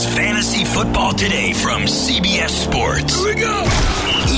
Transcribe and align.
is 0.00 0.14
Fantasy 0.16 0.64
Football 0.64 1.12
Today 1.12 1.52
from 1.52 1.82
CBS 1.82 2.50
Sports. 2.50 3.16
Here 3.16 3.34
we 3.34 3.40
go. 3.40 3.60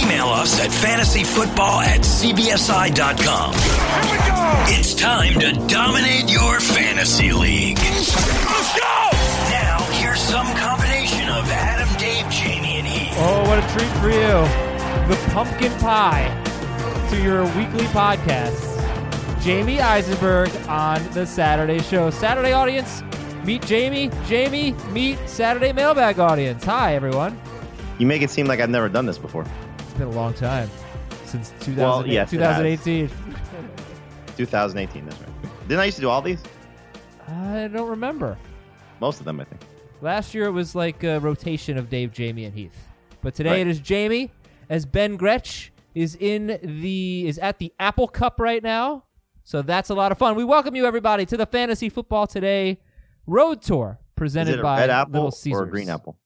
Email 0.03 0.27
us 0.27 0.61
at 0.61 0.71
fantasyfootball 0.71 1.83
at 1.85 2.01
cbsi.com. 2.01 3.55
Here 3.55 4.13
we 4.13 4.19
go. 4.19 4.79
It's 4.79 4.95
time 4.95 5.35
to 5.41 5.53
dominate 5.69 6.31
your 6.31 6.59
fantasy 6.61 7.33
league. 7.33 7.79
Let's 7.79 8.79
go. 8.79 9.11
Now, 9.51 9.79
here's 9.93 10.21
some 10.21 10.47
combination 10.57 11.29
of 11.29 11.49
Adam, 11.51 11.89
Dave, 11.99 12.27
Jamey, 12.27 12.79
and 12.79 12.87
Heath. 12.87 13.15
Oh, 13.19 13.43
what 13.47 13.59
a 13.59 13.79
treat 13.79 13.93
for 14.01 14.11
you. 14.11 14.43
The 15.09 15.31
pumpkin 15.33 15.73
pie 15.79 16.29
to 17.11 17.23
your 17.23 17.45
weekly 17.57 17.87
podcast. 17.87 18.71
Jamey 19.43 19.81
Eisenberg 19.81 20.51
on 20.69 21.03
the 21.13 21.27
Saturday 21.27 21.81
show. 21.81 22.11
Saturday 22.11 22.53
audience, 22.53 23.03
meet 23.45 23.63
Jamey. 23.63 24.11
Jamey, 24.27 24.93
meet 24.93 25.19
Saturday 25.29 25.73
mailbag 25.73 26.19
audience. 26.19 26.65
Hi, 26.65 26.95
everyone. 26.95 27.41
You 27.99 28.07
make 28.07 28.23
it 28.23 28.31
seem 28.31 28.47
like 28.47 28.61
I've 28.61 28.71
never 28.71 28.89
done 28.89 29.07
this 29.07 29.19
before. 29.19 29.45
It's 29.79 29.93
been 29.95 30.09
a 30.09 30.11
long 30.11 30.35
time 30.35 30.71
since 31.25 31.51
2000, 31.61 31.77
Well, 31.77 32.07
yes, 32.07 32.31
2018. 32.31 33.09
2018, 34.37 35.05
that's 35.07 35.21
right. 35.21 35.29
Didn't 35.69 35.81
I 35.81 35.85
used 35.85 35.97
to 35.97 36.01
do 36.01 36.09
all 36.09 36.23
these? 36.23 36.43
I 37.29 37.69
don't 37.73 37.89
remember. 37.89 38.37
Most 39.01 39.21
of 39.21 39.25
them, 39.25 39.41
I 39.41 39.45
think. 39.45 39.61
Last 40.01 40.35
year 40.35 40.47
it 40.47 40.51
was 40.51 40.75
like 40.75 41.05
a 41.05 41.21
rotation 41.21 41.77
of 41.79 41.89
Dave, 41.89 42.13
Jamey, 42.13 42.45
and 42.45 42.55
Heath. 42.55 42.89
But 43.21 43.35
today 43.35 43.51
Right. 43.51 43.61
it 43.61 43.69
is 43.69 43.81
Jamey 43.81 44.31
as 44.69 44.85
Ben 44.85 45.17
Gretch 45.17 45.73
is 45.95 46.17
in 46.19 46.59
the 46.63 47.27
is 47.29 47.39
at 47.39 47.59
the 47.59 47.73
Apple 47.79 48.09
Cup 48.09 48.41
right 48.41 48.63
now. 48.63 49.05
So 49.45 49.63
that's 49.63 49.91
a 49.91 49.95
lot 49.95 50.11
of 50.11 50.19
fun. 50.19 50.35
We 50.35 50.45
welcome 50.45 50.75
you 50.75 50.87
everybody 50.87 51.25
to 51.27 51.37
the 51.37 51.47
Fantasy 51.47 51.89
Football 51.89 52.27
Today 52.27 52.79
Road 53.27 53.63
Tour 53.63 53.99
presented 54.17 54.63
by 54.63 54.79
red 54.87 54.89
Little 55.11 55.27
apple 55.27 55.31
Caesars. 55.31 55.61
or 55.63 55.67
green 55.67 55.89
apple? 55.89 56.19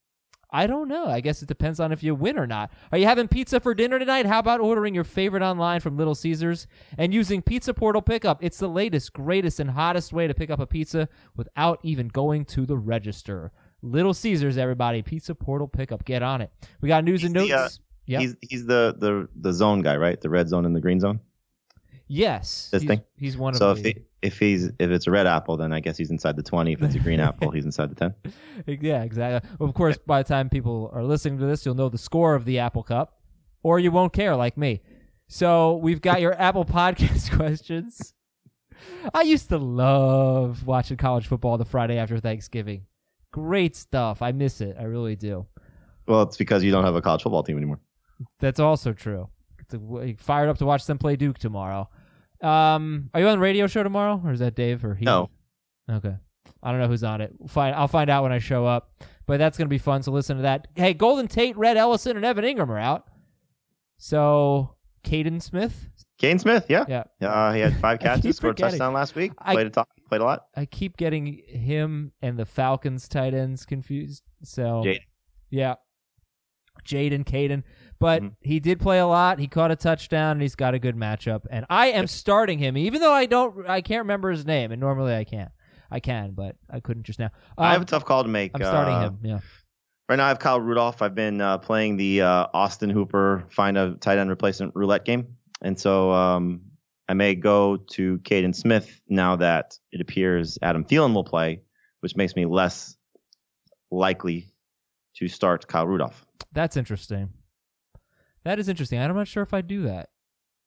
I 0.49 0.65
don't 0.65 0.87
know. 0.87 1.07
I 1.07 1.19
guess 1.19 1.41
it 1.41 1.47
depends 1.49 1.77
on 1.79 1.91
if 1.91 2.01
you 2.03 2.15
win 2.15 2.39
or 2.39 2.47
not. 2.47 2.71
Are 2.93 2.97
you 2.97 3.05
having 3.05 3.27
pizza 3.27 3.59
for 3.59 3.73
dinner 3.73 3.99
tonight? 3.99 4.25
How 4.25 4.39
about 4.39 4.61
ordering 4.61 4.95
your 4.95 5.03
favorite 5.03 5.43
online 5.43 5.81
from 5.81 5.97
Little 5.97 6.15
Caesars 6.15 6.67
and 6.97 7.13
using 7.13 7.41
Pizza 7.41 7.73
Portal 7.73 8.01
Pickup? 8.01 8.41
It's 8.41 8.57
the 8.57 8.69
latest, 8.69 9.11
greatest, 9.11 9.59
and 9.59 9.71
hottest 9.71 10.13
way 10.13 10.25
to 10.25 10.33
pick 10.33 10.49
up 10.49 10.61
a 10.61 10.65
pizza 10.65 11.09
without 11.35 11.79
even 11.83 12.07
going 12.07 12.45
to 12.45 12.65
the 12.65 12.77
register. 12.77 13.51
Little 13.81 14.13
Caesars, 14.13 14.57
everybody. 14.57 15.01
Pizza 15.01 15.35
Portal 15.35 15.67
Pickup. 15.67 16.05
Get 16.05 16.23
on 16.23 16.39
it. 16.39 16.49
We 16.79 16.87
got 16.87 17.03
news 17.03 17.25
and 17.25 17.35
He's 17.35 17.49
notes. 17.49 17.75
the, 17.75 17.81
uh, 17.81 17.83
Yep. 18.09 18.21
He's 18.21 18.35
he's 18.49 18.65
the, 18.65 18.95
the 18.97 19.27
the 19.35 19.51
zone 19.51 19.81
guy, 19.81 19.97
right? 19.97 20.19
The 20.21 20.29
red 20.29 20.47
zone 20.47 20.65
and 20.65 20.73
the 20.73 20.79
green 20.79 21.01
zone. 21.01 21.19
Yes. 22.07 22.69
this 22.71 22.81
he's, 22.81 22.87
thing? 22.89 23.01
He's 23.17 23.37
one 23.37 23.53
of 23.53 23.57
So 23.57 23.73
the. 23.73 23.79
if 23.79 23.95
he, 23.95 24.01
if 24.21 24.39
he's 24.39 24.65
if 24.79 24.89
it's 24.91 25.07
a 25.07 25.11
red 25.11 25.27
apple, 25.27 25.57
then 25.57 25.71
I 25.71 25.79
guess 25.79 25.97
he's 25.97 26.09
inside 26.11 26.35
the 26.35 26.43
20. 26.43 26.73
If 26.73 26.81
it's 26.81 26.95
a 26.95 26.99
green 26.99 27.19
apple, 27.19 27.51
he's 27.51 27.65
inside 27.65 27.89
the 27.91 27.95
10. 27.95 28.15
Yeah, 28.81 29.03
exactly. 29.03 29.49
Of 29.59 29.73
course, 29.73 29.97
by 29.97 30.23
the 30.23 30.27
time 30.27 30.49
people 30.49 30.89
are 30.93 31.03
listening 31.03 31.39
to 31.39 31.45
this, 31.45 31.65
you'll 31.65 31.75
know 31.75 31.89
the 31.89 31.97
score 31.97 32.35
of 32.35 32.45
the 32.45 32.59
Apple 32.59 32.83
Cup, 32.83 33.19
or 33.63 33.79
you 33.79 33.91
won't 33.91 34.13
care 34.13 34.35
like 34.35 34.57
me. 34.57 34.81
So 35.27 35.75
we've 35.77 36.01
got 36.01 36.21
your 36.21 36.33
Apple 36.41 36.65
Podcast 36.79 37.31
questions. 37.35 38.13
I 39.13 39.21
used 39.21 39.49
to 39.49 39.57
love 39.57 40.65
watching 40.65 40.97
college 40.97 41.27
football 41.27 41.57
the 41.57 41.65
Friday 41.65 41.97
after 41.97 42.19
Thanksgiving. 42.19 42.85
Great 43.31 43.75
stuff. 43.75 44.21
I 44.21 44.31
miss 44.31 44.61
it. 44.61 44.75
I 44.79 44.83
really 44.83 45.15
do. 45.15 45.45
Well, 46.07 46.21
it's 46.23 46.37
because 46.37 46.63
you 46.63 46.71
don't 46.71 46.85
have 46.85 46.95
a 46.95 47.01
college 47.01 47.23
football 47.23 47.43
team 47.43 47.57
anymore. 47.57 47.79
That's 48.39 48.59
also 48.59 48.93
true. 48.93 49.29
It's 49.59 49.73
a- 49.73 50.15
Fired 50.17 50.49
up 50.49 50.57
to 50.59 50.65
watch 50.65 50.85
them 50.85 50.97
play 50.97 51.15
Duke 51.15 51.37
tomorrow. 51.37 51.89
Um, 52.41 53.09
are 53.13 53.19
you 53.19 53.27
on 53.27 53.33
the 53.37 53.41
radio 53.43 53.67
show 53.67 53.83
tomorrow, 53.83 54.21
or 54.23 54.31
is 54.31 54.39
that 54.39 54.55
Dave 54.55 54.83
or 54.85 54.95
he? 54.95 55.05
No. 55.05 55.29
Okay. 55.89 56.15
I 56.63 56.71
don't 56.71 56.79
know 56.79 56.87
who's 56.87 57.03
on 57.03 57.21
it. 57.21 57.33
Fine. 57.47 57.73
I'll 57.75 57.87
find 57.87 58.09
out 58.09 58.23
when 58.23 58.31
I 58.31 58.39
show 58.39 58.65
up. 58.65 58.91
But 59.25 59.37
that's 59.39 59.57
gonna 59.57 59.67
be 59.67 59.77
fun. 59.77 60.03
So 60.03 60.11
listen 60.11 60.37
to 60.37 60.43
that. 60.43 60.67
Hey, 60.75 60.93
Golden 60.93 61.27
Tate, 61.27 61.57
Rhett 61.57 61.77
Ellison, 61.77 62.15
and 62.15 62.25
Evan 62.25 62.45
Engram 62.45 62.69
are 62.69 62.77
out. 62.79 63.05
So 63.97 64.75
Kaden 65.03 65.41
Smith. 65.41 65.89
Kane 66.17 66.39
Smith, 66.39 66.65
yeah. 66.69 66.85
Yeah. 66.87 67.03
Uh, 67.29 67.53
he 67.53 67.59
had 67.59 67.75
five 67.81 67.99
catches, 67.99 68.37
scored 68.37 68.57
a 68.59 68.61
touchdown 68.63 68.93
last 68.93 69.15
week. 69.15 69.33
I- 69.37 69.53
Played 69.53 69.67
a 69.67 69.69
top, 69.69 69.89
played 70.09 70.21
a 70.21 70.23
lot. 70.23 70.45
I 70.55 70.65
keep 70.65 70.97
getting 70.97 71.41
him 71.47 72.11
and 72.21 72.39
the 72.39 72.45
Falcons 72.45 73.07
tight 73.07 73.33
ends 73.33 73.65
confused. 73.65 74.23
So 74.43 74.83
Jaeden. 74.85 74.99
yeah, 75.49 75.75
Jaeden, 76.85 77.23
Kaden. 77.25 77.63
But 77.99 78.21
Mhm. 78.21 78.31
he 78.41 78.59
did 78.59 78.79
play 78.79 78.99
a 78.99 79.07
lot. 79.07 79.39
He 79.39 79.47
caught 79.47 79.71
a 79.71 79.75
touchdown, 79.75 80.33
and 80.33 80.41
he's 80.41 80.55
got 80.55 80.73
a 80.73 80.79
good 80.79 80.95
matchup. 80.95 81.45
And 81.49 81.65
I 81.69 81.87
am 81.87 82.05
starting 82.07 82.59
him, 82.59 82.77
even 82.77 83.01
though 83.01 83.13
I 83.13 83.25
don't, 83.25 83.67
I 83.67 83.81
can't 83.81 83.99
remember 84.01 84.29
his 84.31 84.45
name, 84.45 84.71
and 84.71 84.79
normally 84.79 85.15
I 85.15 85.23
can't. 85.23 85.51
I 85.89 85.99
can, 85.99 86.31
but 86.31 86.55
I 86.69 86.79
couldn't 86.81 87.03
just 87.03 87.17
now. 87.17 87.29
I 87.57 87.67
have 87.69 87.77
Um, 87.77 87.81
a 87.83 87.85
tough 87.85 88.05
call 88.05 88.23
to 88.23 88.29
make. 88.29 88.51
I'm 88.53 88.61
starting 88.61 88.93
Uh, 88.95 89.01
him. 89.07 89.19
Yeah. 89.23 89.39
Right 90.09 90.17
now, 90.17 90.25
I 90.25 90.27
have 90.29 90.39
Kyle 90.39 90.59
Rudolph. 90.61 91.01
I've 91.01 91.15
been 91.15 91.41
uh, 91.41 91.57
playing 91.57 91.97
the 91.97 92.21
uh, 92.21 92.47
Austin 92.53 92.89
Hooper 92.89 93.45
find 93.49 93.77
a 93.77 93.95
tight 93.95 94.17
end 94.17 94.29
replacement 94.29 94.75
roulette 94.75 95.05
game, 95.05 95.35
and 95.61 95.79
so 95.79 96.11
um, 96.11 96.61
I 97.09 97.13
may 97.13 97.35
go 97.35 97.77
to 97.77 98.17
Kaden 98.19 98.53
Smith 98.53 99.01
now 99.07 99.37
that 99.37 99.77
it 99.91 100.01
appears 100.01 100.57
Adam 100.61 100.83
Thielen 100.85 101.13
will 101.13 101.23
play, 101.23 101.61
which 102.01 102.15
makes 102.17 102.35
me 102.35 102.45
less 102.45 102.95
likely 103.91 104.47
to 105.15 105.27
start 105.27 105.67
Kyle 105.67 105.87
Rudolph. 105.87 106.25
That's 106.51 106.77
interesting. 106.77 107.29
That 108.47 108.59
is 108.59 108.69
interesting. 108.69 108.97
I'm 108.97 109.13
not 109.13 109.27
sure 109.27 109.43
if 109.43 109.53
I 109.53 109.59
do 109.59 109.81
that, 109.83 110.07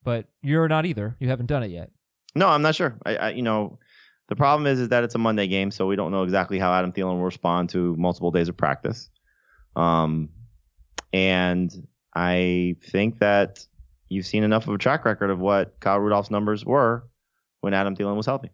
but 0.05 0.27
you're 0.43 0.69
not 0.69 0.85
either. 0.85 1.17
You 1.19 1.31
haven't 1.31 1.47
done 1.47 1.63
it 1.63 1.71
yet. 1.71 1.91
No, 2.35 2.47
I'm 2.47 2.61
not 2.61 2.75
sure. 2.75 2.99
I, 3.07 3.17
I 3.17 3.31
you 3.31 3.41
know, 3.41 3.79
the 4.29 4.37
problem 4.37 4.67
is 4.67 4.81
is 4.81 4.91
that 4.91 5.03
it's 5.03 5.15
a 5.15 5.19
Monday 5.19 5.47
game, 5.47 5.71
so 5.71 5.87
we 5.87 5.97
don't 5.97 6.13
know 6.13 6.23
exactly 6.23 6.59
how 6.59 6.75
Adam 6.75 6.93
Thielen 6.93 7.17
will 7.17 7.25
respond 7.25 7.71
to 7.71 7.97
multiple 7.97 8.33
days 8.33 8.51
of 8.51 8.57
practice. 8.59 9.09
Um, 9.77 10.29
and 11.15 11.71
I 12.15 12.77
think 12.85 13.21
that 13.21 13.65
you've 14.11 14.27
seen 14.27 14.45
enough 14.45 14.69
of 14.69 14.75
a 14.75 14.79
track 14.79 15.07
record 15.07 15.31
of 15.31 15.39
what 15.39 15.81
Kyle 15.81 16.01
Rudolph's 16.01 16.31
numbers 16.31 16.67
were 16.67 17.09
when 17.63 17.73
Adam 17.73 17.97
Thielen 17.97 18.15
was 18.15 18.27
healthy. 18.27 18.51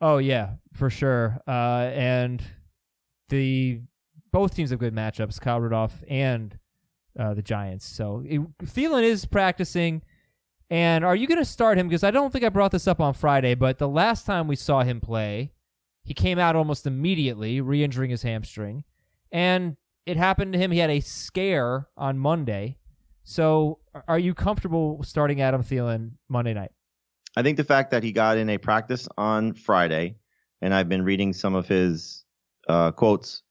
Oh 0.00 0.18
yeah, 0.18 0.54
for 0.72 0.90
sure. 0.90 1.38
Uh, 1.46 1.88
and 1.94 2.42
the 3.28 3.80
both 4.32 4.56
teams 4.56 4.70
have 4.70 4.80
good 4.80 4.92
matchups, 4.92 5.40
Kyle 5.40 5.60
Rudolph 5.60 6.02
and 6.08 6.58
uh, 7.18 7.34
the 7.34 7.42
Giants. 7.42 7.86
So 7.86 8.22
it, 8.26 8.40
Thielen 8.58 9.02
is 9.02 9.24
practicing. 9.24 10.02
And 10.70 11.04
are 11.04 11.14
you 11.14 11.26
going 11.26 11.38
to 11.38 11.44
start 11.44 11.76
him? 11.76 11.88
Because 11.88 12.02
I 12.02 12.10
don't 12.10 12.32
think 12.32 12.44
I 12.44 12.48
brought 12.48 12.72
this 12.72 12.88
up 12.88 12.98
on 13.00 13.12
Friday, 13.12 13.54
but 13.54 13.78
the 13.78 13.88
last 13.88 14.24
time 14.24 14.48
we 14.48 14.56
saw 14.56 14.82
him 14.82 15.00
play, 15.00 15.52
he 16.02 16.14
came 16.14 16.38
out 16.38 16.56
almost 16.56 16.86
immediately, 16.86 17.60
re-injuring 17.60 18.10
his 18.10 18.22
hamstring, 18.22 18.84
and 19.30 19.76
it 20.06 20.16
happened 20.16 20.54
to 20.54 20.58
him. 20.58 20.70
He 20.70 20.78
had 20.78 20.90
a 20.90 21.00
scare 21.00 21.88
on 21.96 22.18
Monday. 22.18 22.78
So, 23.24 23.78
are 24.08 24.18
you 24.18 24.34
comfortable 24.34 25.02
starting 25.04 25.40
Adam 25.40 25.62
Thielen 25.62 26.12
Monday 26.28 26.54
night? 26.54 26.72
I 27.36 27.42
think 27.42 27.56
the 27.56 27.64
fact 27.64 27.90
that 27.92 28.02
he 28.02 28.10
got 28.10 28.36
in 28.36 28.50
a 28.50 28.58
practice 28.58 29.06
on 29.16 29.52
Friday, 29.52 30.16
and 30.60 30.74
I've 30.74 30.88
been 30.88 31.02
reading 31.02 31.32
some 31.32 31.54
of 31.54 31.68
his 31.68 32.24
uh, 32.68 32.90
quotes 32.92 33.42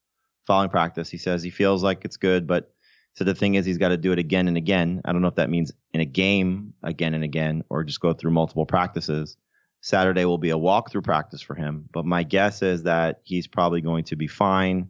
following 0.45 0.69
practice. 0.69 1.09
He 1.09 1.17
says 1.17 1.41
he 1.41 1.49
feels 1.49 1.83
like 1.83 2.03
it's 2.03 2.17
good, 2.17 2.47
but 2.47 2.73
so 3.13 3.23
the 3.23 3.35
thing 3.35 3.55
is, 3.55 3.65
he's 3.65 3.77
got 3.77 3.89
to 3.89 3.97
do 3.97 4.11
it 4.11 4.19
again 4.19 4.47
and 4.47 4.57
again. 4.57 5.01
I 5.05 5.11
don't 5.11 5.21
know 5.21 5.27
if 5.27 5.35
that 5.35 5.49
means 5.49 5.71
in 5.93 5.99
a 6.01 6.05
game 6.05 6.73
again 6.83 7.13
and 7.13 7.23
again, 7.23 7.63
or 7.69 7.83
just 7.83 7.99
go 7.99 8.13
through 8.13 8.31
multiple 8.31 8.65
practices. 8.65 9.37
Saturday 9.81 10.25
will 10.25 10.37
be 10.37 10.51
a 10.51 10.57
walkthrough 10.57 11.03
practice 11.03 11.41
for 11.41 11.55
him, 11.55 11.89
but 11.91 12.05
my 12.05 12.23
guess 12.23 12.61
is 12.61 12.83
that 12.83 13.21
he's 13.23 13.47
probably 13.47 13.81
going 13.81 14.03
to 14.05 14.15
be 14.15 14.27
fine. 14.27 14.89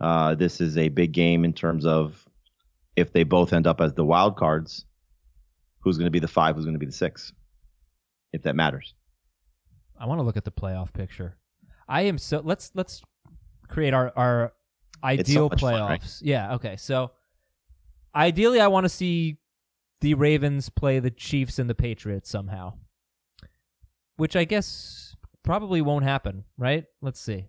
Uh, 0.00 0.34
this 0.34 0.60
is 0.60 0.76
a 0.76 0.88
big 0.90 1.12
game 1.12 1.44
in 1.44 1.52
terms 1.54 1.86
of 1.86 2.24
if 2.96 3.12
they 3.12 3.24
both 3.24 3.52
end 3.52 3.66
up 3.66 3.80
as 3.80 3.94
the 3.94 4.04
wild 4.04 4.36
cards, 4.36 4.84
who's 5.80 5.96
going 5.96 6.06
to 6.06 6.10
be 6.10 6.18
the 6.18 6.28
five, 6.28 6.54
who's 6.54 6.64
going 6.66 6.74
to 6.74 6.78
be 6.78 6.86
the 6.86 6.92
six, 6.92 7.32
if 8.32 8.42
that 8.42 8.54
matters. 8.54 8.94
I 9.98 10.06
want 10.06 10.18
to 10.18 10.22
look 10.22 10.36
at 10.36 10.44
the 10.44 10.52
playoff 10.52 10.92
picture. 10.92 11.38
I 11.88 12.02
am 12.02 12.18
so 12.18 12.42
let's 12.44 12.70
let's 12.74 13.02
create 13.68 13.94
our 13.94 14.12
our 14.16 14.52
It's 15.04 15.32
so 15.32 15.46
ideal 15.46 15.48
fun, 15.48 15.58
playoffs. 15.58 15.88
right? 15.88 16.18
Yeah, 16.20 16.54
okay. 16.56 16.76
So 16.76 17.12
ideally 18.16 18.60
I 18.60 18.66
want 18.68 18.84
to 18.84 18.88
see 18.88 19.36
the 20.00 20.14
Ravens 20.14 20.68
play 20.70 20.98
the 20.98 21.10
Chiefs 21.10 21.58
and 21.58 21.68
the 21.70 21.74
Patriots 21.74 22.28
somehow. 22.30 22.74
Which 24.16 24.34
I 24.34 24.44
guess 24.44 25.14
probably 25.42 25.82
won't 25.82 26.04
happen, 26.04 26.44
right? 26.56 26.84
Let's 27.02 27.20
see. 27.20 27.46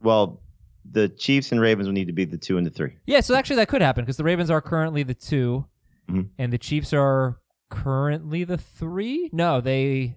Well, 0.00 0.42
the 0.90 1.08
Chiefs 1.08 1.50
and 1.52 1.60
Ravens 1.60 1.86
will 1.88 1.94
need 1.94 2.06
to 2.06 2.12
be 2.12 2.24
the 2.24 2.38
two 2.38 2.58
and 2.58 2.66
the 2.66 2.70
three. 2.70 2.96
Yeah, 3.06 3.20
so 3.20 3.34
actually 3.34 3.56
that 3.56 3.68
could 3.68 3.82
happen 3.82 4.04
because 4.04 4.16
the 4.18 4.24
Ravens 4.24 4.50
are 4.50 4.60
currently 4.60 5.02
the 5.02 5.14
2 5.14 5.66
Mhm. 6.08 6.30
and 6.38 6.52
the 6.52 6.58
Chiefs 6.58 6.92
are 6.92 7.40
currently 7.70 8.44
the 8.44 8.58
3? 8.58 9.30
No, 9.32 9.60
they 9.60 10.16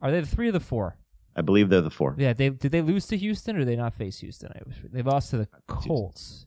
Are 0.00 0.10
they 0.10 0.20
the 0.20 0.26
3 0.26 0.48
or 0.48 0.52
the 0.52 0.60
4? 0.60 0.98
I 1.36 1.42
believe 1.42 1.68
they're 1.68 1.80
the 1.80 1.90
four. 1.90 2.14
Yeah, 2.18 2.32
they 2.32 2.50
did 2.50 2.70
they 2.70 2.80
lose 2.82 3.06
to 3.08 3.16
Houston 3.16 3.56
or 3.56 3.60
did 3.60 3.68
they 3.68 3.74
not 3.76 3.92
face 3.94 4.18
Houston? 4.20 4.52
They 4.92 5.02
lost 5.02 5.30
to 5.30 5.38
the 5.38 5.48
Colts. 5.66 6.46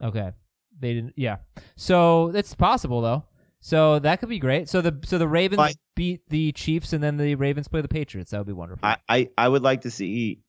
Okay, 0.00 0.30
they 0.78 0.94
didn't. 0.94 1.14
Yeah, 1.16 1.36
so 1.76 2.32
it's 2.34 2.54
possible 2.54 3.00
though. 3.00 3.24
So 3.60 4.00
that 4.00 4.18
could 4.18 4.28
be 4.28 4.40
great. 4.40 4.68
So 4.68 4.80
the 4.80 4.98
so 5.04 5.18
the 5.18 5.28
Ravens 5.28 5.76
beat 5.94 6.28
the 6.28 6.50
Chiefs 6.52 6.92
and 6.92 7.02
then 7.02 7.16
the 7.16 7.36
Ravens 7.36 7.68
play 7.68 7.80
the 7.80 7.88
Patriots. 7.88 8.32
That 8.32 8.38
would 8.38 8.46
be 8.46 8.52
wonderful. 8.52 8.84
I, 8.86 8.96
I, 9.08 9.28
I 9.38 9.48
would 9.48 9.62
like 9.62 9.82
to 9.82 9.90
see 9.90 10.40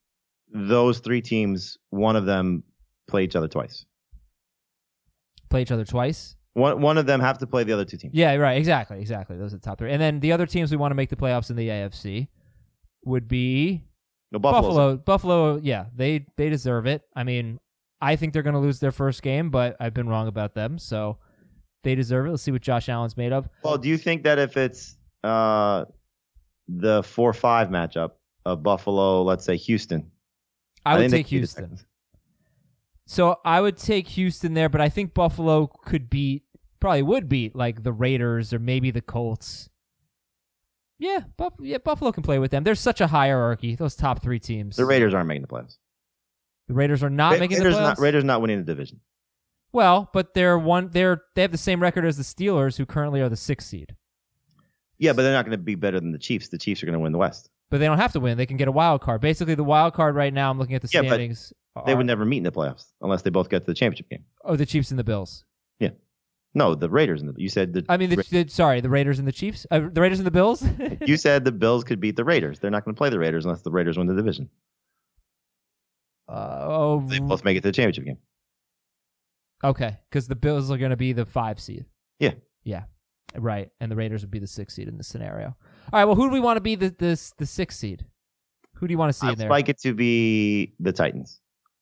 those 0.52 1.00
three 1.00 1.22
teams, 1.22 1.78
one 1.92 2.16
of 2.16 2.26
them 2.26 2.64
play 3.08 3.24
each 3.24 3.36
other 3.36 3.48
twice. 3.48 3.86
Play 5.50 5.62
each 5.62 5.72
other 5.72 5.86
twice. 5.86 6.36
One 6.54 6.82
one 6.82 6.98
of 6.98 7.06
them 7.06 7.20
have 7.20 7.38
to 7.40 7.48
play 7.48 7.64
the 7.64 7.74
other 7.74 7.86
two 7.86 7.98
teams. 7.98 8.14
Yeah, 8.16 8.34
right. 8.36 8.58
Exactly. 8.58 9.00
Exactly. 9.00 9.38
Those 9.38 9.54
are 9.54 9.58
the 9.58 9.64
top 9.64 9.78
three. 9.78 9.92
And 9.92 10.02
then 10.02 10.20
the 10.20 10.32
other 10.32 10.46
teams 10.46 10.72
we 10.72 10.78
want 10.78 10.92
to 10.92 10.96
make 10.96 11.10
the 11.10 11.16
playoffs 11.16 11.50
in 11.50 11.56
the 11.56 11.68
AFC 11.70 12.28
would 13.06 13.28
be 13.28 13.84
No, 14.32 14.40
Buffalo. 14.40 14.98
Buffalo. 14.98 15.58
Yeah, 15.58 15.86
they 15.96 16.26
they 16.38 16.50
deserve 16.50 16.86
it. 16.88 17.02
I 17.16 17.24
mean, 17.24 17.60
I 18.04 18.18
think 18.18 18.34
they're 18.34 18.44
going 18.44 18.54
to 18.54 18.60
lose 18.60 18.80
their 18.80 18.92
first 18.92 19.22
game, 19.22 19.50
but 19.50 19.78
I've 19.80 19.94
been 19.94 20.10
wrong 20.10 20.28
about 20.28 20.56
them, 20.56 20.78
so 20.78 21.20
they 21.84 21.96
deserve 21.96 22.26
it. 22.26 22.32
Let's 22.32 22.44
see 22.44 22.52
what 22.52 22.62
Josh 22.62 22.90
Allen's 22.90 23.16
made 23.16 23.32
of. 23.32 23.48
Well, 23.64 23.78
do 23.78 23.88
you 23.88 23.98
think 23.98 24.24
that 24.24 24.40
if 24.40 24.58
it's 24.58 24.98
uh, 25.24 25.86
the 26.68 27.02
four 27.04 27.32
five 27.32 27.70
matchup 27.70 28.12
of 28.46 28.62
Buffalo, 28.62 29.24
let's 29.24 29.46
say 29.46 29.56
Houston, 29.56 30.12
I 30.86 30.96
would 30.96 31.12
think 31.12 31.12
take 31.12 31.26
could 31.28 31.30
beat 31.30 31.36
the 31.56 31.62
Houston. 31.62 31.80
So 33.06 33.40
I 33.46 33.62
would 33.62 33.78
take 33.78 34.10
Houston 34.10 34.54
there, 34.54 34.68
but 34.68 34.82
I 34.82 34.90
think 34.90 35.14
Buffalo 35.14 35.68
could 35.68 36.10
beat, 36.10 36.44
probably 36.82 37.04
would 37.04 37.30
beat 37.30 37.56
like 37.56 37.84
the 37.84 37.94
Raiders 37.94 38.52
or 38.52 38.60
maybe 38.60 38.92
the 38.92 39.02
Colts. 39.02 39.70
Yeah, 41.00 41.22
Buff- 41.38 41.54
yeah, 41.62 41.78
Buffalo 41.78 42.12
can 42.12 42.24
play 42.24 42.38
with 42.38 42.52
them. 42.52 42.66
There's 42.66 42.82
such 42.82 43.00
a 43.00 43.08
hierarchy. 43.08 43.76
Those 43.76 43.96
top 43.96 44.22
three 44.22 44.40
teams. 44.40 44.76
The 44.76 44.86
Raiders 44.86 45.14
aren't 45.14 45.28
making 45.28 45.44
the 45.44 45.48
playoffs. 45.48 45.78
The 46.68 46.74
Raiders 46.74 47.04
are 47.04 47.10
not 47.10 47.34
Ra- 47.34 47.40
making 47.40 47.58
Raiders 47.58 47.76
the 47.76 47.82
playoffs. 47.82 47.84
not 47.84 48.00
Raiders 48.00 48.24
not 48.24 48.42
winning 48.42 48.58
the 48.60 48.64
division. 48.66 49.02
well, 49.72 50.10
but 50.14 50.34
they're 50.34 50.58
one. 50.58 50.90
They're 50.92 51.22
they 51.36 51.42
have 51.42 51.52
the 51.52 51.58
same 51.58 51.82
record 51.82 52.06
as 52.06 52.18
the 52.18 52.24
Steelers, 52.24 52.78
who 52.78 52.86
currently 52.86 53.22
are 53.22 53.30
the 53.30 53.36
sixth 53.38 53.68
seed. 53.68 53.96
Yeah, 54.98 55.14
but 55.14 55.24
they're 55.24 55.34
not 55.34 55.46
going 55.46 55.58
to 55.58 55.64
be 55.64 55.76
better 55.76 56.00
than 56.00 56.12
the 56.12 56.20
Chiefs. 56.20 56.48
The 56.50 56.58
Chiefs 56.58 56.82
are 56.82 56.86
going 56.86 56.94
to 56.94 57.00
win 57.00 57.12
the 57.12 57.18
West. 57.18 57.50
But 57.70 57.80
they 57.80 57.86
don't 57.88 57.98
have 57.98 58.14
to 58.14 58.20
win. 58.20 58.38
They 58.38 58.46
can 58.46 58.58
get 58.58 58.68
a 58.68 58.72
wild 58.72 59.02
card. 59.02 59.20
Basically, 59.20 59.56
the 59.56 59.64
wild 59.64 59.94
card 59.94 60.16
right 60.16 60.34
now. 60.34 60.52
I'm 60.52 60.60
looking 60.60 60.76
at 60.76 60.82
the 60.82 60.90
Yeah, 60.94 61.02
but 61.02 61.08
standings. 61.08 61.52
They 61.88 61.96
would 61.96 62.06
never 62.06 62.24
meet 62.24 62.38
in 62.38 62.44
the 62.44 62.52
playoffs 62.52 62.86
unless 63.02 63.24
they 63.24 63.32
both 63.32 63.50
get 63.50 63.62
to 63.62 63.66
the 63.66 63.74
championship 63.74 64.10
game. 64.10 64.26
Oh, 64.46 64.56
the 64.56 64.66
Chiefs 64.66 64.92
and 64.92 65.00
the 65.00 65.04
Bills. 65.04 65.44
Yeah. 65.80 65.90
No, 66.54 66.76
the 66.76 66.88
Raiders 66.88 67.22
and 67.24 67.34
the 67.34 67.42
you 67.42 67.50
said 67.50 67.74
the 67.74 67.84
I 67.90 67.98
mean, 67.98 68.12
the, 68.12 68.24
the, 68.30 68.48
sorry, 68.48 68.80
the 68.80 68.90
Raiders 68.90 69.18
and 69.18 69.28
the 69.28 69.32
Chiefs. 69.32 69.66
Uh, 69.72 69.80
the 69.92 70.02
Raiders 70.02 70.20
and 70.20 70.28
the 70.28 70.32
Bills. 70.32 70.64
you 71.02 71.18
said 71.18 71.44
the 71.46 71.52
Bills 71.52 71.84
could 71.84 72.00
beat 72.00 72.16
the 72.16 72.24
Raiders. 72.24 72.60
They're 72.60 72.70
not 72.70 72.86
going 72.86 72.94
to 72.94 72.98
play 72.98 73.10
the 73.10 73.18
Raiders 73.18 73.44
unless 73.44 73.64
the 73.64 73.72
Raiders 73.72 73.98
win 73.98 74.06
the 74.06 74.14
division. 74.14 74.50
Uh, 76.34 76.66
oh, 76.68 77.04
They 77.08 77.20
both 77.20 77.44
make 77.46 77.58
it 77.58 77.62
to 77.62 77.70
the 77.70 77.72
championship 77.74 78.06
game. 78.06 78.18
Okay, 79.64 79.98
because 80.10 80.28
the 80.28 80.36
Bills 80.36 80.70
are 80.72 80.78
going 80.78 80.92
to 80.92 80.98
be 80.98 81.14
the 81.14 81.26
five 81.26 81.60
seed. 81.60 81.86
Yeah. 82.20 82.34
Yeah. 82.64 82.84
Right, 83.36 83.70
and 83.80 83.92
the 83.92 83.96
Raiders 83.96 84.22
would 84.22 84.30
be 84.32 84.40
the 84.40 84.48
six 84.48 84.76
seed 84.76 84.88
in 84.88 84.98
this 84.98 85.08
scenario. 85.08 85.48
All 85.48 86.00
right. 86.00 86.06
Well, 86.06 86.16
who 86.16 86.28
do 86.28 86.34
we 86.34 86.40
want 86.40 86.58
to 86.58 86.62
be 86.62 86.76
the 86.76 86.94
this 86.98 87.34
the 87.38 87.46
six 87.48 87.78
seed? 87.78 88.06
Who 88.76 88.88
do 88.88 88.92
you 88.92 88.98
want 88.98 89.12
to 89.12 89.18
see 89.18 89.26
in 89.28 89.32
I'd 89.32 89.38
there? 89.40 89.50
like 89.50 89.70
it 89.70 89.80
to 89.82 89.94
be 89.94 90.74
the 90.80 90.92
Titans. 90.92 91.40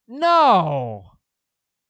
No, 0.07 1.11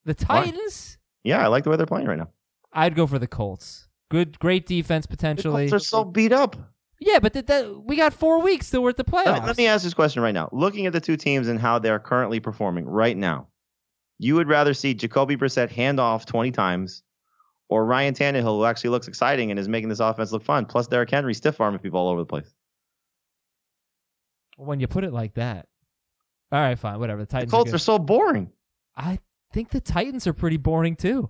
the 0.06 0.16
Why? 0.26 0.46
Titans. 0.46 0.98
Yeah, 1.24 1.44
I 1.44 1.48
like 1.48 1.64
the 1.64 1.70
way 1.70 1.78
they're 1.78 1.86
playing 1.86 2.08
right 2.08 2.18
now. 2.18 2.30
I'd 2.74 2.96
go 2.96 3.06
for 3.06 3.20
the 3.20 3.28
Colts. 3.28 3.88
Good, 4.10 4.40
great 4.40 4.66
defense 4.66 5.06
The 5.06 5.16
potentially. 5.16 5.70
Colts 5.70 5.86
are 5.86 5.88
so 5.88 6.04
beat 6.06 6.32
up. 6.32 6.56
Yeah, 7.04 7.18
but 7.20 7.34
th- 7.34 7.48
that 7.48 7.84
we 7.84 7.96
got 7.96 8.14
four 8.14 8.42
weeks 8.42 8.70
till 8.70 8.84
we're 8.84 8.90
at 8.92 8.98
the 8.98 9.04
playoffs. 9.04 9.26
Let 9.26 9.42
me, 9.42 9.48
let 9.48 9.58
me 9.58 9.68
ask 9.68 9.84
this 9.84 9.94
question 9.96 10.22
right 10.22 10.34
now. 10.34 10.48
Looking 10.52 10.86
at 10.86 10.94
the 10.94 11.02
two 11.02 11.18
teams 11.18 11.48
and 11.48 11.60
how 11.60 11.80
they're 11.80 12.00
currently 12.00 12.40
performing 12.40 12.86
right 12.86 13.18
now, 13.18 13.48
you 14.20 14.36
would 14.36 14.48
rather 14.48 14.74
see 14.76 14.94
Jacoby 14.94 15.36
Brissett 15.36 15.72
hand 15.72 16.00
off 16.00 16.28
20 16.28 16.52
times 16.52 17.02
or 17.70 17.86
Ryan 17.86 18.14
Tannehill, 18.14 18.44
who 18.58 18.66
actually 18.66 18.92
looks 18.92 19.08
exciting 19.08 19.50
and 19.50 19.60
is 19.60 19.68
making 19.68 19.90
this 19.90 20.00
offense 20.00 20.32
look 20.32 20.44
fun, 20.44 20.66
plus 20.66 20.88
Derrick 20.88 21.10
Henry 21.10 21.34
stiff 21.34 21.60
arming 21.60 21.80
people 21.80 22.00
all 22.00 22.10
over 22.10 22.22
the 22.22 22.26
place. 22.26 22.54
when 24.58 24.80
you 24.80 24.88
put 24.88 25.04
it 25.04 25.12
like 25.12 25.34
that. 25.36 25.68
All 26.52 26.60
right, 26.60 26.78
fine, 26.78 27.00
whatever. 27.00 27.22
The 27.22 27.26
The 27.26 27.32
Titans. 27.32 27.52
Colts 27.52 27.72
are 27.72 27.76
are 27.76 27.80
so 27.80 27.98
boring, 27.98 28.52
I 28.96 29.20
think 29.54 29.70
the 29.70 29.82
Titans 29.82 30.28
are 30.28 30.34
pretty 30.34 30.58
boring 30.58 30.96
too. 30.96 31.30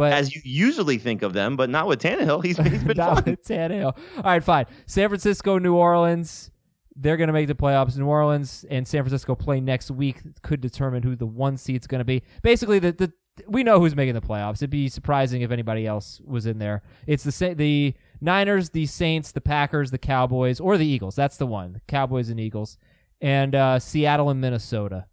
But 0.00 0.14
as 0.14 0.34
you 0.34 0.40
usually 0.44 0.96
think 0.96 1.20
of 1.20 1.34
them, 1.34 1.56
but 1.56 1.68
not 1.68 1.86
with 1.86 2.00
Tannehill. 2.00 2.42
He's, 2.42 2.56
he's 2.56 2.82
been 2.82 2.96
Not 2.96 3.16
fun. 3.16 3.24
with 3.26 3.44
Tannehill. 3.44 3.94
All 4.16 4.22
right, 4.22 4.42
fine. 4.42 4.64
San 4.86 5.08
Francisco, 5.10 5.58
New 5.58 5.74
Orleans. 5.74 6.50
They're 6.96 7.18
going 7.18 7.26
to 7.28 7.34
make 7.34 7.48
the 7.48 7.54
playoffs. 7.54 7.98
New 7.98 8.06
Orleans 8.06 8.64
and 8.70 8.88
San 8.88 9.02
Francisco 9.02 9.34
play 9.34 9.60
next 9.60 9.90
week. 9.90 10.22
Could 10.40 10.62
determine 10.62 11.02
who 11.02 11.16
the 11.16 11.26
one 11.26 11.58
seed's 11.58 11.86
going 11.86 11.98
to 11.98 12.06
be. 12.06 12.22
Basically, 12.42 12.78
the, 12.78 12.92
the 12.92 13.12
we 13.46 13.62
know 13.62 13.78
who's 13.78 13.94
making 13.94 14.14
the 14.14 14.22
playoffs. 14.22 14.56
It'd 14.56 14.70
be 14.70 14.88
surprising 14.88 15.42
if 15.42 15.50
anybody 15.50 15.86
else 15.86 16.18
was 16.24 16.46
in 16.46 16.58
there. 16.58 16.82
It's 17.06 17.24
the 17.24 17.52
the 17.52 17.94
Niners, 18.22 18.70
the 18.70 18.86
Saints, 18.86 19.32
the 19.32 19.42
Packers, 19.42 19.90
the 19.90 19.98
Cowboys, 19.98 20.60
or 20.60 20.78
the 20.78 20.86
Eagles. 20.86 21.14
That's 21.14 21.36
the 21.36 21.46
one. 21.46 21.74
The 21.74 21.80
Cowboys 21.88 22.30
and 22.30 22.40
Eagles, 22.40 22.78
and 23.20 23.54
uh, 23.54 23.78
Seattle 23.78 24.30
and 24.30 24.40
Minnesota. 24.40 25.04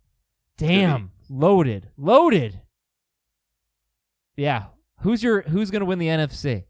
Damn, 0.58 1.12
loaded, 1.30 1.90
loaded. 1.98 2.62
Yeah, 4.38 4.66
who's 5.02 5.24
your 5.24 5.42
who's 5.42 5.72
going 5.72 5.82
to 5.82 5.86
win 5.86 6.00
the 6.00 6.08
NFC? 6.08 6.66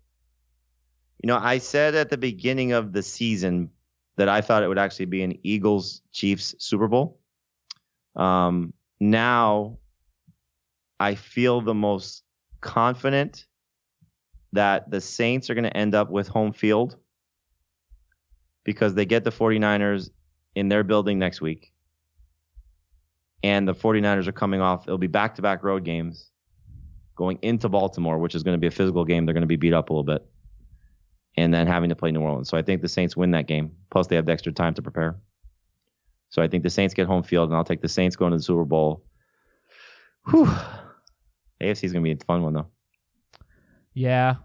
You 1.24 1.28
know, 1.28 1.38
I 1.38 1.58
said 1.58 1.96
at 1.96 2.10
the 2.10 2.18
beginning 2.18 2.74
of 2.74 2.94
the 2.94 3.02
season 3.02 3.72
that 4.18 4.30
I 4.30 4.42
thought 4.42 4.64
it 4.64 4.68
would 4.68 4.80
actually 4.80 5.06
be 5.06 5.24
an 5.24 5.38
Eagles 5.44 6.02
Chiefs 6.12 6.56
Super 6.60 6.88
Bowl. 6.88 7.20
Um, 8.16 8.74
now 9.00 9.78
I 11.00 11.16
feel 11.16 11.62
the 11.62 11.74
most 11.74 12.24
confident 12.62 13.46
that 14.54 14.90
the 14.90 15.02
Saints 15.02 15.50
are 15.50 15.54
going 15.54 15.66
to 15.66 15.78
end 15.78 15.94
up 15.94 16.10
with 16.10 16.28
home 16.28 16.54
field 16.54 16.98
because 18.64 18.96
they 18.96 19.06
get 19.06 19.24
the 19.24 19.32
49ers 19.32 20.10
in 20.56 20.68
their 20.68 20.84
building 20.84 21.20
next 21.20 21.42
week. 21.42 21.72
And 23.44 23.68
the 23.68 23.76
49ers 23.76 24.28
are 24.28 24.32
coming 24.32 24.62
off, 24.62 24.88
it'll 24.88 24.98
be 24.98 25.08
back 25.08 25.36
to 25.36 25.42
back 25.42 25.64
road 25.64 25.84
games 25.84 26.32
going 27.18 27.40
into 27.42 27.68
Baltimore, 27.68 28.18
which 28.18 28.36
is 28.36 28.44
going 28.44 28.54
to 28.54 28.60
be 28.60 28.68
a 28.68 28.72
physical 28.72 29.04
game. 29.04 29.26
They're 29.26 29.34
going 29.34 29.42
to 29.42 29.48
be 29.48 29.58
beat 29.58 29.74
up 29.74 29.90
a 29.90 29.94
little 29.94 30.04
bit 30.04 30.26
and 31.36 31.54
then 31.54 31.68
having 31.68 31.90
to 31.90 31.96
play 31.96 32.12
New 32.12 32.22
Orleans. 32.22 32.50
So 32.50 32.58
I 32.58 32.62
think 32.62 32.82
the 32.82 32.88
Saints 32.88 33.18
win 33.18 33.32
that 33.32 33.48
game. 33.48 33.72
Plus, 33.92 34.08
they 34.08 34.16
have 34.16 34.26
the 34.26 34.32
extra 34.32 34.52
time 34.52 34.74
to 34.76 34.82
prepare. 34.82 35.18
So 36.30 36.42
I 36.42 36.48
think 36.48 36.64
the 36.64 36.70
Saints 36.70 36.94
get 36.94 37.08
home 37.08 37.24
field, 37.24 37.50
and 37.50 37.58
I'll 37.58 37.64
take 37.64 37.82
the 37.82 37.90
Saints 37.90 38.16
going 38.16 38.32
to 38.32 38.38
the 38.38 38.44
Super 38.44 38.66
Bowl. 38.66 39.04
Whew. 40.30 40.50
AFC 41.62 41.84
is 41.84 41.94
going 41.94 42.04
to 42.04 42.10
be 42.10 42.12
a 42.12 42.26
fun 42.26 42.44
one, 42.44 42.54
though. 42.54 42.68
Yeah. 43.94 44.36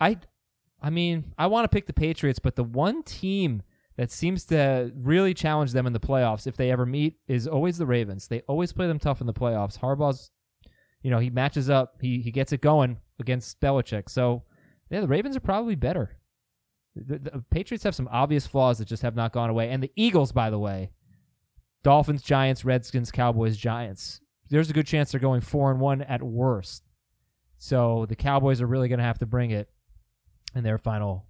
I 0.00 0.18
I 0.80 0.90
mean, 0.90 1.32
I 1.38 1.46
want 1.46 1.64
to 1.64 1.68
pick 1.68 1.86
the 1.86 1.92
Patriots, 1.92 2.38
but 2.38 2.56
the 2.56 2.64
one 2.64 3.02
team 3.02 3.62
that 3.96 4.10
seems 4.10 4.44
to 4.46 4.92
really 4.96 5.32
challenge 5.32 5.72
them 5.72 5.86
in 5.86 5.92
the 5.92 6.00
playoffs 6.00 6.46
if 6.46 6.56
they 6.56 6.70
ever 6.70 6.84
meet 6.84 7.18
is 7.28 7.46
always 7.46 7.78
the 7.78 7.86
Ravens. 7.86 8.28
They 8.28 8.40
always 8.48 8.72
play 8.72 8.86
them 8.88 8.98
tough 8.98 9.20
in 9.20 9.26
the 9.26 9.32
playoffs. 9.32 9.78
Harbaugh's 9.78 10.30
you 11.02 11.10
know, 11.10 11.18
he 11.18 11.30
matches 11.30 11.68
up. 11.68 11.96
He 12.00 12.20
he 12.20 12.30
gets 12.30 12.52
it 12.52 12.60
going 12.60 12.98
against 13.20 13.60
Belichick. 13.60 14.08
So, 14.08 14.44
yeah, 14.90 15.00
the 15.00 15.08
Ravens 15.08 15.36
are 15.36 15.40
probably 15.40 15.74
better. 15.74 16.16
The, 16.94 17.18
the 17.18 17.44
Patriots 17.50 17.84
have 17.84 17.94
some 17.94 18.08
obvious 18.12 18.46
flaws 18.46 18.78
that 18.78 18.88
just 18.88 19.02
have 19.02 19.16
not 19.16 19.32
gone 19.32 19.50
away. 19.50 19.70
And 19.70 19.82
the 19.82 19.92
Eagles, 19.96 20.32
by 20.32 20.50
the 20.50 20.58
way, 20.58 20.90
Dolphins, 21.82 22.22
Giants, 22.22 22.64
Redskins, 22.64 23.10
Cowboys, 23.10 23.56
Giants. 23.56 24.20
There's 24.50 24.68
a 24.68 24.74
good 24.74 24.86
chance 24.86 25.10
they're 25.10 25.20
going 25.20 25.40
4 25.40 25.70
and 25.70 25.80
1 25.80 26.02
at 26.02 26.22
worst. 26.22 26.82
So 27.56 28.06
the 28.08 28.16
Cowboys 28.16 28.60
are 28.60 28.66
really 28.66 28.88
going 28.88 28.98
to 28.98 29.04
have 29.04 29.20
to 29.20 29.26
bring 29.26 29.50
it 29.50 29.70
in 30.54 30.64
their 30.64 30.78
final 30.78 31.26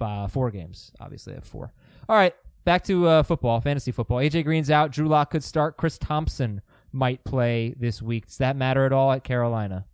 uh, 0.00 0.26
four 0.26 0.50
games. 0.50 0.92
Obviously, 1.00 1.32
they 1.32 1.36
have 1.36 1.44
four. 1.44 1.72
All 2.08 2.16
right, 2.16 2.34
back 2.64 2.84
to 2.84 3.06
uh, 3.06 3.22
football, 3.22 3.60
fantasy 3.60 3.92
football. 3.92 4.18
AJ 4.18 4.44
Green's 4.44 4.70
out. 4.70 4.90
Drew 4.90 5.08
Lock 5.08 5.30
could 5.30 5.44
start. 5.44 5.76
Chris 5.76 5.96
Thompson 5.96 6.60
might 6.96 7.22
play 7.24 7.74
this 7.78 8.02
week. 8.02 8.26
Does 8.26 8.38
that 8.38 8.56
matter 8.56 8.84
at 8.86 8.92
all 8.92 9.12
at 9.12 9.22
Carolina? 9.22 9.84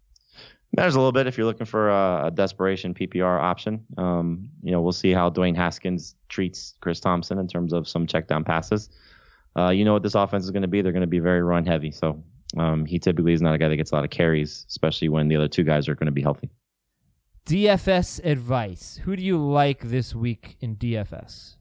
Matters 0.75 0.95
a 0.95 0.99
little 0.99 1.13
bit 1.13 1.27
if 1.27 1.37
you're 1.37 1.47
looking 1.47 1.67
for 1.67 1.91
a, 1.91 2.27
a 2.27 2.31
desperation 2.31 2.95
PPR 2.95 3.39
option. 3.39 3.85
Um, 3.99 4.49
you 4.63 4.73
know, 4.73 4.81
we'll 4.81 4.93
see 4.93 5.13
how 5.13 5.29
Dwayne 5.29 5.55
Haskins 5.55 6.15
treats 6.31 6.75
Chris 6.81 6.99
Thompson 6.99 7.39
in 7.39 7.47
terms 7.47 7.75
of 7.75 7.87
some 7.87 8.07
check 8.07 8.27
down 8.27 8.45
passes. 8.45 8.89
Uh, 9.55 9.69
you 9.69 9.85
know 9.85 9.93
what 9.93 10.03
this 10.03 10.15
offense 10.15 10.45
is 10.45 10.51
going 10.51 10.63
to 10.63 10.69
be. 10.69 10.81
They're 10.81 10.93
going 10.93 11.03
to 11.03 11.07
be 11.07 11.19
very 11.19 11.43
run 11.43 11.67
heavy. 11.67 11.91
So 11.91 12.25
um, 12.57 12.87
he 12.87 12.99
typically 12.99 13.35
is 13.35 13.43
not 13.43 13.55
a 13.55 13.59
guy 13.59 13.69
that 13.69 13.77
gets 13.77 13.93
a 13.93 13.95
lot 13.95 14.05
of 14.05 14.11
carries, 14.11 14.65
especially 14.69 15.11
when 15.11 15.29
the 15.29 15.37
other 15.37 15.49
two 15.49 15.65
guys 15.65 15.89
are 15.89 15.95
going 15.95 16.07
to 16.07 16.13
be 16.13 16.23
healthy. 16.23 16.51
DFS 17.45 18.25
advice. 18.25 19.01
Who 19.05 19.17
do 19.17 19.23
you 19.23 19.37
like 19.37 19.91
this 19.91 20.15
week 20.15 20.57
in 20.61 20.77
DFS? 20.77 21.57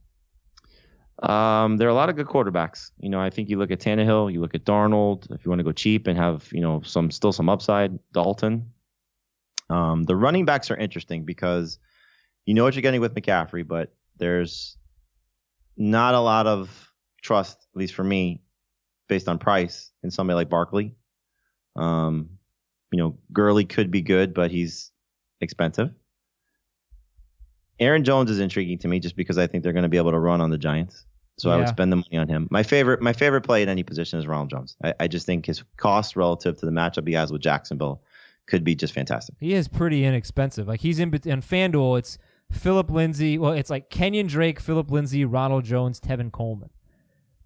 Um, 1.21 1.77
there 1.77 1.87
are 1.87 1.91
a 1.91 1.95
lot 1.95 2.09
of 2.09 2.15
good 2.15 2.25
quarterbacks. 2.25 2.91
You 2.97 3.09
know, 3.09 3.19
I 3.19 3.29
think 3.29 3.49
you 3.49 3.57
look 3.57 3.71
at 3.71 3.79
Tannehill, 3.79 4.33
you 4.33 4.41
look 4.41 4.55
at 4.55 4.65
Darnold. 4.65 5.31
If 5.31 5.45
you 5.45 5.49
want 5.49 5.59
to 5.59 5.63
go 5.63 5.71
cheap 5.71 6.07
and 6.07 6.17
have 6.17 6.49
you 6.51 6.61
know 6.61 6.81
some 6.81 7.11
still 7.11 7.31
some 7.31 7.49
upside, 7.49 7.99
Dalton. 8.11 8.71
Um, 9.69 10.03
the 10.03 10.15
running 10.15 10.45
backs 10.45 10.71
are 10.71 10.75
interesting 10.75 11.23
because 11.23 11.79
you 12.45 12.53
know 12.53 12.63
what 12.63 12.75
you're 12.75 12.81
getting 12.81 13.01
with 13.01 13.13
McCaffrey, 13.13 13.67
but 13.67 13.93
there's 14.17 14.77
not 15.77 16.15
a 16.15 16.19
lot 16.19 16.47
of 16.47 16.91
trust, 17.21 17.67
at 17.73 17.77
least 17.79 17.93
for 17.93 18.03
me, 18.03 18.41
based 19.07 19.27
on 19.27 19.37
price 19.37 19.91
in 20.03 20.11
somebody 20.11 20.35
like 20.35 20.49
Barkley. 20.49 20.95
Um, 21.75 22.31
you 22.91 22.97
know, 22.97 23.17
Gurley 23.31 23.65
could 23.65 23.91
be 23.91 24.01
good, 24.01 24.33
but 24.33 24.51
he's 24.51 24.91
expensive. 25.39 25.91
Aaron 27.79 28.03
Jones 28.03 28.29
is 28.29 28.39
intriguing 28.39 28.79
to 28.79 28.87
me 28.87 28.99
just 28.99 29.15
because 29.15 29.37
I 29.37 29.47
think 29.47 29.63
they're 29.63 29.73
going 29.73 29.83
to 29.83 29.89
be 29.89 29.97
able 29.97 30.11
to 30.11 30.19
run 30.19 30.41
on 30.41 30.49
the 30.49 30.57
Giants. 30.57 31.05
So 31.41 31.49
I 31.49 31.57
would 31.57 31.67
spend 31.67 31.91
the 31.91 31.95
money 31.95 32.17
on 32.17 32.27
him. 32.27 32.47
My 32.51 32.61
favorite, 32.61 33.01
my 33.01 33.13
favorite 33.13 33.41
play 33.41 33.63
at 33.63 33.67
any 33.67 33.81
position 33.81 34.19
is 34.19 34.27
Ronald 34.27 34.51
Jones. 34.51 34.77
I, 34.83 34.93
I 34.99 35.07
just 35.07 35.25
think 35.25 35.47
his 35.47 35.63
cost 35.77 36.15
relative 36.15 36.57
to 36.59 36.65
the 36.65 36.71
matchup 36.71 37.07
he 37.07 37.15
has 37.15 37.31
with 37.31 37.41
Jacksonville 37.41 38.03
could 38.45 38.63
be 38.63 38.75
just 38.75 38.93
fantastic. 38.93 39.35
He 39.39 39.53
is 39.53 39.67
pretty 39.67 40.05
inexpensive. 40.05 40.67
Like 40.67 40.81
he's 40.81 40.99
in 40.99 41.09
on 41.09 41.41
FanDuel, 41.41 41.97
it's 41.97 42.19
Phillip 42.51 42.91
Lindsay. 42.91 43.39
Well, 43.39 43.53
it's 43.53 43.69
like 43.69 43.89
Kenyon 43.89 44.27
Drake, 44.27 44.59
Phillip 44.59 44.91
Lindsay, 44.91 45.25
Ronald 45.25 45.63
Jones, 45.63 45.99
Tevin 45.99 46.31
Coleman. 46.31 46.69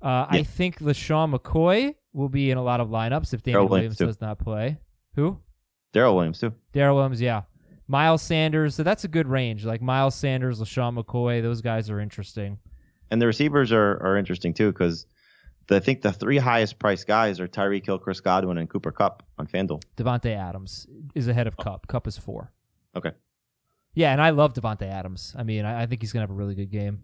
Uh, 0.01 0.25
I 0.29 0.43
think 0.43 0.79
LeSean 0.79 1.33
McCoy 1.33 1.95
will 2.13 2.29
be 2.29 2.51
in 2.51 2.57
a 2.57 2.63
lot 2.63 2.79
of 2.79 2.89
lineups 2.89 3.33
if 3.33 3.43
Damien 3.43 3.61
Darrel 3.61 3.69
Williams 3.69 3.99
Williams, 3.99 4.17
does 4.17 4.21
not 4.21 4.39
play. 4.39 4.77
Who? 5.15 5.39
Darrel 5.93 6.15
Williams 6.15 6.39
too. 6.39 6.53
Darrel 6.73 6.97
Williams, 6.97 7.21
yeah. 7.21 7.43
Miles 7.87 8.21
Sanders. 8.21 8.75
So 8.75 8.83
that's 8.83 9.03
a 9.03 9.07
good 9.07 9.27
range. 9.27 9.63
Like 9.63 9.81
Miles 9.81 10.15
Sanders, 10.15 10.59
LeSean 10.59 11.01
McCoy. 11.01 11.41
Those 11.41 11.61
guys 11.61 11.89
are 11.89 11.99
interesting. 11.99 12.59
And 13.11 13.21
the 13.21 13.27
receivers 13.27 13.71
are, 13.71 14.01
are 14.03 14.17
interesting 14.17 14.53
too 14.53 14.71
because 14.71 15.05
I 15.69 15.79
think 15.79 16.01
the 16.01 16.11
three 16.11 16.37
highest 16.37 16.79
priced 16.79 17.07
guys 17.07 17.39
are 17.39 17.47
Tyreek 17.47 17.85
Hill, 17.85 17.97
Chris 17.97 18.19
Godwin, 18.19 18.57
and 18.57 18.69
Cooper 18.69 18.91
Kupp 18.91 19.23
on 19.37 19.47
FanDuel. 19.47 19.81
Davante 19.97 20.35
Adams 20.35 20.87
is 21.15 21.27
ahead 21.27 21.47
of 21.47 21.57
Kupp. 21.57 21.87
Kupp 21.87 22.07
is 22.07 22.17
four. 22.17 22.51
Okay. 22.95 23.11
Yeah, 23.93 24.11
and 24.11 24.21
I 24.21 24.31
love 24.31 24.53
Davante 24.53 24.83
Adams. 24.83 25.33
I 25.37 25.43
mean, 25.43 25.65
I, 25.65 25.83
I 25.83 25.85
think 25.85 26.01
he's 26.01 26.11
gonna 26.11 26.23
have 26.23 26.29
a 26.29 26.33
really 26.33 26.55
good 26.55 26.69
game. 26.69 27.03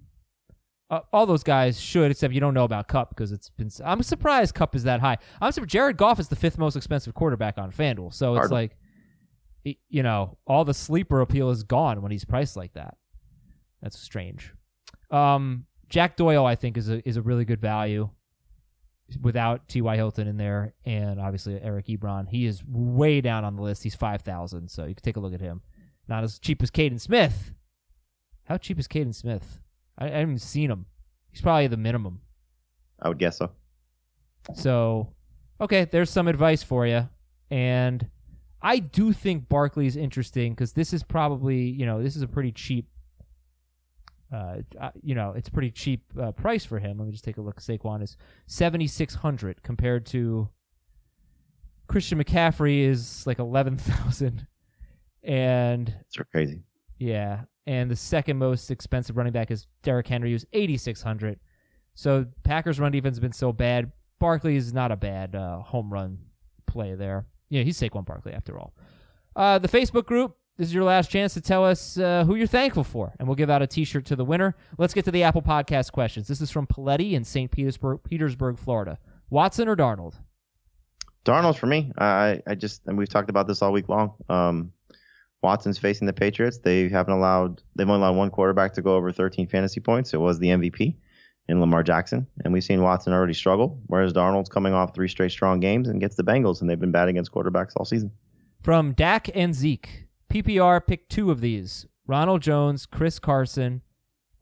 Uh, 0.90 1.00
all 1.14 1.26
those 1.26 1.44
guys 1.44 1.80
should, 1.80 2.12
except 2.12 2.34
you 2.34 2.42
don't 2.42 2.54
know 2.54 2.66
about 2.66 2.90
Kupp 2.90 3.10
because 3.10 3.32
it's 3.32 3.50
been. 3.50 3.70
I'm 3.84 4.04
surprised 4.04 4.54
Kupp 4.54 4.76
is 4.76 4.84
that 4.84 5.00
high. 5.00 5.18
I'm 5.40 5.52
surprised 5.54 5.72
Jared 5.72 5.98
Goff 5.98 6.20
is 6.20 6.28
the 6.28 6.36
fifth 6.36 6.58
most 6.58 6.76
expensive 6.76 7.14
quarterback 7.14 7.58
on 7.58 7.72
FanDuel, 7.72 8.14
so 8.14 8.34
it's 8.34 8.40
Hard. 8.40 8.52
like, 8.52 8.78
you 9.64 10.04
know, 10.04 10.38
all 10.46 10.66
the 10.66 10.74
sleeper 10.74 11.22
appeal 11.22 11.50
is 11.50 11.64
gone 11.64 12.02
when 12.02 12.12
he's 12.12 12.26
priced 12.26 12.58
like 12.58 12.74
that. 12.74 12.98
That's 13.82 13.98
strange. 13.98 14.54
Um, 15.10 15.66
Jack 15.92 16.16
Doyle, 16.16 16.46
I 16.46 16.56
think, 16.56 16.78
is 16.78 16.90
a 16.90 17.08
is 17.08 17.18
a 17.18 17.22
really 17.22 17.46
good 17.46 17.62
value 17.62 18.10
without 19.22 19.68
T.Y. 19.68 19.96
Hilton 19.98 20.28
in 20.28 20.38
there, 20.38 20.74
and 20.86 21.20
obviously 21.20 21.60
Eric 21.62 21.88
Ebron. 21.88 22.30
He 22.30 22.46
is 22.46 22.64
way 22.66 23.20
down 23.20 23.44
on 23.44 23.58
the 23.58 23.62
list. 23.62 23.84
He's 23.84 23.96
five 23.96 24.22
thousand, 24.22 24.70
so 24.70 24.86
you 24.86 24.96
can 24.96 25.04
take 25.04 25.18
a 25.18 25.20
look 25.20 25.34
at 25.34 25.42
him. 25.42 25.62
Not 26.08 26.24
as 26.24 26.40
cheap 26.40 26.64
as 26.64 26.72
Kaden 26.72 27.00
Smith. 27.00 27.54
How 28.46 28.58
cheap 28.58 28.80
is 28.80 28.88
Kaden 28.88 29.14
Smith? 29.14 29.60
I, 29.98 30.06
I 30.06 30.10
haven't 30.10 30.30
even 30.30 30.38
seen 30.40 30.72
him. 30.72 30.86
He's 31.32 31.42
probably 31.42 31.68
the 31.68 31.78
minimum. 31.78 32.22
I 33.02 33.08
would 33.10 33.20
guess 33.20 33.38
so. 33.38 33.52
So, 34.56 35.14
okay, 35.60 35.86
there's 35.86 36.10
some 36.10 36.28
advice 36.28 36.64
for 36.64 36.86
you. 36.86 37.10
And 37.50 38.10
I 38.62 38.80
do 38.80 39.14
think 39.14 39.50
Barkley's 39.50 39.96
interesting 39.96 40.54
because 40.54 40.74
this 40.74 40.94
is 40.94 41.04
probably, 41.04 41.62
you 41.62 41.86
know, 41.86 42.02
this 42.02 42.16
is 42.16 42.22
a 42.22 42.28
pretty 42.28 42.52
cheap, 42.52 42.88
uh, 44.32 44.58
uh, 44.80 44.90
you 45.02 45.14
know, 45.16 45.34
it's 45.36 45.50
a 45.50 45.52
pretty 45.52 45.72
cheap 45.72 46.04
uh, 46.20 46.32
price 46.32 46.64
for 46.66 46.80
him. 46.80 46.98
Let 46.98 47.06
me 47.06 47.12
just 47.12 47.24
take 47.24 47.38
a 47.38 47.42
look. 47.42 47.60
Saquon 47.60 48.02
is 48.02 48.16
7,600 48.48 49.62
compared 49.64 50.06
to 50.08 50.50
Christian 51.88 52.24
McCaffrey 52.24 52.82
is 52.84 53.26
like 53.28 53.40
11,000. 53.40 54.48
And 55.24 55.94
It's 56.08 56.18
crazy. 56.32 56.62
yeah, 56.98 57.42
and 57.68 57.92
the 57.92 57.96
second 57.96 58.38
most 58.38 58.72
expensive 58.72 59.18
running 59.18 59.34
back 59.34 59.52
is 59.52 59.68
Derrick 59.84 60.08
Henry, 60.08 60.32
who's 60.32 60.46
eighty 60.52 60.78
six 60.78 61.04
hundred. 61.04 61.40
So 61.94 62.26
Packers' 62.44 62.80
run 62.80 62.92
defense 62.92 63.18
has 63.18 63.20
been 63.20 63.32
so 63.32 63.52
bad. 63.54 63.92
Barkley 64.18 64.56
is 64.56 64.74
not 64.74 64.92
a 64.92 64.96
bad 64.96 65.36
uh, 65.36 65.60
home 65.60 65.94
run 65.94 66.18
play 66.66 66.96
there. 66.96 67.28
Yeah, 67.50 67.62
he's 67.62 67.80
Saquon 67.80 68.04
Barkley 68.04 68.34
after 68.34 68.58
all. 68.58 68.74
Uh, 69.36 69.60
the 69.60 69.68
Facebook 69.68 70.06
group. 70.08 70.36
This 70.62 70.68
is 70.68 70.76
your 70.76 70.84
last 70.84 71.10
chance 71.10 71.34
to 71.34 71.42
tell 71.42 71.66
us 71.66 71.98
uh, 71.98 72.24
who 72.24 72.36
you're 72.36 72.46
thankful 72.46 72.84
for, 72.84 73.16
and 73.18 73.28
we'll 73.28 73.34
give 73.34 73.50
out 73.50 73.64
a 73.64 73.66
T-shirt 73.66 74.06
to 74.06 74.16
the 74.16 74.24
winner. 74.24 74.56
Let's 74.78 74.94
get 74.94 75.06
to 75.06 75.12
the 75.12 75.24
Apple 75.24 75.42
Podcast 75.42 75.92
questions. 75.92 76.28
This 76.28 76.40
is 76.40 76.52
from 76.52 76.68
Paletti 76.68 77.14
in 77.14 77.24
St. 77.24 77.50
Petersburg, 77.50 78.02
Petersburg, 78.04 78.60
Florida. 78.60 79.00
Watson 79.32 79.68
or 79.68 79.76
Darnold? 79.76 80.14
Darnold 81.26 81.58
for 81.58 81.66
me. 81.66 81.92
I 81.98 82.44
I 82.46 82.54
just 82.54 82.86
and 82.86 82.96
we've 82.96 83.10
talked 83.10 83.32
about 83.32 83.48
this 83.48 83.64
all 83.64 83.72
week 83.72 83.90
long. 83.90 84.14
Um, 84.30 84.72
Watson's 85.42 85.80
facing 85.80 86.06
the 86.06 86.14
Patriots. 86.14 86.60
They 86.60 86.90
haven't 86.90 87.16
allowed 87.16 87.64
they've 87.76 87.90
only 87.90 88.06
allowed 88.06 88.18
one 88.18 88.30
quarterback 88.30 88.74
to 88.74 88.84
go 88.84 88.96
over 88.96 89.12
13 89.12 89.48
fantasy 89.48 89.80
points. 89.80 90.14
It 90.14 90.18
was 90.18 90.38
the 90.38 90.50
MVP 90.50 90.96
in 91.48 91.60
Lamar 91.60 91.82
Jackson, 91.82 92.28
and 92.46 92.54
we've 92.54 92.64
seen 92.64 92.84
Watson 92.84 93.14
already 93.14 93.34
struggle. 93.34 93.82
Whereas 93.88 94.14
Darnold's 94.14 94.50
coming 94.50 94.76
off 94.76 94.94
three 94.94 95.08
straight 95.08 95.32
strong 95.32 95.60
games 95.60 95.88
and 95.88 96.00
gets 96.00 96.18
the 96.18 96.24
Bengals, 96.24 96.62
and 96.62 96.70
they've 96.70 96.80
been 96.80 96.92
bad 96.92 97.08
against 97.08 97.32
quarterbacks 97.32 97.72
all 97.78 97.86
season. 97.86 98.12
From 98.62 98.94
Dak 98.94 99.28
and 99.34 99.56
Zeke. 99.56 100.06
PPR, 100.32 100.86
pick 100.86 101.10
two 101.10 101.30
of 101.30 101.42
these 101.42 101.86
Ronald 102.08 102.42
Jones, 102.42 102.86
Chris 102.86 103.20
Carson, 103.20 103.82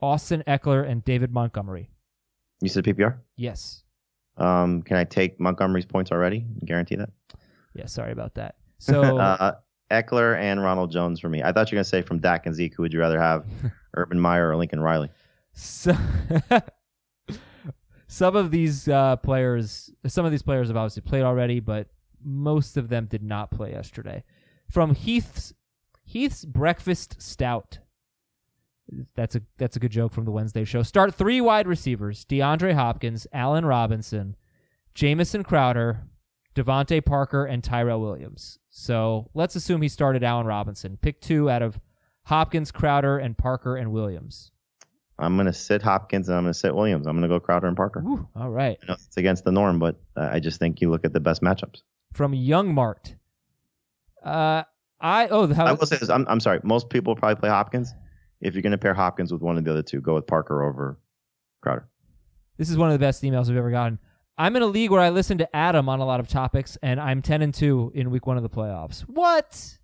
Austin 0.01 0.43
Ekeler, 0.45 0.87
and 0.87 1.03
David 1.03 1.33
Montgomery. 1.33 1.89
You 2.61 2.69
said 2.69 2.83
PPR. 2.83 3.17
Yes. 3.35 3.83
Um, 4.37 4.83
can 4.83 4.97
I 4.97 5.03
take 5.03 5.39
Montgomery's 5.39 5.85
points 5.85 6.11
already? 6.11 6.45
Guarantee 6.63 6.95
that. 6.97 7.09
Yeah, 7.73 7.87
sorry 7.87 8.11
about 8.11 8.35
that. 8.35 8.55
So, 8.77 9.17
uh, 9.19 9.55
Ekeler 9.89 10.37
and 10.37 10.61
Ronald 10.61 10.91
Jones 10.91 11.19
for 11.19 11.27
me. 11.27 11.41
I 11.41 11.51
thought 11.51 11.71
you 11.71 11.75
were 11.75 11.79
gonna 11.79 11.85
say 11.85 12.03
from 12.03 12.19
Dak 12.19 12.45
and 12.45 12.53
Zeke. 12.53 12.75
Who 12.75 12.83
would 12.83 12.93
you 12.93 12.99
rather 12.99 13.19
have, 13.19 13.45
Urban 13.95 14.19
Meyer 14.19 14.49
or 14.49 14.55
Lincoln 14.55 14.79
Riley? 14.81 15.09
so 15.53 15.97
some 18.07 18.35
of 18.35 18.51
these 18.51 18.87
uh, 18.87 19.15
players, 19.15 19.89
some 20.05 20.23
of 20.23 20.31
these 20.31 20.43
players 20.43 20.67
have 20.67 20.77
obviously 20.77 21.01
played 21.01 21.23
already, 21.23 21.59
but 21.59 21.87
most 22.23 22.77
of 22.77 22.89
them 22.89 23.05
did 23.05 23.23
not 23.23 23.49
play 23.49 23.71
yesterday. 23.71 24.23
From 24.69 24.93
Heath's 24.93 25.53
Heath's 26.09 26.43
Breakfast 26.43 27.21
Stout. 27.21 27.77
That's 29.15 29.35
a 29.35 29.43
that's 29.59 29.75
a 29.75 29.79
good 29.79 29.91
joke 29.91 30.11
from 30.11 30.25
the 30.25 30.31
Wednesday 30.31 30.65
show. 30.65 30.81
Start 30.81 31.13
three 31.13 31.39
wide 31.39 31.67
receivers: 31.67 32.25
DeAndre 32.25 32.73
Hopkins, 32.73 33.27
Allen 33.31 33.63
Robinson, 33.63 34.35
Jamison 34.95 35.43
Crowder, 35.43 36.07
DeVante 36.55 37.05
Parker, 37.05 37.45
and 37.45 37.63
Tyrell 37.63 38.01
Williams. 38.01 38.57
So 38.71 39.29
let's 39.35 39.55
assume 39.55 39.83
he 39.83 39.87
started 39.87 40.23
Allen 40.23 40.47
Robinson. 40.47 40.97
Pick 40.99 41.21
two 41.21 41.47
out 41.47 41.61
of 41.61 41.79
Hopkins, 42.23 42.71
Crowder, 42.71 43.19
and 43.19 43.37
Parker 43.37 43.77
and 43.77 43.91
Williams. 43.91 44.49
I'm 45.19 45.37
gonna 45.37 45.53
sit 45.53 45.83
Hopkins 45.83 46.27
and 46.27 46.35
I'm 46.39 46.45
gonna 46.45 46.55
sit 46.55 46.73
Williams. 46.73 47.05
I'm 47.05 47.17
gonna 47.17 47.27
go 47.27 47.39
Crowder 47.39 47.67
and 47.67 47.77
Parker. 47.77 48.01
Whew, 48.01 48.27
all 48.35 48.49
right. 48.49 48.79
I 48.81 48.85
know 48.87 48.93
it's 48.93 49.17
against 49.17 49.43
the 49.43 49.51
norm, 49.51 49.77
but 49.77 50.01
uh, 50.17 50.27
I 50.31 50.39
just 50.39 50.57
think 50.57 50.81
you 50.81 50.89
look 50.89 51.05
at 51.05 51.13
the 51.13 51.19
best 51.19 51.43
matchups. 51.43 51.83
From 52.13 52.33
Young 52.33 52.73
Mart. 52.73 53.13
Uh, 54.25 54.63
I 55.01 55.27
oh 55.27 55.45
the 55.45 55.55
how 55.55 55.65
I 55.65 55.73
will 55.73 55.85
say 55.85 55.97
this. 55.97 56.09
I'm, 56.09 56.25
I'm 56.27 56.39
sorry. 56.39 56.59
Most 56.63 56.89
people 56.89 57.15
probably 57.15 57.39
play 57.39 57.49
Hopkins. 57.49 57.93
If 58.41 58.53
you're 58.53 58.61
gonna 58.61 58.77
pair 58.77 58.93
Hopkins 58.93 59.31
with 59.31 59.41
one 59.41 59.57
of 59.57 59.63
the 59.63 59.71
other 59.71 59.83
two, 59.83 60.01
go 60.01 60.15
with 60.15 60.27
Parker 60.27 60.63
over 60.63 60.99
Crowder. 61.61 61.87
This 62.57 62.69
is 62.69 62.77
one 62.77 62.89
of 62.89 62.93
the 62.93 62.99
best 62.99 63.23
emails 63.23 63.47
we've 63.47 63.57
ever 63.57 63.71
gotten. 63.71 63.99
I'm 64.37 64.55
in 64.55 64.61
a 64.61 64.67
league 64.67 64.91
where 64.91 65.01
I 65.01 65.09
listen 65.09 65.37
to 65.39 65.55
Adam 65.55 65.89
on 65.89 65.99
a 65.99 66.05
lot 66.05 66.19
of 66.21 66.27
topics, 66.29 66.77
and 66.81 66.99
I'm 66.99 67.21
10 67.21 67.41
and 67.41 67.53
2 67.53 67.91
in 67.93 68.09
week 68.09 68.25
one 68.25 68.37
of 68.37 68.43
the 68.43 68.49
playoffs. 68.49 69.01
What? 69.01 69.77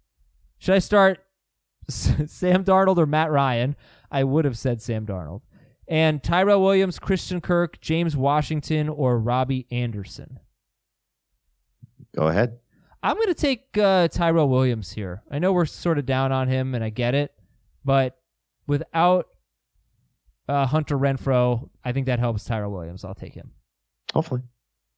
Should 0.57 0.75
I 0.75 0.79
start 0.79 1.19
Sam 1.89 2.63
Darnold 2.63 2.97
or 2.97 3.05
Matt 3.05 3.31
Ryan? 3.31 3.75
I 4.09 4.23
would 4.23 4.45
have 4.45 4.57
said 4.57 4.81
Sam 4.81 5.05
Darnold. 5.05 5.41
And 5.87 6.23
Tyrell 6.23 6.61
Williams, 6.61 6.99
Christian 6.99 7.41
Kirk, 7.41 7.79
James 7.81 8.15
Washington, 8.15 8.87
or 8.87 9.19
Robbie 9.19 9.67
Anderson. 9.71 10.39
Go 12.15 12.27
ahead. 12.27 12.59
I'm 13.05 13.17
going 13.17 13.27
to 13.27 13.35
take 13.35 13.77
uh, 13.77 14.07
Tyrell 14.07 14.49
Williams 14.49 14.93
here. 14.93 15.21
I 15.29 15.37
know 15.37 15.53
we're 15.53 15.67
sort 15.67 15.99
of 15.99 16.07
down 16.07 16.31
on 16.31 16.47
him, 16.47 16.73
and 16.73 16.83
I 16.83 16.89
get 16.89 17.13
it, 17.13 17.31
but 17.85 18.17
without 18.65 19.27
uh, 20.49 20.65
Hunter 20.65 20.97
Renfrow, 20.97 21.69
I 21.83 21.91
think 21.91 22.07
that 22.07 22.17
helps 22.17 22.45
Tyrell 22.45 22.71
Williams. 22.71 23.05
I'll 23.05 23.13
take 23.13 23.35
him. 23.35 23.51
Hopefully. 24.11 24.41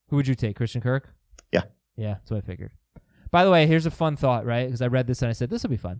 Who 0.07 0.15
would 0.15 0.25
you 0.25 0.35
take? 0.35 0.55
Christian 0.55 0.79
Kirk? 0.79 1.13
Yeah. 1.51 1.63
Yeah, 1.97 2.13
that's 2.13 2.31
what 2.31 2.37
I 2.37 2.47
figured. 2.47 2.71
By 3.29 3.43
the 3.43 3.51
way, 3.51 3.67
here's 3.67 3.85
a 3.85 3.91
fun 3.91 4.15
thought, 4.15 4.45
right? 4.45 4.67
Because 4.67 4.81
I 4.81 4.87
read 4.87 5.05
this 5.05 5.21
and 5.21 5.27
I 5.27 5.33
said, 5.33 5.49
this 5.49 5.63
will 5.63 5.69
be 5.69 5.75
fun. 5.75 5.99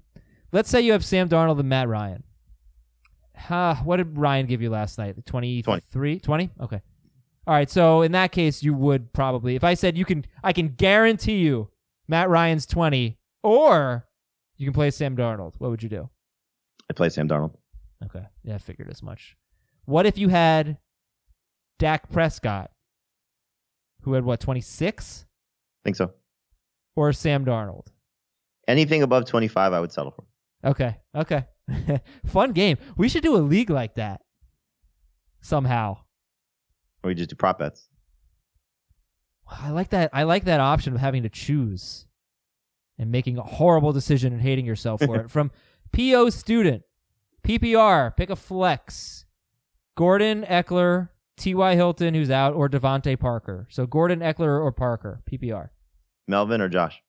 Let's 0.54 0.70
say 0.70 0.80
you 0.80 0.94
have 0.94 1.04
Sam 1.04 1.28
Darnold 1.28 1.60
and 1.60 1.68
Matt 1.68 1.90
Ryan. 1.90 2.24
Huh, 3.36 3.76
what 3.84 3.98
did 3.98 4.18
Ryan 4.18 4.46
give 4.46 4.62
you 4.62 4.70
last 4.70 4.98
night? 4.98 5.26
23? 5.26 6.20
20. 6.22 6.50
Okay. 6.62 6.82
All 7.46 7.54
right, 7.54 7.70
so 7.70 8.02
in 8.02 8.14
that 8.14 8.32
case, 8.32 8.64
you 8.64 8.74
would 8.74 9.12
probably, 9.12 9.58
if 9.58 9.66
I 9.66 9.74
said 9.74 9.98
you 9.98 10.06
can, 10.06 10.24
I 10.42 10.54
can 10.54 10.70
guarantee 10.70 11.40
you 11.40 11.70
Matt 12.08 12.30
Ryan's 12.30 12.66
20, 12.66 13.18
or 13.44 14.08
you 14.58 14.66
can 14.66 14.74
play 14.74 14.92
Sam 14.92 15.16
Darnold, 15.16 15.56
what 15.58 15.70
would 15.72 15.84
you 15.84 15.90
do? 15.90 16.10
I 16.90 16.94
play 16.94 17.10
Sam 17.10 17.28
Darnold. 17.28 17.56
Okay. 18.04 18.26
Yeah, 18.44 18.56
I 18.56 18.58
figured 18.60 18.90
as 18.90 19.04
much. 19.04 19.36
What 19.86 20.06
if 20.06 20.18
you 20.18 20.30
had 20.30 20.78
Dak 21.80 22.12
Prescott, 22.12 22.72
who 24.02 24.14
had 24.14 24.24
what, 24.24 24.40
26? 24.40 25.26
think 25.84 25.96
so. 25.96 26.12
Or 26.96 27.14
Sam 27.14 27.46
Darnold? 27.46 27.88
Anything 28.68 29.04
above 29.04 29.26
25, 29.26 29.74
I 29.74 29.80
would 29.80 29.92
settle 29.92 30.12
for. 30.12 30.26
Okay. 30.64 30.98
Okay. 31.16 31.46
Fun 32.26 32.52
game. 32.52 32.78
We 32.98 33.08
should 33.08 33.24
do 33.24 33.36
a 33.36 33.40
league 33.40 33.70
like 33.70 33.96
that 33.96 34.22
somehow. 35.42 35.98
Or 37.04 37.08
we 37.10 37.16
just 37.16 37.30
do 37.30 37.36
prop 37.36 37.60
bets. 37.60 37.88
I 39.50 39.70
like 39.72 39.89
that. 39.89 40.10
I 40.13 40.24
like 40.24 40.46
that 40.46 40.60
option 40.60 40.94
of 40.94 41.00
having 41.00 41.24
to 41.24 41.30
choose 41.30 42.06
and 42.98 43.12
making 43.12 43.38
a 43.38 43.44
horrible 43.44 43.94
decision 43.94 44.34
and 44.34 44.42
hating 44.42 44.66
yourself 44.66 45.01
for 45.01 45.18
it. 45.18 45.30
From 45.32 45.51
PO 45.94 46.30
student, 46.32 46.84
PPR, 47.44 48.16
pick 48.16 48.30
a 48.30 48.36
flex. 48.36 49.25
Gordon, 49.96 50.44
Ekeler, 50.44 51.10
T.Y. 51.38 51.75
Hilton, 51.75 52.13
who's 52.13 52.30
out, 52.30 52.54
or 52.54 52.70
DeVante 52.70 53.18
Parker. 53.20 53.68
So 53.70 53.86
Gordon, 53.88 54.20
Ekeler, 54.20 54.62
or 54.62 54.72
Parker, 54.72 55.22
PPR. 55.30 55.70
Melvin 56.27 56.62
or 56.62 56.70
Josh? 56.70 57.01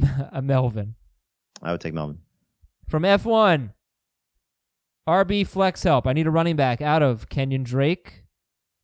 a 0.00 0.28
uh, 0.32 0.42
Melvin. 0.42 0.94
I 1.62 1.72
would 1.72 1.80
take 1.80 1.94
Melvin. 1.94 2.18
From 2.88 3.02
F1, 3.02 3.72
RB 5.08 5.46
flex 5.46 5.82
help. 5.82 6.06
I 6.06 6.12
need 6.12 6.26
a 6.26 6.30
running 6.30 6.56
back 6.56 6.80
out 6.80 7.02
of 7.02 7.28
Kenyon 7.28 7.64
Drake, 7.64 8.24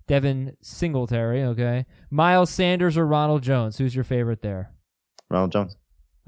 Devin 0.06 0.56
Singletary, 0.60 1.42
okay. 1.44 1.86
Miles 2.10 2.50
Sanders 2.50 2.96
or 2.98 3.06
Ronald 3.06 3.42
Jones. 3.42 3.78
Who's 3.78 3.94
your 3.94 4.04
favorite 4.04 4.42
there? 4.42 4.72
Ronald 5.30 5.52
Jones. 5.52 5.76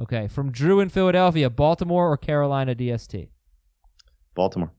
Okay. 0.00 0.28
From 0.28 0.50
Drew 0.50 0.80
in 0.80 0.88
Philadelphia, 0.88 1.50
Baltimore 1.50 2.11
or 2.11 2.16
Carolina 2.16 2.75
DST? 2.75 3.28
Baltimore. 4.35 4.73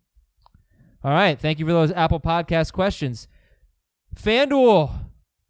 All 1.03 1.11
right. 1.11 1.39
Thank 1.39 1.59
you 1.59 1.65
for 1.65 1.71
those 1.71 1.91
Apple 1.91 2.19
Podcast 2.19 2.73
questions. 2.73 3.27
FanDuel. 4.15 5.05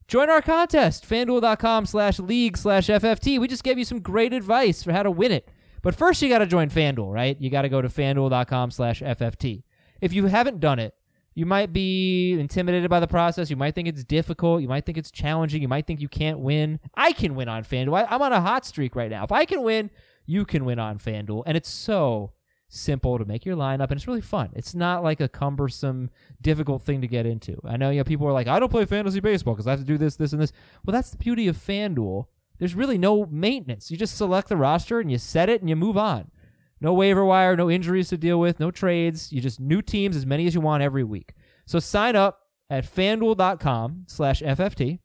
Join 0.07 0.29
our 0.29 0.41
contest. 0.41 1.07
FanDuel.com 1.07 1.85
slash 1.85 2.19
league 2.19 2.57
slash 2.57 2.87
FFT. 2.87 3.39
We 3.39 3.47
just 3.47 3.63
gave 3.63 3.77
you 3.77 3.85
some 3.85 3.99
great 3.99 4.33
advice 4.33 4.83
for 4.83 4.93
how 4.93 5.03
to 5.03 5.11
win 5.11 5.31
it. 5.31 5.49
But 5.81 5.95
first, 5.95 6.21
you 6.21 6.29
got 6.29 6.39
to 6.39 6.45
join 6.45 6.69
FanDuel, 6.69 7.13
right? 7.13 7.39
You 7.39 7.49
got 7.49 7.61
to 7.63 7.69
go 7.69 7.81
to 7.81 7.89
FanDuel.com 7.89 8.71
slash 8.71 9.01
FFT. 9.01 9.63
If 10.01 10.13
you 10.13 10.25
haven't 10.25 10.59
done 10.59 10.79
it, 10.79 10.93
you 11.37 11.45
might 11.45 11.71
be 11.71 12.31
intimidated 12.31 12.89
by 12.89 12.99
the 12.99 13.05
process. 13.05 13.51
You 13.51 13.57
might 13.57 13.75
think 13.75 13.87
it's 13.87 14.03
difficult. 14.03 14.63
You 14.63 14.67
might 14.67 14.87
think 14.87 14.97
it's 14.97 15.11
challenging. 15.11 15.61
You 15.61 15.67
might 15.67 15.85
think 15.85 16.01
you 16.01 16.09
can't 16.09 16.39
win. 16.39 16.79
I 16.95 17.11
can 17.11 17.35
win 17.35 17.47
on 17.47 17.63
FanDuel. 17.63 17.95
I, 17.95 18.15
I'm 18.15 18.23
on 18.23 18.33
a 18.33 18.41
hot 18.41 18.65
streak 18.65 18.95
right 18.95 19.11
now. 19.11 19.23
If 19.23 19.31
I 19.31 19.45
can 19.45 19.61
win, 19.61 19.91
you 20.25 20.45
can 20.45 20.65
win 20.65 20.79
on 20.79 20.97
FanDuel. 20.97 21.43
And 21.45 21.55
it's 21.55 21.69
so 21.69 22.31
simple 22.69 23.19
to 23.19 23.25
make 23.25 23.45
your 23.45 23.55
lineup, 23.55 23.91
and 23.91 23.97
it's 23.97 24.07
really 24.07 24.19
fun. 24.19 24.49
It's 24.55 24.73
not 24.73 25.03
like 25.03 25.21
a 25.21 25.29
cumbersome, 25.29 26.09
difficult 26.41 26.81
thing 26.81 27.01
to 27.01 27.07
get 27.07 27.27
into. 27.27 27.61
I 27.63 27.77
know 27.77 27.91
you 27.91 27.99
know 27.99 28.03
people 28.03 28.25
are 28.25 28.33
like, 28.33 28.47
I 28.47 28.59
don't 28.59 28.71
play 28.71 28.85
fantasy 28.85 29.19
baseball 29.19 29.53
because 29.53 29.67
I 29.67 29.71
have 29.71 29.79
to 29.79 29.85
do 29.85 29.99
this, 29.99 30.15
this, 30.15 30.33
and 30.33 30.41
this. 30.41 30.51
Well, 30.83 30.91
that's 30.91 31.11
the 31.11 31.17
beauty 31.17 31.47
of 31.47 31.55
FanDuel. 31.55 32.25
There's 32.57 32.73
really 32.73 32.97
no 32.97 33.27
maintenance. 33.27 33.91
You 33.91 33.97
just 33.97 34.17
select 34.17 34.49
the 34.49 34.57
roster 34.57 34.99
and 34.99 35.11
you 35.11 35.19
set 35.19 35.49
it 35.49 35.61
and 35.61 35.69
you 35.69 35.75
move 35.75 35.97
on. 35.97 36.31
No 36.79 36.93
waiver 36.93 37.25
wire, 37.25 37.55
no 37.55 37.69
injuries 37.69 38.09
to 38.09 38.17
deal 38.17 38.39
with, 38.39 38.59
no 38.59 38.71
trades. 38.71 39.31
You 39.31 39.41
just 39.41 39.59
new 39.59 39.81
teams, 39.81 40.15
as 40.15 40.25
many 40.25 40.45
as 40.47 40.53
you 40.53 40.61
want 40.61 40.83
every 40.83 41.03
week. 41.03 41.33
So 41.65 41.79
sign 41.79 42.15
up 42.15 42.39
at 42.69 42.85
fanduel.com 42.85 44.05
slash 44.07 44.41
FFT. 44.41 44.99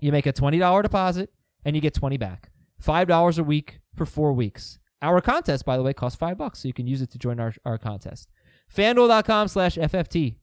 You 0.00 0.12
make 0.12 0.26
a 0.26 0.32
$20 0.32 0.82
deposit 0.82 1.30
and 1.64 1.76
you 1.76 1.82
get 1.82 1.94
20 1.94 2.16
back. 2.16 2.50
$5 2.82 3.38
a 3.38 3.42
week 3.42 3.80
for 3.94 4.06
four 4.06 4.32
weeks. 4.32 4.78
Our 5.00 5.20
contest, 5.20 5.64
by 5.64 5.76
the 5.76 5.82
way, 5.82 5.92
costs 5.92 6.16
five 6.16 6.38
bucks, 6.38 6.60
so 6.60 6.68
you 6.68 6.74
can 6.74 6.86
use 6.86 7.02
it 7.02 7.10
to 7.10 7.18
join 7.18 7.40
our, 7.40 7.52
our 7.64 7.78
contest. 7.78 8.30
FanDuel.com 8.74 9.48
slash 9.48 9.76
FFT. 9.76 10.36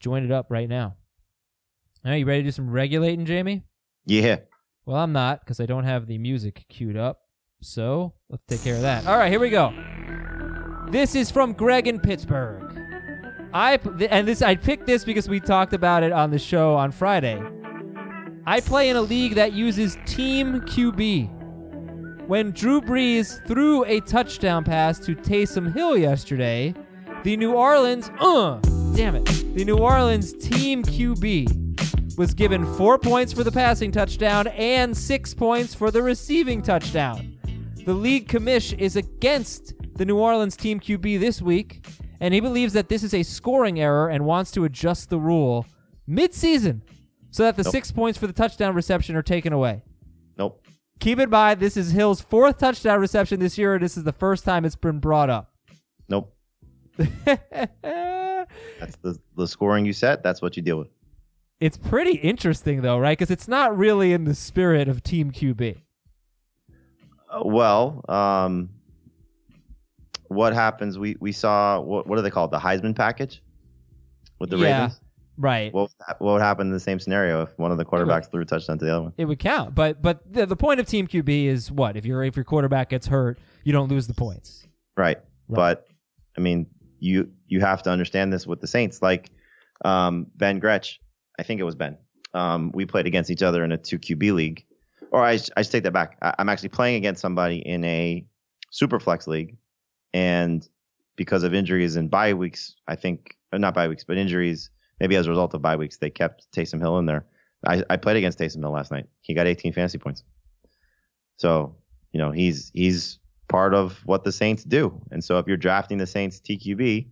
Join 0.00 0.24
it 0.24 0.30
up 0.30 0.46
right 0.50 0.68
now. 0.68 0.96
All 2.04 2.10
right, 2.10 2.16
you 2.16 2.26
ready 2.26 2.42
to 2.42 2.48
do 2.48 2.52
some 2.52 2.70
regulating, 2.70 3.26
Jamey? 3.26 3.62
Yeah. 4.06 4.38
Well, 4.86 4.98
I'm 4.98 5.12
not 5.12 5.40
because 5.40 5.60
I 5.60 5.66
don't 5.66 5.84
have 5.84 6.06
the 6.06 6.18
music 6.18 6.66
queued 6.68 6.96
up. 6.96 7.20
So 7.64 8.12
let's 8.28 8.44
take 8.46 8.62
care 8.62 8.76
of 8.76 8.82
that. 8.82 9.06
All 9.06 9.16
right, 9.16 9.30
here 9.30 9.40
we 9.40 9.50
go. 9.50 9.72
This 10.90 11.14
is 11.14 11.30
from 11.30 11.54
Greg 11.54 11.88
in 11.88 11.98
Pittsburgh. 11.98 12.60
I 13.54 13.78
and 14.10 14.28
this 14.28 14.42
I 14.42 14.56
picked 14.56 14.86
this 14.86 15.04
because 15.04 15.28
we 15.28 15.40
talked 15.40 15.72
about 15.72 16.02
it 16.02 16.12
on 16.12 16.30
the 16.30 16.38
show 16.38 16.74
on 16.74 16.92
Friday. 16.92 17.42
I 18.46 18.60
play 18.60 18.90
in 18.90 18.96
a 18.96 19.00
league 19.00 19.36
that 19.36 19.54
uses 19.54 19.96
Team 20.04 20.60
QB. 20.60 22.26
When 22.26 22.50
Drew 22.50 22.80
Brees 22.80 23.44
threw 23.46 23.84
a 23.84 24.00
touchdown 24.00 24.64
pass 24.64 24.98
to 25.00 25.14
Taysom 25.14 25.72
Hill 25.74 25.96
yesterday, 25.96 26.74
the 27.22 27.36
New 27.36 27.52
Orleans, 27.52 28.10
uh, 28.18 28.58
damn 28.94 29.14
it, 29.14 29.24
the 29.54 29.64
New 29.64 29.78
Orleans 29.78 30.32
Team 30.34 30.82
QB 30.82 32.18
was 32.18 32.34
given 32.34 32.66
four 32.76 32.98
points 32.98 33.32
for 33.32 33.44
the 33.44 33.52
passing 33.52 33.90
touchdown 33.90 34.46
and 34.48 34.96
six 34.96 35.32
points 35.32 35.74
for 35.74 35.90
the 35.90 36.02
receiving 36.02 36.60
touchdown. 36.60 37.33
The 37.84 37.94
league 37.94 38.28
commish 38.28 38.76
is 38.78 38.96
against 38.96 39.74
the 39.96 40.04
New 40.04 40.16
Orleans 40.16 40.56
Team 40.56 40.80
QB 40.80 41.20
this 41.20 41.42
week, 41.42 41.86
and 42.20 42.32
he 42.32 42.40
believes 42.40 42.72
that 42.72 42.88
this 42.88 43.02
is 43.02 43.12
a 43.12 43.22
scoring 43.22 43.78
error 43.80 44.08
and 44.08 44.24
wants 44.24 44.50
to 44.52 44.64
adjust 44.64 45.10
the 45.10 45.18
rule 45.18 45.66
mid-season 46.06 46.82
so 47.30 47.42
that 47.42 47.56
the 47.56 47.62
Nope. 47.62 47.72
six 47.72 47.90
points 47.92 48.18
for 48.18 48.26
the 48.26 48.32
touchdown 48.32 48.74
reception 48.74 49.16
are 49.16 49.22
taken 49.22 49.52
away. 49.52 49.82
Nope. 50.38 50.64
Keep 51.00 51.18
in 51.18 51.30
mind, 51.30 51.60
this 51.60 51.76
is 51.76 51.90
Hill's 51.92 52.20
fourth 52.20 52.58
touchdown 52.58 53.00
reception 53.00 53.40
this 53.40 53.58
year, 53.58 53.74
and 53.74 53.82
this 53.84 53.96
is 53.96 54.04
the 54.04 54.12
first 54.12 54.44
time 54.44 54.64
it's 54.64 54.76
been 54.76 54.98
brought 55.00 55.28
up. 55.28 55.52
Nope. 56.08 56.34
That's 57.24 58.96
the 59.02 59.18
the 59.36 59.46
scoring 59.48 59.84
you 59.84 59.92
set. 59.92 60.22
That's 60.22 60.40
what 60.40 60.56
you 60.56 60.62
deal 60.62 60.78
with. 60.78 60.88
it's 61.60 61.76
pretty 61.76 62.12
interesting, 62.18 62.82
though, 62.82 62.98
right? 62.98 63.18
Because 63.18 63.30
it's 63.30 63.48
not 63.48 63.76
really 63.76 64.12
in 64.12 64.24
the 64.24 64.34
spirit 64.34 64.88
of 64.88 65.02
Team 65.02 65.32
QB. 65.32 65.78
Well, 67.42 68.04
um, 68.08 68.68
what 70.28 70.52
happens? 70.52 70.98
We 70.98 71.16
we 71.20 71.32
saw 71.32 71.80
what 71.80 72.06
what 72.06 72.16
do 72.16 72.22
they 72.22 72.30
call 72.30 72.46
it? 72.46 72.50
The 72.50 72.58
Heisman 72.58 72.94
package 72.94 73.42
with 74.38 74.50
the 74.50 74.56
Yeah. 74.58 74.82
Ravens. 74.82 75.00
Right. 75.36 75.72
What 75.74 75.90
what 76.18 76.34
would 76.34 76.42
happen 76.42 76.68
in 76.68 76.72
the 76.72 76.80
same 76.80 77.00
scenario 77.00 77.42
if 77.42 77.58
one 77.58 77.72
of 77.72 77.78
the 77.78 77.84
quarterbacks 77.84 78.30
threw 78.30 78.42
a 78.42 78.44
touchdown 78.44 78.78
to 78.78 78.84
the 78.84 78.92
other 78.92 79.02
one? 79.02 79.12
it 79.16 79.24
would 79.24 79.38
count. 79.40 79.74
But 79.74 80.00
but 80.00 80.20
the, 80.32 80.46
the 80.46 80.56
point 80.56 80.80
of 80.80 80.86
Team 80.86 81.08
QB 81.08 81.46
is 81.46 81.72
what? 81.72 81.96
If 81.96 82.06
your 82.06 82.22
if 82.24 82.36
your 82.36 82.44
quarterback 82.44 82.90
gets 82.90 83.08
hurt, 83.08 83.38
you 83.64 83.72
don't 83.72 83.88
lose 83.88 84.06
the 84.06 84.14
points. 84.14 84.66
Right. 84.96 85.18
But 85.48 85.86
I 86.38 86.40
mean, 86.40 86.66
you 87.00 87.30
you 87.48 87.60
have 87.60 87.82
to 87.82 87.90
understand 87.90 88.32
this 88.32 88.46
with 88.46 88.60
the 88.60 88.66
Saints. 88.68 89.02
Like 89.02 89.30
um, 89.84 90.28
Ben 90.36 90.60
Gretch, 90.60 91.00
I 91.38 91.42
think 91.42 91.60
it 91.60 91.64
was 91.64 91.74
Ben. 91.74 91.98
Um, 92.32 92.70
we 92.72 92.86
played 92.86 93.06
against 93.06 93.30
each 93.30 93.42
other 93.42 93.64
in 93.64 93.72
a 93.72 93.76
two 93.76 93.98
QB 93.98 94.32
league, 94.34 94.64
or 95.14 95.24
I 95.24 95.38
I 95.56 95.62
take 95.62 95.84
that 95.84 95.92
back. 95.92 96.18
I, 96.20 96.34
I'm 96.38 96.48
actually 96.48 96.70
playing 96.70 96.96
against 96.96 97.20
somebody 97.22 97.58
in 97.58 97.84
a 97.84 98.24
super 98.70 98.98
flex 99.00 99.26
league, 99.26 99.56
and 100.12 100.68
because 101.16 101.44
of 101.44 101.54
injuries 101.54 101.96
and 101.96 102.10
bye 102.10 102.34
weeks, 102.34 102.74
I 102.88 102.96
think 102.96 103.36
or 103.52 103.58
not 103.58 103.74
bye 103.74 103.88
weeks, 103.88 104.04
but 104.04 104.16
injuries, 104.18 104.70
maybe 105.00 105.16
as 105.16 105.26
a 105.26 105.30
result 105.30 105.54
of 105.54 105.62
bye 105.62 105.76
weeks, 105.76 105.98
they 105.98 106.10
kept 106.10 106.50
Taysom 106.52 106.80
Hill 106.80 106.98
in 106.98 107.06
there. 107.06 107.24
I, 107.66 107.82
I 107.88 107.96
played 107.96 108.16
against 108.16 108.38
Taysom 108.38 108.60
Hill 108.60 108.72
last 108.72 108.90
night. 108.90 109.06
He 109.22 109.32
got 109.32 109.46
18 109.46 109.72
fantasy 109.72 109.98
points. 109.98 110.24
So 111.36 111.76
you 112.12 112.18
know 112.18 112.30
he's 112.30 112.70
he's 112.74 113.18
part 113.48 113.74
of 113.74 113.98
what 114.04 114.24
the 114.24 114.32
Saints 114.32 114.64
do. 114.64 115.00
And 115.10 115.22
so 115.22 115.38
if 115.38 115.46
you're 115.46 115.56
drafting 115.56 115.98
the 115.98 116.06
Saints 116.06 116.40
TQB, 116.40 117.06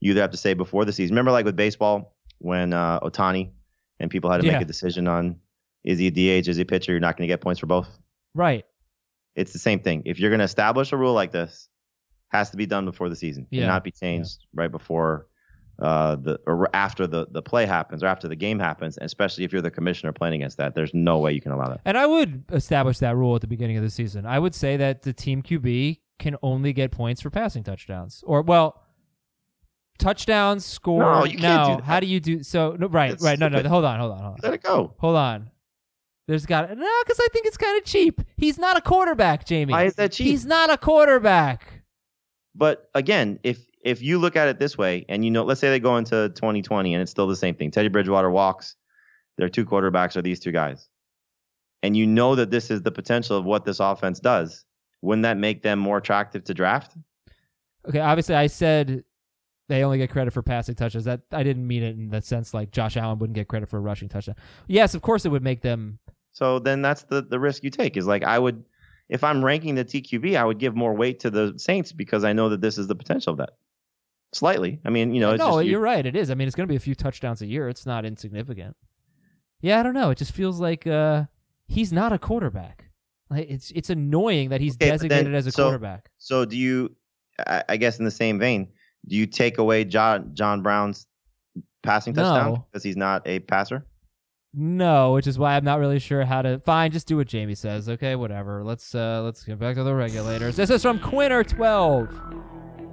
you 0.00 0.10
either 0.10 0.20
have 0.20 0.30
to 0.32 0.36
say 0.36 0.54
before 0.54 0.84
the 0.84 0.92
season. 0.92 1.14
Remember, 1.14 1.30
like 1.30 1.44
with 1.44 1.56
baseball, 1.56 2.16
when 2.38 2.72
uh, 2.72 3.00
Ohtani 3.00 3.50
and 4.00 4.10
people 4.10 4.30
had 4.30 4.38
to 4.38 4.44
Yeah. 4.44 4.52
make 4.54 4.62
a 4.62 4.64
decision 4.66 5.06
on 5.06 5.36
is 5.86 5.98
he 5.98 6.08
a 6.08 6.10
DH, 6.10 6.48
is 6.48 6.56
he 6.56 6.64
pitcher? 6.64 6.92
You're 6.92 7.00
not 7.00 7.16
going 7.16 7.26
to 7.26 7.32
get 7.32 7.40
points 7.40 7.60
for 7.60 7.66
both. 7.66 7.88
Right. 8.34 8.64
It's 9.36 9.52
the 9.52 9.58
same 9.58 9.80
thing. 9.80 10.02
If 10.04 10.18
you're 10.18 10.30
going 10.30 10.40
to 10.40 10.44
establish 10.44 10.92
a 10.92 10.96
rule 10.96 11.14
like 11.14 11.32
this, 11.32 11.68
has 12.28 12.50
to 12.50 12.56
be 12.56 12.66
done 12.66 12.84
before 12.84 13.08
the 13.08 13.16
season. 13.16 13.46
Yeah. 13.50 13.62
and 13.62 13.68
not 13.68 13.84
be 13.84 13.92
changed 13.92 14.38
right 14.52 14.70
before 14.70 15.28
uh, 15.80 16.16
the 16.16 16.40
or 16.46 16.68
after 16.74 17.06
the 17.06 17.26
the 17.30 17.42
play 17.42 17.66
happens 17.66 18.02
or 18.02 18.06
after 18.06 18.28
the 18.28 18.36
game 18.36 18.58
happens. 18.58 18.98
Especially 19.00 19.44
if 19.44 19.52
you're 19.52 19.62
the 19.62 19.70
commissioner 19.70 20.12
playing 20.12 20.34
against 20.34 20.56
that, 20.56 20.74
there's 20.74 20.92
no 20.92 21.18
way 21.18 21.32
you 21.32 21.40
can 21.40 21.52
allow 21.52 21.68
that. 21.68 21.80
And 21.84 21.96
I 21.96 22.06
would 22.06 22.44
establish 22.50 22.98
that 22.98 23.16
rule 23.16 23.36
at 23.36 23.42
the 23.42 23.46
beginning 23.46 23.76
of 23.76 23.82
the 23.84 23.90
season. 23.90 24.26
I 24.26 24.38
would 24.38 24.54
say 24.54 24.76
that 24.76 25.02
the 25.02 25.12
team 25.12 25.42
QB 25.42 26.00
can 26.18 26.36
only 26.42 26.72
get 26.72 26.90
points 26.90 27.20
for 27.20 27.30
passing 27.30 27.62
touchdowns, 27.62 28.24
or 28.26 28.42
well, 28.42 28.82
touchdowns 29.98 30.64
score. 30.64 31.00
No, 31.00 31.24
you 31.24 31.38
can't 31.38 31.68
do 31.68 31.76
that. 31.76 31.84
how 31.84 32.00
do 32.00 32.06
you 32.06 32.20
do? 32.20 32.42
So 32.42 32.76
no, 32.78 32.88
right, 32.88 33.14
right. 33.20 33.38
No, 33.38 33.48
no. 33.48 33.62
Hold 33.68 33.84
on, 33.84 34.00
hold 34.00 34.12
on, 34.12 34.18
hold 34.18 34.32
on. 34.32 34.38
Let 34.42 34.54
it 34.54 34.62
go. 34.62 34.94
Hold 34.98 35.16
on. 35.16 35.50
There's 36.28 36.46
got 36.46 36.68
no, 36.76 36.90
because 37.04 37.20
I 37.20 37.28
think 37.32 37.46
it's 37.46 37.56
kind 37.56 37.78
of 37.78 37.84
cheap. 37.84 38.20
He's 38.36 38.58
not 38.58 38.76
a 38.76 38.80
quarterback, 38.80 39.46
Jamey. 39.46 39.70
Why 39.70 39.84
is 39.84 39.94
that 39.94 40.12
cheap? 40.12 40.26
He's 40.26 40.44
not 40.44 40.70
a 40.70 40.76
quarterback. 40.76 41.84
But 42.54 42.90
again, 42.94 43.38
if 43.44 43.58
if 43.84 44.02
you 44.02 44.18
look 44.18 44.34
at 44.34 44.48
it 44.48 44.58
this 44.58 44.76
way, 44.76 45.04
and 45.08 45.24
you 45.24 45.30
know, 45.30 45.44
let's 45.44 45.60
say 45.60 45.70
they 45.70 45.78
go 45.78 45.96
into 45.96 46.30
2020 46.30 46.94
and 46.94 47.02
it's 47.02 47.10
still 47.10 47.28
the 47.28 47.36
same 47.36 47.54
thing. 47.54 47.70
Teddy 47.70 47.88
Bridgewater 47.88 48.30
walks. 48.30 48.74
Their 49.38 49.48
two 49.48 49.64
quarterbacks 49.64 50.16
are 50.16 50.22
these 50.22 50.40
two 50.40 50.50
guys, 50.50 50.88
and 51.82 51.96
you 51.96 52.06
know 52.06 52.34
that 52.34 52.50
this 52.50 52.70
is 52.70 52.82
the 52.82 52.90
potential 52.90 53.36
of 53.36 53.44
what 53.44 53.64
this 53.64 53.78
offense 53.80 54.18
does. 54.18 54.64
Wouldn't 55.02 55.24
that 55.24 55.36
make 55.36 55.62
them 55.62 55.78
more 55.78 55.98
attractive 55.98 56.42
to 56.44 56.54
draft? 56.54 56.96
Okay, 57.86 58.00
obviously 58.00 58.34
I 58.34 58.48
said 58.48 59.04
they 59.68 59.84
only 59.84 59.98
get 59.98 60.10
credit 60.10 60.32
for 60.32 60.42
passing 60.42 60.74
touchdowns. 60.74 61.04
That 61.04 61.20
I 61.30 61.42
didn't 61.42 61.66
mean 61.66 61.82
it 61.82 61.96
in 61.96 62.08
the 62.08 62.22
sense 62.22 62.54
like 62.54 62.70
Josh 62.70 62.96
Allen 62.96 63.18
wouldn't 63.18 63.34
get 63.34 63.46
credit 63.46 63.68
for 63.68 63.76
a 63.76 63.80
rushing 63.80 64.08
touchdown. 64.08 64.36
Yes, 64.66 64.94
of 64.94 65.02
course 65.02 65.24
it 65.24 65.28
would 65.28 65.44
make 65.44 65.60
them. 65.60 65.98
So 66.36 66.58
then 66.58 66.82
that's 66.82 67.04
the 67.04 67.22
the 67.22 67.40
risk 67.40 67.64
you 67.64 67.70
take. 67.70 67.96
Is 67.96 68.06
like 68.06 68.22
I 68.22 68.38
would, 68.38 68.62
if 69.08 69.24
I'm 69.24 69.42
ranking 69.42 69.74
the 69.74 69.86
TQB, 69.86 70.36
I 70.36 70.44
would 70.44 70.58
give 70.58 70.76
more 70.76 70.92
weight 70.92 71.20
to 71.20 71.30
the 71.30 71.54
Saints 71.56 71.92
because 71.92 72.24
I 72.24 72.34
know 72.34 72.50
that 72.50 72.60
this 72.60 72.76
is 72.76 72.88
the 72.88 72.94
potential 72.94 73.30
of 73.30 73.38
that. 73.38 73.50
Slightly, 74.34 74.78
I 74.84 74.90
mean, 74.90 75.14
you 75.14 75.20
know, 75.20 75.30
it's 75.30 75.38
no, 75.38 75.52
just, 75.52 75.64
you- 75.64 75.70
you're 75.70 75.80
right. 75.80 76.04
It 76.04 76.14
is. 76.14 76.30
I 76.30 76.34
mean, 76.34 76.46
it's 76.46 76.54
going 76.54 76.66
to 76.68 76.70
be 76.70 76.76
a 76.76 76.80
few 76.80 76.94
touchdowns 76.94 77.40
a 77.40 77.46
year. 77.46 77.70
It's 77.70 77.86
not 77.86 78.04
insignificant. 78.04 78.76
Yeah, 79.62 79.80
I 79.80 79.82
don't 79.82 79.94
know. 79.94 80.10
It 80.10 80.18
just 80.18 80.32
feels 80.32 80.60
like 80.60 80.86
uh, 80.86 81.24
he's 81.68 81.90
not 81.90 82.12
a 82.12 82.18
quarterback. 82.18 82.90
Like, 83.30 83.48
it's 83.48 83.70
it's 83.70 83.88
annoying 83.88 84.50
that 84.50 84.60
he's 84.60 84.74
Okay, 84.74 84.90
but 84.90 85.00
then- 85.00 85.08
designated 85.08 85.34
as 85.34 85.46
a 85.46 85.52
so- 85.52 85.62
quarterback. 85.64 86.10
So 86.18 86.44
do 86.44 86.58
you? 86.58 86.94
I, 87.46 87.64
I 87.70 87.76
guess 87.78 87.98
in 87.98 88.04
the 88.04 88.10
same 88.10 88.38
vein, 88.38 88.68
do 89.08 89.16
you 89.16 89.24
take 89.26 89.56
away 89.56 89.84
John 89.84 90.32
John 90.34 90.62
Brown's 90.62 91.06
passing 91.82 92.12
touchdown 92.12 92.52
No. 92.52 92.66
because 92.70 92.82
he's 92.82 92.96
not 92.96 93.22
a 93.26 93.38
passer? 93.38 93.86
No, 94.58 95.12
which 95.12 95.26
is 95.26 95.38
why 95.38 95.54
I'm 95.54 95.64
not 95.64 95.78
really 95.78 95.98
sure 95.98 96.24
how 96.24 96.40
to. 96.40 96.58
Fine, 96.60 96.92
just 96.92 97.06
do 97.06 97.18
what 97.18 97.26
Jamey 97.28 97.54
says. 97.56 97.90
Okay, 97.90 98.16
whatever. 98.16 98.64
Let's 98.64 98.94
uh 98.94 99.20
let's 99.22 99.44
get 99.44 99.58
back 99.58 99.74
to 99.76 99.82
the 99.84 99.94
regulators. 99.94 100.56
This 100.56 100.70
is 100.70 100.80
from 100.80 100.98
Quinner 100.98 101.44
twelve. 101.44 102.08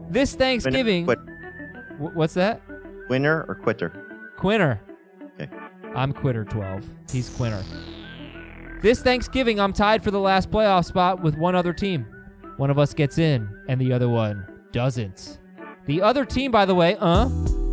This 0.10 0.36
Thanksgiving. 0.36 1.06
Quit, 1.06 1.20
Wh- 2.00 2.16
what's 2.16 2.34
that? 2.34 2.62
winner 3.10 3.46
or 3.48 3.56
quitter? 3.56 4.32
Quinner. 4.38 4.82
Okay. 5.40 5.50
I'm 5.96 6.12
Quitter 6.12 6.44
12. 6.44 6.84
He's 7.12 7.30
Quinner. 7.30 7.64
This 8.82 9.02
Thanksgiving, 9.02 9.60
I'm 9.60 9.72
tied 9.74 10.04
for 10.04 10.12
the 10.12 10.20
last 10.20 10.52
playoff 10.52 10.86
spot 10.86 11.22
with 11.22 11.38
one 11.38 11.56
other 11.56 11.72
team. 11.74 12.06
One 12.58 12.70
of 12.70 12.78
us 12.80 12.94
gets 12.94 13.18
in, 13.18 13.48
and 13.70 13.80
the 13.80 13.94
other 13.94 14.10
one 14.10 14.46
doesn't. 14.72 15.40
The 15.86 16.02
other 16.02 16.26
team, 16.26 16.52
by 16.52 16.66
the 16.66 16.76
way, 16.76 16.98
uh, 17.00 17.30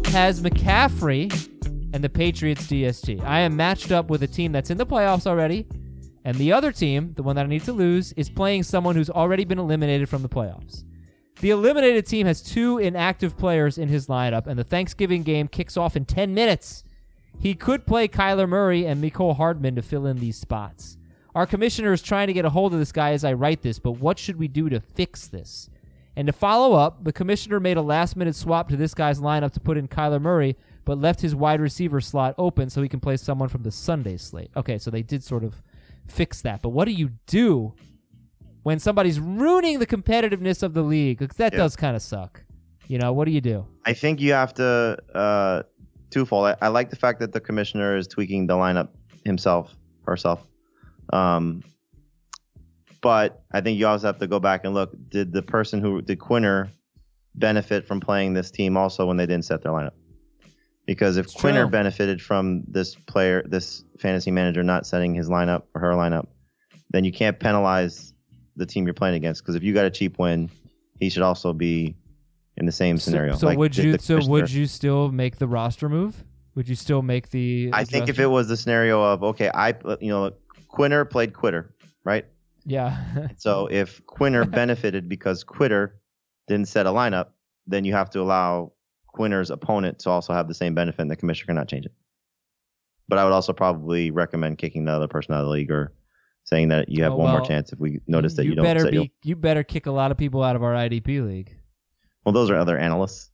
has 0.06 0.40
McCaffrey 0.42 1.30
and 1.92 2.04
the 2.04 2.08
Patriots 2.08 2.66
DST. 2.66 3.22
I 3.24 3.40
am 3.40 3.56
matched 3.56 3.90
up 3.90 4.08
with 4.08 4.22
a 4.22 4.26
team 4.26 4.52
that's 4.52 4.70
in 4.70 4.78
the 4.78 4.86
playoffs 4.86 5.26
already, 5.26 5.66
and 6.24 6.36
the 6.36 6.52
other 6.52 6.72
team, 6.72 7.12
the 7.14 7.22
one 7.22 7.36
that 7.36 7.46
I 7.46 7.48
need 7.48 7.64
to 7.64 7.72
lose, 7.72 8.12
is 8.12 8.28
playing 8.28 8.64
someone 8.64 8.96
who's 8.96 9.10
already 9.10 9.44
been 9.44 9.58
eliminated 9.58 10.08
from 10.08 10.22
the 10.22 10.28
playoffs. 10.28 10.84
The 11.40 11.50
eliminated 11.50 12.06
team 12.06 12.26
has 12.26 12.42
two 12.42 12.78
inactive 12.78 13.38
players 13.38 13.78
in 13.78 13.88
his 13.88 14.08
lineup, 14.08 14.46
and 14.46 14.58
the 14.58 14.64
Thanksgiving 14.64 15.22
game 15.22 15.48
kicks 15.48 15.76
off 15.76 15.96
in 15.96 16.04
10 16.04 16.34
minutes. 16.34 16.84
He 17.38 17.54
could 17.54 17.86
play 17.86 18.08
Kyler 18.08 18.48
Murray 18.48 18.86
and 18.86 19.02
Mecole 19.02 19.36
Hardman 19.36 19.74
to 19.76 19.82
fill 19.82 20.06
in 20.06 20.18
these 20.18 20.36
spots. 20.36 20.98
Our 21.34 21.46
commissioner 21.46 21.92
is 21.92 22.02
trying 22.02 22.26
to 22.26 22.32
get 22.34 22.44
a 22.44 22.50
hold 22.50 22.74
of 22.74 22.78
this 22.78 22.92
guy 22.92 23.12
as 23.12 23.24
I 23.24 23.32
write 23.32 23.62
this, 23.62 23.78
but 23.78 23.92
what 23.92 24.18
should 24.18 24.36
we 24.36 24.48
do 24.48 24.68
to 24.68 24.80
fix 24.80 25.26
this? 25.26 25.70
And 26.16 26.26
to 26.26 26.32
follow 26.32 26.74
up, 26.74 27.04
the 27.04 27.12
commissioner 27.12 27.60
made 27.60 27.76
a 27.76 27.82
last 27.82 28.16
minute 28.16 28.34
swap 28.34 28.68
to 28.68 28.76
this 28.76 28.92
guy's 28.92 29.20
lineup 29.20 29.52
to 29.52 29.60
put 29.60 29.78
in 29.78 29.88
Kyler 29.88 30.20
Murray, 30.20 30.56
but 30.84 30.98
left 30.98 31.20
his 31.20 31.34
wide 31.34 31.60
receiver 31.60 32.00
slot 32.00 32.34
open 32.38 32.70
so 32.70 32.82
he 32.82 32.88
can 32.88 33.00
play 33.00 33.16
someone 33.16 33.48
from 33.48 33.62
the 33.62 33.70
Sunday 33.70 34.16
slate. 34.16 34.50
Okay, 34.56 34.78
so 34.78 34.90
they 34.90 35.02
did 35.02 35.22
sort 35.22 35.44
of 35.44 35.62
fix 36.08 36.40
that. 36.42 36.62
But 36.62 36.70
what 36.70 36.86
do 36.86 36.92
you 36.92 37.10
do 37.26 37.74
when 38.62 38.78
somebody's 38.78 39.20
ruining 39.20 39.78
the 39.78 39.86
competitiveness 39.86 40.62
of 40.62 40.74
the 40.74 40.82
league? 40.82 41.18
'Cause 41.18 41.36
that 41.36 41.52
Yeah. 41.52 41.58
does 41.60 41.76
kind 41.76 41.94
of 41.96 42.02
suck. 42.02 42.42
You 42.88 42.98
know, 42.98 43.12
what 43.12 43.26
do 43.26 43.30
you 43.30 43.40
do? 43.40 43.66
I 43.86 43.92
think 43.92 44.20
you 44.20 44.32
have 44.32 44.52
to 44.54 44.98
uh, 45.14 45.62
twofold. 46.10 46.46
I, 46.46 46.56
I 46.62 46.68
like 46.68 46.90
the 46.90 46.96
fact 46.96 47.20
that 47.20 47.32
the 47.32 47.40
commissioner 47.40 47.96
is 47.96 48.08
tweaking 48.08 48.46
the 48.48 48.54
lineup 48.54 48.88
himself, 49.24 49.76
herself. 50.06 50.44
Um, 51.12 51.62
but 53.00 53.42
I 53.52 53.60
think 53.60 53.78
you 53.78 53.86
also 53.86 54.06
have 54.08 54.18
to 54.18 54.26
go 54.26 54.40
back 54.40 54.64
and 54.64 54.74
look. 54.74 54.92
Did 55.08 55.32
the 55.32 55.42
person 55.42 55.80
who 55.80 56.02
did 56.02 56.18
Quinner 56.18 56.70
benefit 57.36 57.86
from 57.86 58.00
playing 58.00 58.34
this 58.34 58.50
team 58.50 58.76
also 58.76 59.06
when 59.06 59.16
they 59.16 59.26
didn't 59.26 59.44
set 59.44 59.62
their 59.62 59.72
lineup? 59.72 59.92
Because 60.90 61.18
if 61.18 61.26
It's 61.26 61.34
Quinner 61.34 61.62
true. 61.66 61.70
benefited 61.70 62.20
from 62.20 62.64
this 62.66 62.96
player, 62.96 63.44
this 63.46 63.84
fantasy 64.00 64.32
manager 64.32 64.64
not 64.64 64.88
setting 64.88 65.14
his 65.14 65.28
lineup 65.28 65.62
or 65.72 65.80
her 65.82 65.92
lineup, 65.92 66.26
then 66.90 67.04
you 67.04 67.12
can't 67.12 67.38
penalize 67.38 68.12
the 68.56 68.66
team 68.66 68.86
you're 68.86 68.92
playing 68.94 69.14
against. 69.14 69.40
Because 69.40 69.54
if 69.54 69.62
you 69.62 69.72
got 69.72 69.86
a 69.86 69.90
cheap 69.90 70.18
win, 70.18 70.50
he 70.98 71.08
should 71.08 71.22
also 71.22 71.52
be 71.52 71.94
in 72.56 72.66
the 72.66 72.72
same 72.72 72.98
scenario. 72.98 73.34
So, 73.34 73.38
so 73.38 73.46
Like, 73.46 73.58
would 73.58 73.74
the- 73.74 73.82
you? 73.84 73.92
the 73.92 73.98
So 74.00 74.18
would 74.26 74.50
you 74.50 74.66
still 74.66 75.12
make 75.12 75.36
the 75.36 75.46
roster 75.46 75.88
move? 75.88 76.24
Would 76.56 76.68
you 76.68 76.74
still 76.74 77.02
make 77.02 77.30
the? 77.30 77.70
I 77.72 77.84
think 77.84 78.08
if 78.08 78.18
it 78.18 78.26
was 78.26 78.48
the 78.48 78.56
scenario 78.56 79.00
of 79.00 79.22
okay, 79.22 79.48
I 79.54 79.68
you 80.00 80.08
know 80.08 80.32
Quinner 80.66 81.04
played 81.04 81.34
Quitter, 81.34 81.72
right? 82.02 82.26
yeah, 82.66 83.28
So 83.36 83.68
if 83.70 84.04
Quinner 84.06 84.44
benefited 84.60 85.08
because 85.08 85.44
Quitter 85.44 86.00
didn't 86.48 86.66
set 86.66 86.86
a 86.86 86.90
lineup, 86.90 87.28
then 87.68 87.84
you 87.84 87.92
have 87.92 88.10
to 88.10 88.20
allow 88.20 88.72
Quinner's 89.12 89.50
opponent 89.50 89.98
to 90.00 90.10
also 90.10 90.32
have 90.32 90.48
the 90.48 90.54
same 90.54 90.74
benefit, 90.74 91.00
and 91.00 91.10
the 91.10 91.16
commissioner 91.16 91.46
cannot 91.46 91.68
change 91.68 91.86
it. 91.86 91.92
But 93.08 93.18
I 93.18 93.24
would 93.24 93.32
also 93.32 93.52
probably 93.52 94.10
recommend 94.10 94.58
kicking 94.58 94.84
the 94.84 94.92
other 94.92 95.08
person 95.08 95.34
out 95.34 95.40
of 95.40 95.46
the 95.46 95.50
league 95.52 95.70
or 95.70 95.92
saying 96.44 96.68
that 96.68 96.88
you 96.88 97.02
have 97.02 97.12
Oh, 97.12 97.16
one 97.16 97.30
more 97.30 97.40
chance 97.40 97.72
if 97.72 97.78
we 97.78 98.00
notice 98.06 98.34
that 98.34 98.44
you, 98.44 98.54
don't 98.54 98.64
better 98.64 98.90
be. 98.90 99.12
You 99.24 99.36
better 99.36 99.62
kick 99.64 99.86
a 99.86 99.90
lot 99.90 100.10
of 100.10 100.16
people 100.16 100.42
out 100.42 100.56
of 100.56 100.62
our 100.62 100.74
IDP 100.74 101.26
league. 101.26 101.56
Well, 102.24 102.32
those 102.32 102.50
are 102.50 102.56
other 102.56 102.78
analysts. 102.78 103.30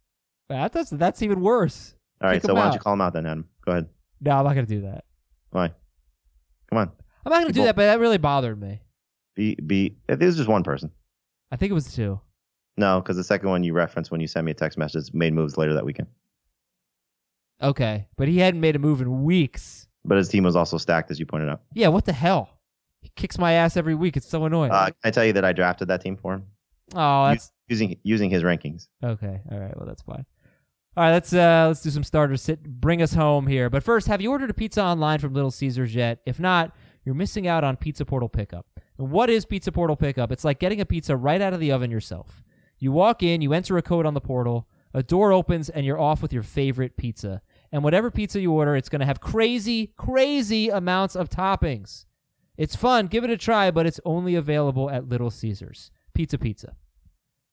That- 0.49 0.73
That's 0.73 0.91
that's 0.91 1.23
even 1.23 1.41
worse. 1.41 1.95
All 2.23 2.31
right, 2.31 2.37
Kick 2.41 2.47
so 2.47 2.55
why 2.55 2.65
don't 2.65 2.73
you 2.75 2.79
call 2.79 2.95
them 2.95 3.03
out 3.03 3.12
then, 3.12 3.27
Adam? 3.27 3.47
Go 3.65 3.73
ahead. 3.73 3.89
No, 4.21 4.31
I'm 4.39 4.45
not 4.45 4.55
gonna 4.55 4.67
do 4.67 4.81
that. 4.83 5.05
Why? 5.51 5.69
Come 6.71 6.79
on. 6.79 6.91
I'm 7.25 7.31
not 7.33 7.43
gonna 7.43 7.53
do 7.53 7.65
that, 7.65 7.77
but 7.77 7.83
that 7.87 8.01
really 8.01 8.17
bothered 8.19 8.59
me. 8.61 8.81
Be 9.35 9.55
be. 9.57 9.99
It 10.09 10.19
was 10.21 10.37
just 10.37 10.49
one 10.49 10.62
person. 10.62 10.91
I 11.51 11.57
think 11.57 11.71
it 11.71 11.75
was 11.75 11.93
two. 11.93 12.21
No, 12.77 13.01
because 13.01 13.17
the 13.17 13.25
second 13.25 13.49
one 13.49 13.65
you 13.65 13.73
referenced 13.73 14.11
when 14.11 14.21
you 14.21 14.27
sent 14.27 14.45
me 14.45 14.53
a 14.53 14.55
text 14.55 14.77
message 14.77 15.12
made 15.15 15.33
moves 15.33 15.57
later 15.57 15.75
that 15.75 15.85
weekend. 15.85 16.09
Okay, 17.62 18.07
but 18.17 18.29
he 18.29 18.39
hadn't 18.39 18.61
made 18.61 18.77
a 18.77 18.79
move 18.79 19.01
in 19.01 19.25
weeks. 19.25 19.89
But 20.05 20.19
his 20.19 20.29
team 20.29 20.45
was 20.45 20.57
also 20.57 20.77
stacked, 20.77 21.11
as 21.11 21.19
you 21.19 21.27
pointed 21.27 21.49
out. 21.49 21.62
Yeah, 21.73 21.89
what 21.89 22.05
the 22.05 22.12
hell? 22.12 22.51
He 23.01 23.11
kicks 23.17 23.39
my 23.39 23.53
ass 23.53 23.77
every 23.77 23.95
week. 23.95 24.17
It's 24.17 24.29
so 24.29 24.45
annoying. 24.45 24.73
Uh, 24.73 24.87
can 24.87 24.95
I 25.05 25.11
tell 25.11 25.25
you 25.25 25.33
that 25.35 25.45
I 25.45 25.53
drafted 25.53 25.89
that 25.89 26.03
team 26.03 26.17
for 26.17 26.35
him 26.35 26.45
oh, 26.95 27.29
that's 27.29 27.53
using 27.69 27.97
using 28.03 28.31
his 28.31 28.43
rankings? 28.43 28.89
okay. 29.03 29.41
All 29.51 29.59
right, 29.59 29.77
well 29.77 29.87
that's 29.87 30.03
fine. 30.03 30.27
All 30.97 31.05
right, 31.05 31.12
let's 31.12 31.33
uh 31.33 31.67
let's 31.69 31.83
do 31.83 31.91
some 31.91 32.05
starters. 32.05 32.43
Sit, 32.43 32.62
bring 32.62 33.03
us 33.03 33.15
home 33.15 33.47
here. 33.47 33.69
But 33.71 33.83
first, 33.83 34.07
have 34.09 34.21
you 34.21 34.31
ordered 34.31 34.51
a 34.51 34.55
pizza 34.55 34.83
online 34.83 35.19
from 35.19 35.35
Little 35.35 35.51
Caesars 35.51 35.95
yet? 35.95 36.21
If 36.27 36.39
not, 36.39 36.75
you're 37.05 37.15
missing 37.15 37.47
out 37.47 37.65
on 37.65 37.77
Pizza 37.77 38.05
Portal 38.05 38.29
Pickup. 38.29 38.67
And 38.99 39.11
what 39.11 39.29
is 39.29 39.45
Pizza 39.45 39.73
Portal 39.73 39.97
Pickup? 39.97 40.33
It's 40.33 40.45
like 40.45 40.59
getting 40.59 40.81
a 40.81 40.87
pizza 40.87 41.17
right 41.17 41.41
out 41.41 41.53
of 41.53 41.61
the 41.61 41.71
oven 41.71 41.91
yourself. 41.91 42.43
You 42.79 42.93
walk 42.93 43.23
in, 43.23 43.41
you 43.41 43.53
enter 43.53 43.77
a 43.77 43.83
code 43.83 44.07
on 44.07 44.15
the 44.15 44.21
portal, 44.21 44.69
a 44.93 45.03
door 45.03 45.33
opens, 45.33 45.69
and 45.69 45.87
you're 45.87 46.01
off 46.01 46.23
with 46.23 46.33
your 46.33 46.43
favorite 46.43 46.97
pizza. 46.97 47.43
And 47.73 47.83
whatever 47.83 48.11
pizza 48.11 48.41
you 48.41 48.53
order, 48.53 48.77
it's 48.77 48.89
going 48.89 49.01
to 49.01 49.07
have 49.07 49.21
crazy, 49.21 49.93
crazy 49.97 50.69
amounts 50.69 51.17
of 51.17 51.29
toppings. 51.29 52.05
It's 52.57 52.77
fun. 52.77 53.07
Give 53.07 53.25
it 53.25 53.31
a 53.31 53.37
try, 53.37 53.71
but 53.71 53.87
it's 53.87 54.01
only 54.05 54.35
available 54.35 54.91
at 54.91 55.09
Little 55.09 55.31
Caesars. 55.31 55.91
Pizza 56.15 56.39
Pizza. 56.39 56.77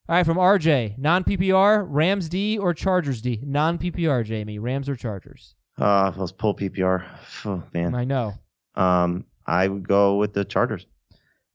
All 0.07 0.15
right, 0.15 0.25
from 0.25 0.37
RJ, 0.37 0.97
non 0.97 1.23
PPR, 1.23 1.85
Rams 1.87 2.27
D 2.27 2.57
or 2.57 2.73
Chargers 2.73 3.21
D? 3.21 3.39
Non 3.43 3.77
PPR, 3.77 4.25
Jamey, 4.25 4.57
Rams 4.59 4.89
or 4.89 4.95
Chargers? 4.95 5.55
Uh, 5.77 6.11
was 6.15 6.31
pull 6.31 6.55
PPR, 6.55 7.05
oh, 7.45 7.63
man. 7.73 7.95
I 7.95 8.03
know. 8.03 8.33
Um, 8.75 9.25
I 9.45 9.67
would 9.67 9.87
go 9.87 10.17
with 10.17 10.33
the 10.33 10.45
Chargers. 10.45 10.85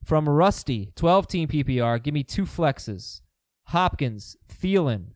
From 0.05 0.29
Rusty, 0.29 0.93
12 0.97 1.27
team 1.27 1.49
PPR, 1.49 2.03
give 2.03 2.15
me 2.15 2.23
two 2.23 2.45
flexes 2.45 3.21
Hopkins, 3.69 4.35
Thielen, 4.49 5.09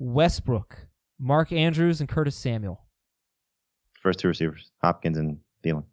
Westbrook, 0.00 0.88
Mark 1.20 1.52
Andrews, 1.52 2.00
and 2.00 2.08
Curtis 2.08 2.34
Samuel. 2.34 2.84
First 4.02 4.18
two 4.18 4.26
receivers, 4.26 4.72
Hopkins 4.82 5.16
and 5.16 5.38
Thielen. 5.64 5.84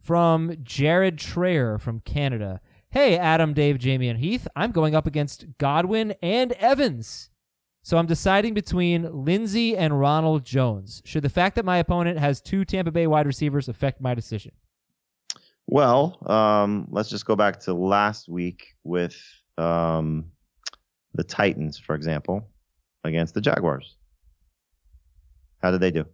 From 0.00 0.56
Jared 0.64 1.18
Trayer 1.18 1.80
from 1.80 2.00
Canada. 2.00 2.60
Hey, 2.90 3.16
Adam, 3.16 3.54
Dave, 3.54 3.78
Jamey, 3.78 4.10
and 4.10 4.18
Heath. 4.18 4.48
I'm 4.56 4.72
going 4.72 4.96
up 4.96 5.06
against 5.06 5.46
Godwin 5.58 6.14
and 6.20 6.52
Evans. 6.52 7.30
So 7.84 7.98
I'm 7.98 8.06
deciding 8.06 8.54
between 8.54 9.24
Lindsay 9.24 9.76
and 9.76 10.00
Ronald 10.00 10.44
Jones. 10.44 11.02
Should 11.04 11.22
the 11.22 11.28
fact 11.28 11.54
that 11.54 11.64
my 11.64 11.78
opponent 11.78 12.18
has 12.18 12.40
two 12.40 12.64
Tampa 12.64 12.90
Bay 12.90 13.06
wide 13.06 13.26
receivers 13.26 13.68
affect 13.68 14.00
my 14.00 14.14
decision? 14.14 14.52
Well, 15.68 16.18
um, 16.28 16.88
let's 16.90 17.08
just 17.08 17.26
go 17.26 17.36
back 17.36 17.60
to 17.60 17.74
last 17.74 18.28
week 18.28 18.74
with 18.82 19.16
um, 19.56 20.32
the 21.14 21.24
Titans, 21.24 21.78
for 21.78 21.94
example, 21.94 22.48
against 23.04 23.34
the 23.34 23.40
Jaguars. 23.40 23.96
How 25.62 25.70
did 25.70 25.80
they 25.80 25.90
do? 25.90 26.04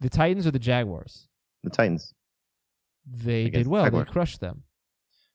The 0.00 0.08
Titans 0.08 0.46
or 0.46 0.50
the 0.50 0.58
Jaguars? 0.58 1.28
The 1.62 1.70
Titans. 1.70 2.14
They 3.06 3.50
did 3.50 3.66
the 3.66 3.70
well. 3.70 3.90
They 3.90 4.04
crushed 4.04 4.40
them. 4.40 4.62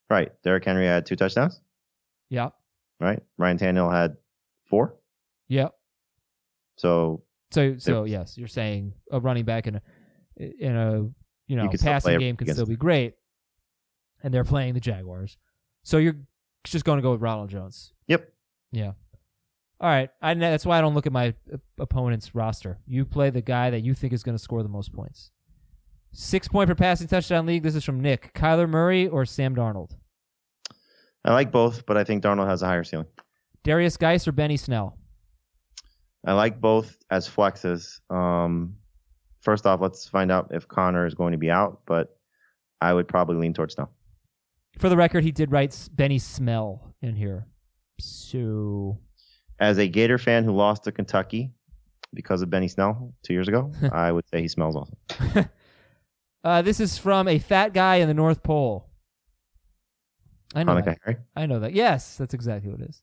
Right. 0.10 0.32
Derrick 0.44 0.66
Henry 0.66 0.86
had 0.86 1.06
two 1.06 1.16
touchdowns. 1.16 1.62
Yeah. 2.30 2.50
Right. 3.00 3.22
Ryan 3.38 3.58
Tannehill 3.58 3.92
had 3.92 4.18
four. 4.70 4.96
Yeah. 5.48 5.70
So 6.78 7.24
So 7.52 7.78
so 7.78 8.04
yes, 8.06 8.38
you're 8.38 8.48
saying 8.48 8.94
a 9.12 9.20
running 9.20 9.46
back 9.46 9.68
in 9.68 9.76
a 9.76 9.82
in 10.38 10.76
a 10.76 11.10
you 11.48 11.56
know 11.56 11.70
still 11.74 11.92
passing 11.92 12.20
game 12.20 12.36
can 12.36 12.52
still 12.54 12.66
be 12.66 12.76
great, 12.76 13.14
and 14.24 14.34
they're 14.34 14.44
playing 14.44 14.74
the 14.74 14.80
Jaguars. 14.80 15.38
So 15.84 15.98
you're 15.98 16.18
just 16.64 16.86
going 16.86 16.98
to 16.98 17.02
go 17.02 17.12
with 17.12 17.22
Ronald 17.22 17.50
Jones. 17.50 17.94
Yep. 18.08 18.32
Yeah. 18.72 18.92
All 19.80 19.90
right. 19.90 20.10
I 20.22 20.34
that's 20.34 20.66
why 20.66 20.78
I 20.78 20.82
don't 20.82 20.96
look 20.96 21.06
at 21.06 21.14
my 21.14 21.34
opponent's 21.80 22.34
roster. 22.34 22.80
You 22.88 23.06
play 23.06 23.30
the 23.30 23.42
guy 23.42 23.70
that 23.70 23.82
you 23.82 23.94
think 23.94 24.14
is 24.14 24.24
going 24.24 24.38
to 24.38 24.44
score 24.44 24.64
the 24.64 24.70
most 24.70 24.94
points. 24.94 25.32
Six 26.14 26.48
point 26.48 26.68
per 26.68 26.76
passing 26.76 27.08
touchdown 27.08 27.46
league. 27.46 27.64
This 27.64 27.76
is 27.76 27.84
from 27.84 28.02
Nick. 28.02 28.34
Kyler 28.34 28.68
Murray 28.68 29.08
or 29.08 29.26
Sam 29.26 29.56
Darnold? 29.56 29.92
I 31.24 31.34
like 31.34 31.52
both, 31.52 31.86
but 31.86 31.98
I 31.98 32.04
think 32.04 32.24
Darnold 32.24 32.48
has 32.48 32.62
a 32.62 32.66
higher 32.66 32.84
ceiling. 32.84 33.08
Darius 33.64 33.98
Geis 33.98 34.28
or 34.28 34.32
Benny 34.32 34.58
Snell? 34.58 34.98
I 36.26 36.34
like 36.34 36.60
both 36.60 36.98
as 37.12 37.28
flexes. 37.28 38.00
Um, 38.10 38.78
first 39.42 39.66
off, 39.66 39.82
let's 39.82 40.08
find 40.08 40.32
out 40.32 40.50
if 40.52 40.68
Conner 40.68 41.06
is 41.06 41.14
going 41.14 41.34
to 41.34 41.38
be 41.38 41.52
out, 41.52 41.82
but 41.86 42.18
I 42.82 42.94
would 42.94 43.08
probably 43.08 43.38
lean 43.38 43.54
towards 43.54 43.76
Snell. 43.76 43.92
For 44.80 44.90
the 44.90 44.98
record, 44.98 45.24
he 45.24 45.32
did 45.32 45.52
write 45.52 45.90
Benny 45.94 46.20
Smell 46.20 46.94
in 47.02 47.16
here. 47.16 47.48
So 48.00 49.00
As 49.60 49.78
a 49.78 49.88
Gator 49.88 50.18
fan 50.18 50.44
who 50.44 50.52
lost 50.52 50.84
to 50.84 50.92
Kentucky, 50.92 51.52
because 52.14 52.42
of 52.42 52.50
Benny 52.50 52.68
Snell 52.68 53.14
two 53.24 53.34
years 53.34 53.48
ago, 53.48 53.72
I 53.92 54.12
would 54.12 54.28
say 54.30 54.42
he 54.42 54.48
smells 54.48 54.76
awesome. 54.76 55.50
Uh, 56.44 56.62
this 56.62 56.80
is 56.80 56.98
from 56.98 57.28
a 57.28 57.40
fat 57.40 57.74
guy 57.74 57.96
in 57.96 58.08
the 58.08 58.14
North 58.14 58.42
Pole. 58.42 58.88
I 60.56 60.64
know. 60.64 60.76
Hanukkah 60.76 60.96
that. 61.06 61.20
I 61.36 61.46
know 61.46 61.60
that. 61.60 61.74
Yes, 61.74 62.16
that's 62.16 62.34
exactly 62.34 62.72
what 62.72 62.80
it 62.80 62.90
is. 62.90 63.02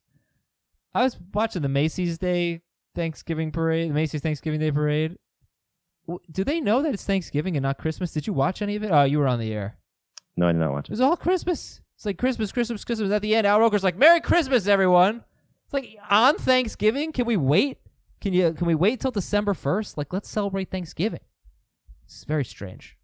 I 0.95 1.03
was 1.03 1.19
watching 1.35 1.61
the 1.61 1.69
Macy's 1.69 2.17
Day 2.17 2.63
Thanksgiving 2.95 3.51
parade, 3.51 3.91
the 3.91 3.95
Macy's 3.95 4.23
Thanksgiving 4.23 4.61
Day 4.61 4.71
parade. 4.71 5.19
Do 6.31 6.45
they 6.45 6.61
know 6.61 6.81
that 6.81 6.95
it's 6.95 7.05
Thanksgiving 7.05 7.55
and 7.55 7.63
not 7.63 7.77
Christmas? 7.77 8.13
Did 8.13 8.27
you 8.27 8.33
watch 8.33 8.63
any 8.63 8.77
of 8.77 8.83
it? 8.83 8.91
Oh, 8.91 9.03
you 9.03 9.19
were 9.19 9.29
on 9.29 9.41
the 9.41 9.53
air. 9.53 9.77
No, 10.37 10.49
I 10.49 10.53
did 10.53 10.59
not 10.59 10.73
watch 10.73 10.87
It 10.89 10.91
it. 10.91 10.93
was 10.93 11.01
all 11.01 11.17
Christmas. 11.17 11.81
It's 11.97 12.05
like 12.07 12.19
Christmas, 12.19 12.51
Christmas, 12.53 12.85
Christmas. 12.85 13.11
At 13.13 13.23
the 13.23 13.35
end, 13.35 13.47
Al 13.47 13.61
Roker's 13.61 13.85
like, 13.85 13.97
"Merry 13.97 14.21
Christmas, 14.21 14.67
everyone." 14.67 15.25
It's 15.65 15.73
like 15.75 15.97
on 16.11 16.37
Thanksgiving. 16.37 17.13
Can 17.13 17.25
we 17.27 17.37
wait? 17.37 17.79
Can 18.21 18.33
you? 18.33 18.53
Can 18.53 18.67
we 18.67 18.75
wait 18.75 19.01
till 19.01 19.11
December 19.13 19.55
first? 19.55 19.97
Like, 19.97 20.13
let's 20.13 20.29
celebrate 20.29 20.71
Thanksgiving. 20.71 21.21
It's 22.05 22.25
very 22.25 22.45
strange. 22.45 22.97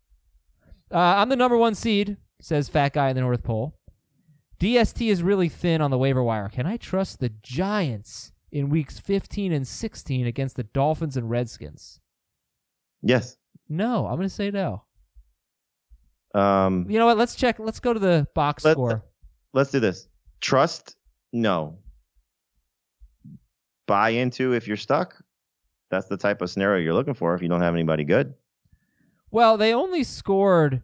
Uh, 0.92 0.98
I'm 0.98 1.28
the 1.28 1.36
number 1.36 1.56
one 1.56 1.74
seed, 1.76 2.16
says 2.40 2.68
fat 2.68 2.92
guy 2.94 3.10
in 3.10 3.14
the 3.14 3.20
North 3.22 3.44
Pole. 3.44 3.76
DST 4.58 5.08
is 5.08 5.22
really 5.22 5.48
thin 5.48 5.80
on 5.80 5.90
the 5.90 5.96
waiver 5.98 6.22
wire. 6.22 6.48
Can 6.48 6.66
I 6.66 6.76
trust 6.76 7.20
the 7.20 7.30
Giants 7.42 8.32
in 8.52 8.68
weeks 8.68 8.98
15 8.98 9.52
and 9.52 9.66
16 9.66 10.26
against 10.26 10.56
the 10.56 10.64
Dolphins 10.64 11.16
and 11.16 11.30
Redskins? 11.30 12.00
Yes. 13.02 13.36
No, 13.68 14.06
I'm 14.06 14.16
going 14.16 14.28
to 14.28 14.34
say 14.34 14.50
no. 14.50 14.82
Um, 16.34 16.86
You 16.88 16.98
know 16.98 17.06
what? 17.06 17.18
Let's 17.18 17.34
check. 17.34 17.58
Let's 17.58 17.80
go 17.80 17.92
to 17.92 17.98
the 18.00 18.26
box 18.34 18.64
Let- 18.64 18.72
score. 18.74 19.04
let's 19.52 19.70
do 19.70 19.80
this. 19.80 20.08
Trust, 20.40 20.96
no. 21.32 21.78
Buy 23.86 24.10
into 24.10 24.52
if 24.52 24.68
you're 24.68 24.76
stuck. 24.76 25.16
That's 25.90 26.06
the 26.06 26.16
type 26.16 26.40
of 26.42 26.50
scenario 26.50 26.82
you're 26.82 26.94
looking 26.94 27.14
for 27.14 27.34
if 27.34 27.42
you 27.42 27.48
don't 27.48 27.62
have 27.62 27.74
anybody 27.74 28.04
good. 28.04 28.34
Well, 29.32 29.56
they 29.56 29.74
only 29.74 30.04
scored 30.04 30.82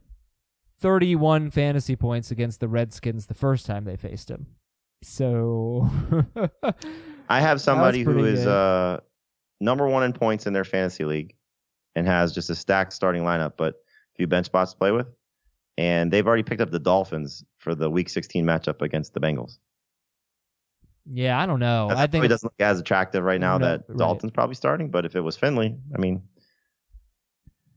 31 0.81 1.51
fantasy 1.53 1.95
points 1.95 2.31
against 2.31 2.59
the 2.61 2.69
Redskins 2.69 3.27
the 3.27 3.35
first 3.35 3.67
time 3.67 3.85
they 3.85 3.97
faced 3.97 4.31
him. 4.31 4.47
So 5.03 5.89
I 7.29 7.41
have 7.41 7.61
somebody 7.61 8.03
who 8.03 8.25
is 8.25 8.41
good. 8.45 8.49
uh, 8.49 9.01
number 9.61 9.87
one 9.87 10.03
in 10.03 10.13
points 10.13 10.47
in 10.47 10.53
their 10.53 10.65
fantasy 10.65 11.05
league 11.05 11.35
and 11.95 12.07
has 12.07 12.33
just 12.33 12.51
a 12.51 12.55
stacked 12.57 12.93
starting 12.93 13.23
lineup, 13.23 13.53
but 13.57 13.75
a 13.75 14.17
few 14.17 14.27
bench 14.27 14.47
spots 14.47 14.73
to 14.73 14.79
play 14.79 14.91
with. 14.91 15.07
And 15.79 16.11
they've 16.12 16.27
already 16.27 16.43
picked 16.43 16.61
up 16.62 16.71
the 16.71 16.79
Dolphins 16.79 17.45
for 17.59 17.75
the 17.75 17.91
Week 17.91 18.09
16 18.09 18.45
matchup 18.45 18.81
against 18.83 19.12
the 19.15 19.21
Bengals. 19.21 19.59
yeah, 21.05 21.39
I 21.41 21.47
don't 21.47 21.61
know. 21.61 21.89
That's 21.89 22.01
I 22.01 22.07
think 22.07 22.27
doesn't 22.29 22.47
look 22.47 22.55
as 22.61 22.81
attractive 22.81 23.23
right 23.25 23.41
now 23.41 23.59
No, 23.59 23.67
that 23.67 23.85
right. 23.89 23.99
Dalton's 23.99 24.33
probably 24.33 24.55
starting. 24.55 24.91
But 24.91 25.05
if 25.05 25.15
it 25.15 25.21
was 25.21 25.37
Finley, 25.37 25.77
I 25.95 25.99
mean, 26.01 26.23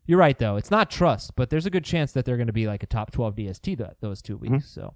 you're 0.05 0.17
right 0.17 0.37
though. 0.39 0.55
It's 0.55 0.71
not 0.71 0.89
trust, 0.89 1.35
but 1.35 1.49
there's 1.49 1.65
a 1.65 1.69
good 1.69 1.83
chance 1.85 2.11
that 2.13 2.25
they're 2.25 2.37
going 2.37 2.47
to 2.47 2.53
be 2.53 2.67
like 2.67 2.83
a 2.83 2.87
top 2.87 3.11
12 3.11 3.35
DST 3.35 3.77
that 3.77 3.97
those 4.01 4.21
two 4.21 4.37
Mm-hmm. 4.37 4.53
weeks. 4.55 4.71
So 4.73 4.93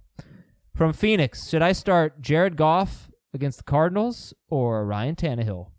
from 0.75 0.93
Phoenix, 0.93 1.49
should 1.49 1.61
I 1.61 1.73
start 1.73 2.21
Jared 2.21 2.55
Goff 2.57 3.11
against 3.33 3.57
the 3.59 3.63
Cardinals 3.65 4.33
or 4.49 4.85
Ryan 4.85 5.15
Tannehill? 5.15 5.71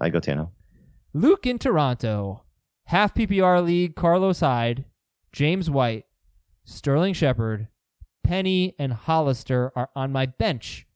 I 0.00 0.10
go 0.10 0.20
Tano. 0.20 0.50
Luke 1.14 1.46
in 1.46 1.58
Toronto, 1.58 2.44
half 2.84 3.14
PPR 3.14 3.64
league, 3.64 3.96
Carlos 3.96 4.40
Hyde, 4.40 4.84
James 5.32 5.68
White, 5.68 6.04
Sterling 6.68 7.14
Shepard, 7.14 7.68
Penny, 8.22 8.74
and 8.78 8.92
Hollister 8.92 9.72
are 9.74 9.88
on 9.96 10.12
my 10.12 10.26
bench. 10.26 10.86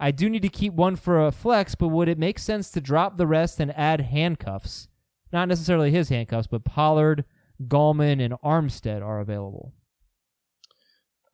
I 0.00 0.10
do 0.10 0.30
need 0.30 0.40
to 0.40 0.48
keep 0.48 0.72
one 0.72 0.96
for 0.96 1.24
a 1.24 1.30
flex, 1.30 1.74
but 1.74 1.88
would 1.88 2.08
it 2.08 2.18
make 2.18 2.38
sense 2.38 2.70
to 2.70 2.80
drop 2.80 3.18
the 3.18 3.26
rest 3.26 3.60
and 3.60 3.76
add 3.76 4.00
handcuffs? 4.00 4.88
Not 5.30 5.48
necessarily 5.48 5.90
his 5.90 6.08
handcuffs, 6.08 6.46
but 6.46 6.64
Pollard, 6.64 7.26
Gallman, 7.62 8.24
and 8.24 8.34
Armstead 8.42 9.02
are 9.02 9.20
available. 9.20 9.74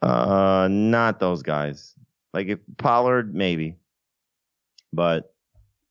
Uh, 0.03 0.67
not 0.69 1.21
those 1.21 1.45
guys. 1.45 1.95
Like 2.33 2.49
if 2.49 2.59
Pollard, 2.79 3.33
maybe, 3.33 3.77
but 4.93 5.33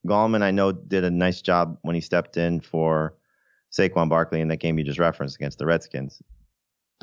Gallman, 0.06 0.42
I 0.42 0.52
know 0.52 0.74
did 0.74 1.06
a 1.06 1.10
nice 1.10 1.42
job 1.42 1.78
when 1.84 1.96
he 1.96 2.02
stepped 2.02 2.36
in 2.36 2.60
for 2.60 3.16
Saquon 3.72 4.10
Barkley 4.10 4.42
in 4.42 4.50
that 4.50 4.58
game 4.58 4.78
you 4.78 4.84
just 4.84 5.00
referenced 5.00 5.38
against 5.38 5.58
the 5.58 5.66
Redskins. 5.66 6.22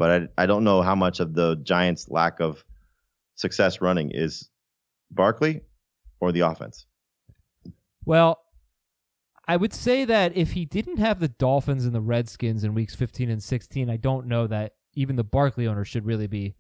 But 0.00 0.28
I, 0.38 0.44
I 0.44 0.46
don't 0.46 0.64
know 0.64 0.80
how 0.80 0.94
much 0.94 1.20
of 1.20 1.34
the 1.34 1.56
Giants' 1.56 2.08
lack 2.08 2.40
of 2.40 2.64
success 3.34 3.82
running 3.82 4.12
is 4.12 4.48
Barkley 5.10 5.60
or 6.20 6.32
the 6.32 6.40
offense. 6.40 6.86
Well, 8.06 8.40
I 9.46 9.58
would 9.58 9.74
say 9.74 10.06
that 10.06 10.34
if 10.34 10.52
he 10.52 10.64
didn't 10.64 10.96
have 10.96 11.20
the 11.20 11.28
Dolphins 11.28 11.84
and 11.84 11.94
the 11.94 12.00
Redskins 12.00 12.64
in 12.64 12.72
weeks 12.72 12.94
15 12.94 13.28
and 13.28 13.42
16, 13.42 13.90
I 13.90 13.98
don't 13.98 14.26
know 14.26 14.46
that 14.46 14.72
even 14.94 15.16
the 15.16 15.22
Barkley 15.22 15.66
owner 15.66 15.84
should 15.84 16.06
really 16.06 16.26
be. 16.26 16.54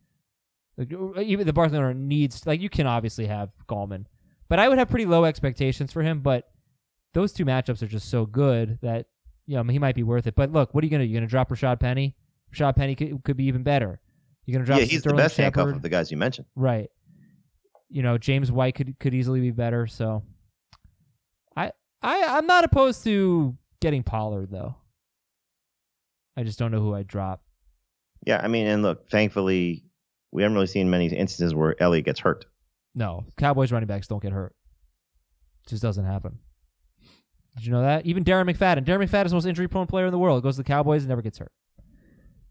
Like, 0.76 0.92
even 1.22 1.46
the 1.46 1.54
Barkley 1.54 1.78
owner 1.78 1.94
needs 1.94 2.46
like 2.46 2.60
you 2.60 2.68
can 2.68 2.86
obviously 2.86 3.26
have 3.26 3.54
Gallman, 3.66 4.04
but 4.50 4.58
I 4.58 4.68
would 4.68 4.76
have 4.76 4.90
pretty 4.90 5.06
low 5.06 5.24
expectations 5.24 5.94
for 5.94 6.02
him. 6.02 6.20
But 6.20 6.50
those 7.14 7.32
two 7.32 7.46
matchups 7.46 7.80
are 7.80 7.86
just 7.86 8.10
so 8.10 8.26
good 8.26 8.80
that 8.82 9.06
you 9.46 9.56
know 9.56 9.62
he 9.64 9.78
might 9.78 9.94
be 9.94 10.02
worth 10.02 10.26
it. 10.26 10.34
But 10.34 10.52
look, 10.52 10.74
what 10.74 10.84
are 10.84 10.86
you 10.86 10.90
gonna 10.90 11.04
do? 11.04 11.10
You're 11.10 11.20
gonna 11.20 11.28
drop 11.30 11.48
Rashad 11.48 11.80
Penny? 11.80 12.16
Rashad 12.52 12.76
Penny 12.76 12.94
could, 12.94 13.22
could 13.24 13.36
be 13.36 13.44
even 13.44 13.62
better. 13.62 14.00
You're 14.44 14.54
gonna 14.54 14.66
drop 14.66 14.80
yeah, 14.80 14.86
he's 14.86 15.02
the 15.02 15.14
best 15.14 15.36
handcuff 15.36 15.68
of 15.68 15.82
the 15.82 15.88
guys 15.88 16.10
you 16.10 16.16
mentioned. 16.16 16.46
Right. 16.56 16.90
You 17.88 18.02
know, 18.02 18.18
James 18.18 18.50
White 18.50 18.74
could 18.74 18.98
could 18.98 19.14
easily 19.14 19.40
be 19.40 19.50
better. 19.50 19.86
So, 19.86 20.22
I 21.56 21.72
I 22.02 22.24
I'm 22.24 22.46
not 22.46 22.64
opposed 22.64 23.04
to 23.04 23.56
getting 23.80 24.02
Pollard 24.02 24.50
though. 24.50 24.76
I 26.36 26.42
just 26.42 26.58
don't 26.58 26.70
know 26.70 26.80
who 26.80 26.94
I'd 26.94 27.06
drop. 27.06 27.42
Yeah, 28.26 28.40
I 28.42 28.48
mean, 28.48 28.66
and 28.66 28.82
look, 28.82 29.10
thankfully, 29.10 29.84
we 30.30 30.42
haven't 30.42 30.54
really 30.54 30.66
seen 30.66 30.90
many 30.90 31.06
instances 31.06 31.54
where 31.54 31.80
Elliott 31.82 32.04
gets 32.04 32.20
hurt. 32.20 32.44
No, 32.94 33.24
Cowboys 33.36 33.72
running 33.72 33.86
backs 33.86 34.06
don't 34.06 34.22
get 34.22 34.32
hurt. 34.32 34.54
just 35.66 35.82
doesn't 35.82 36.04
happen. 36.04 36.38
Did 37.56 37.66
you 37.66 37.72
know 37.72 37.82
that? 37.82 38.06
Even 38.06 38.24
Darren 38.24 38.50
McFadden. 38.50 38.84
Darren 38.84 39.04
McFadden 39.04 39.26
is 39.26 39.30
the 39.32 39.36
most 39.36 39.46
injury 39.46 39.68
prone 39.68 39.86
player 39.86 40.06
in 40.06 40.12
the 40.12 40.18
world. 40.18 40.42
Goes 40.42 40.56
to 40.56 40.62
the 40.62 40.66
Cowboys 40.66 41.02
and 41.02 41.08
never 41.08 41.22
gets 41.22 41.38
hurt. 41.38 41.52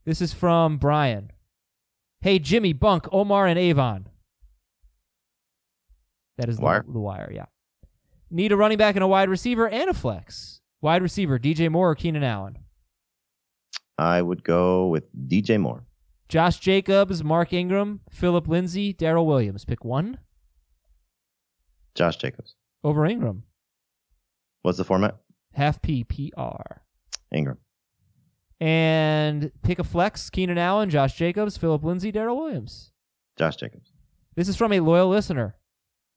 This 0.05 0.21
is 0.21 0.33
from 0.33 0.77
Brian. 0.77 1.31
Hey 2.21 2.39
Jimmy, 2.39 2.73
Bunk, 2.73 3.07
Omar, 3.11 3.47
and 3.47 3.57
Avon. 3.59 4.07
That 6.37 6.49
is 6.49 6.57
the 6.57 6.63
Wire. 6.63 6.85
the 6.87 6.99
wire, 6.99 7.31
yeah. 7.33 7.45
Need 8.31 8.51
a 8.51 8.57
running 8.57 8.77
back 8.77 8.95
and 8.95 9.03
a 9.03 9.07
wide 9.07 9.29
receiver 9.29 9.67
and 9.67 9.89
a 9.89 9.93
flex. 9.93 10.61
Wide 10.81 11.01
receiver, 11.01 11.37
DJ 11.37 11.69
Moore 11.69 11.91
or 11.91 11.95
Keenan 11.95 12.23
Allen. 12.23 12.59
I 13.97 14.21
would 14.21 14.43
go 14.43 14.87
with 14.87 15.03
DJ 15.27 15.59
Moore. 15.59 15.83
Josh 16.29 16.59
Jacobs, 16.59 17.23
Mark 17.23 17.51
Ingram, 17.51 18.01
Phillip 18.09 18.47
Lindsay, 18.47 18.93
Darrel 18.93 19.25
Williams. 19.25 19.65
Pick 19.65 19.83
one 19.83 20.19
Josh 21.95 22.15
Jacobs. 22.17 22.55
over 22.83 23.05
Ingram. 23.05 23.43
What's 24.61 24.77
the 24.77 24.83
format? 24.85 25.17
Half 25.53 25.81
PPR. 25.81 26.79
Ingram. 27.33 27.57
And 28.59 29.51
pick 29.63 29.79
a 29.79 29.83
flex, 29.83 30.29
Keenan 30.29 30.57
Allen, 30.57 30.89
Josh 30.89 31.15
Jacobs, 31.15 31.57
Phillip 31.57 31.83
Lindsay, 31.83 32.11
Darrel 32.11 32.37
Williams. 32.37 32.91
Josh 33.37 33.55
Jacobs. 33.55 33.91
This 34.35 34.49
is 34.49 34.57
from 34.57 34.73
a 34.73 34.79
loyal 34.81 35.07
listener. 35.09 35.55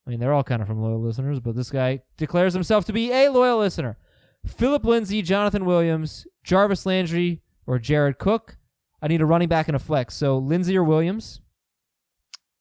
I 0.07 0.11
mean, 0.11 0.19
they're 0.19 0.33
all 0.33 0.43
kind 0.43 0.61
of 0.61 0.67
from 0.67 0.83
loyal 0.83 1.01
listeners, 1.01 1.39
but 1.39 1.55
this 1.55 1.71
guy 1.71 2.03
declares 2.17 2.55
himself 2.55 2.85
to 2.87 2.93
be 2.93 3.13
a 3.13 3.29
loyal 3.29 3.59
listener. 3.59 3.97
Phillip 4.45 4.85
Lindsay, 4.85 5.23
Jonathan 5.23 5.65
Williams, 5.65 6.27
Jarvis 6.43 6.85
Landry, 6.85 7.43
or 7.67 7.79
Jared 7.79 8.19
Cook. 8.19 8.57
I 9.01 9.07
need 9.07 9.21
a 9.21 9.27
running 9.27 9.49
back 9.49 9.69
and 9.69 9.77
a 9.77 9.81
flex. 9.81 10.17
So 10.17 10.37
Lindsay 10.39 10.77
or 10.77 10.83
Williams, 10.83 11.41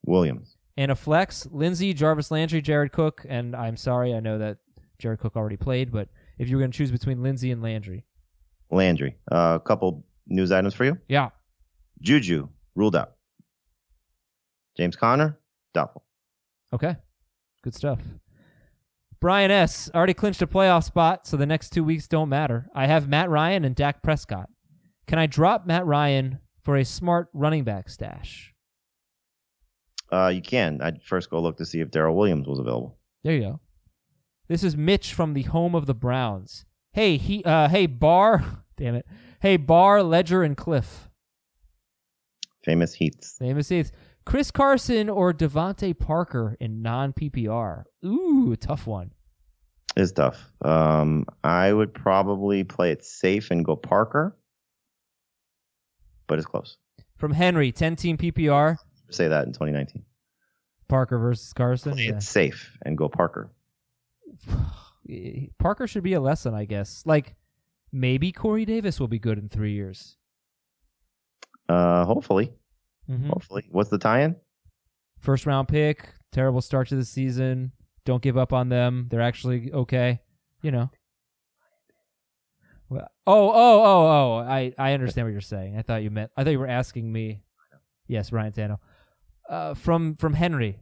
Williams. 0.05 0.57
and 0.77 0.91
a 0.91 0.95
flex. 0.95 1.47
Lindsay, 1.51 1.93
Jarvis 1.93 2.29
Landry, 2.29 2.61
Jared 2.61 2.91
Cook, 2.91 3.25
and 3.27 3.55
I'm 3.55 3.77
sorry, 3.77 4.13
I 4.13 4.19
know 4.19 4.37
that 4.37 4.57
Jared 4.99 5.19
Cook 5.19 5.35
already 5.35 5.57
played, 5.57 5.91
but 5.91 6.09
if 6.37 6.49
you 6.49 6.55
were 6.55 6.61
going 6.61 6.71
to 6.71 6.77
choose 6.77 6.91
between 6.91 7.23
Lindsay 7.23 7.51
and 7.51 7.61
Landry, 7.63 8.05
Landry. 8.71 9.17
Uh, 9.31 9.57
a 9.61 9.63
couple 9.65 10.05
news 10.27 10.51
items 10.51 10.73
for 10.73 10.85
you. 10.85 10.97
yeah, 11.07 11.29
Juju 12.01 12.47
ruled 12.75 12.95
out. 12.95 13.13
James 14.77 14.95
Conner 14.95 15.37
doubtful. 15.73 16.03
Okay. 16.73 16.95
Good 17.63 17.75
stuff. 17.75 17.99
Brian 19.19 19.51
S. 19.51 19.91
already 19.93 20.15
clinched 20.15 20.41
a 20.41 20.47
playoff 20.47 20.83
spot, 20.83 21.27
so 21.27 21.37
the 21.37 21.45
next 21.45 21.69
two 21.69 21.83
weeks 21.83 22.07
don't 22.07 22.29
matter. 22.29 22.67
I 22.73 22.87
have 22.87 23.07
Matt 23.07 23.29
Ryan 23.29 23.63
and 23.65 23.75
Dak 23.75 24.01
Prescott. 24.01 24.49
Can 25.05 25.19
I 25.19 25.27
drop 25.27 25.67
Matt 25.67 25.85
Ryan 25.85 26.39
for 26.63 26.75
a 26.77 26.83
smart 26.85 27.29
running 27.33 27.63
back 27.63 27.89
stash? 27.89 28.53
Uh, 30.11 30.31
you 30.33 30.41
can. 30.41 30.81
I'd 30.81 31.03
first 31.03 31.29
go 31.29 31.39
look 31.39 31.57
to 31.57 31.65
see 31.65 31.81
if 31.81 31.91
Darrel 31.91 32.15
Williams 32.15 32.47
was 32.47 32.57
available. 32.57 32.97
There 33.23 33.35
you 33.35 33.41
go. 33.41 33.59
This 34.47 34.63
is 34.63 34.75
Mitch 34.75 35.13
from 35.13 35.33
the 35.33 35.43
home 35.43 35.75
of 35.75 35.85
the 35.85 35.93
Browns. 35.93 36.65
Hey, 36.93 37.17
he 37.17 37.43
uh 37.43 37.69
hey 37.69 37.85
Bar 37.85 38.63
damn 38.77 38.95
it. 38.95 39.05
Hey 39.41 39.57
Bar, 39.57 40.03
Ledger, 40.03 40.43
and 40.43 40.55
Cliff. 40.57 41.09
Famous 42.63 42.93
Heaths. 42.93 43.37
Famous 43.39 43.69
Heath. 43.69 43.91
Chris 44.25 44.51
Carson 44.51 45.09
or 45.09 45.33
DeVante 45.33 45.97
Parker 45.97 46.55
in 46.59 46.81
non 46.81 47.11
PPR. 47.13 47.83
Ooh, 48.05 48.55
tough 48.55 48.85
one. 48.85 49.11
It's 49.97 50.11
tough. 50.11 50.51
Um, 50.63 51.25
I 51.43 51.73
would 51.73 51.93
probably 51.93 52.63
play 52.63 52.91
it 52.91 53.03
safe 53.03 53.51
and 53.51 53.65
go 53.65 53.75
Parker, 53.75 54.37
but 56.27 56.37
it's 56.37 56.45
close. 56.47 56.77
From 57.17 57.33
Henry, 57.33 57.71
10 57.71 57.95
team 57.97 58.17
PPR. 58.17 58.77
Say 59.09 59.27
that 59.27 59.45
in 59.47 59.53
2019. 59.53 60.03
Parker 60.87 61.17
versus 61.17 61.51
Carson. 61.53 61.93
Play 61.93 62.05
Yeah. 62.05 62.15
it 62.17 62.23
safe 62.23 62.77
and 62.83 62.97
go 62.97 63.09
Parker. 63.09 63.51
Parker 65.59 65.87
should 65.87 66.03
be 66.03 66.13
a 66.13 66.21
lesson, 66.21 66.53
I 66.53 66.65
guess. 66.65 67.03
Like 67.05 67.35
maybe 67.91 68.31
Corey 68.31 68.65
Davis 68.65 68.99
will 68.99 69.07
be 69.07 69.19
good 69.19 69.37
in 69.37 69.49
three 69.49 69.73
years. 69.73 70.17
Uh, 71.69 72.05
hopefully, 72.05 72.53
Mhm. 73.09 73.27
hopefully. 73.27 73.65
What's 73.71 73.89
the 73.89 73.97
tie-in? 73.97 74.35
First 75.19 75.45
round 75.45 75.67
pick, 75.67 76.13
terrible 76.31 76.61
start 76.61 76.87
to 76.89 76.95
the 76.95 77.05
season. 77.05 77.71
Don't 78.05 78.21
give 78.23 78.37
up 78.37 78.51
on 78.53 78.69
them. 78.69 79.07
They're 79.09 79.21
actually 79.21 79.71
okay. 79.71 80.21
You 80.61 80.71
know. 80.71 80.89
Well, 82.89 83.07
oh, 83.25 83.49
oh, 83.51 83.83
oh, 83.83 84.07
oh! 84.07 84.37
I 84.47 84.73
I 84.77 84.93
understand 84.93 85.27
what 85.27 85.31
you're 85.31 85.39
saying. 85.41 85.77
I 85.77 85.81
thought 85.81 86.03
you 86.03 86.09
meant. 86.11 86.31
I 86.35 86.43
thought 86.43 86.49
you 86.51 86.59
were 86.59 86.67
asking 86.67 87.11
me. 87.11 87.43
Yes, 88.07 88.31
Ryan 88.33 88.51
Tano. 88.51 88.79
Uh, 89.49 89.73
from 89.75 90.15
from 90.17 90.33
Henry. 90.33 90.79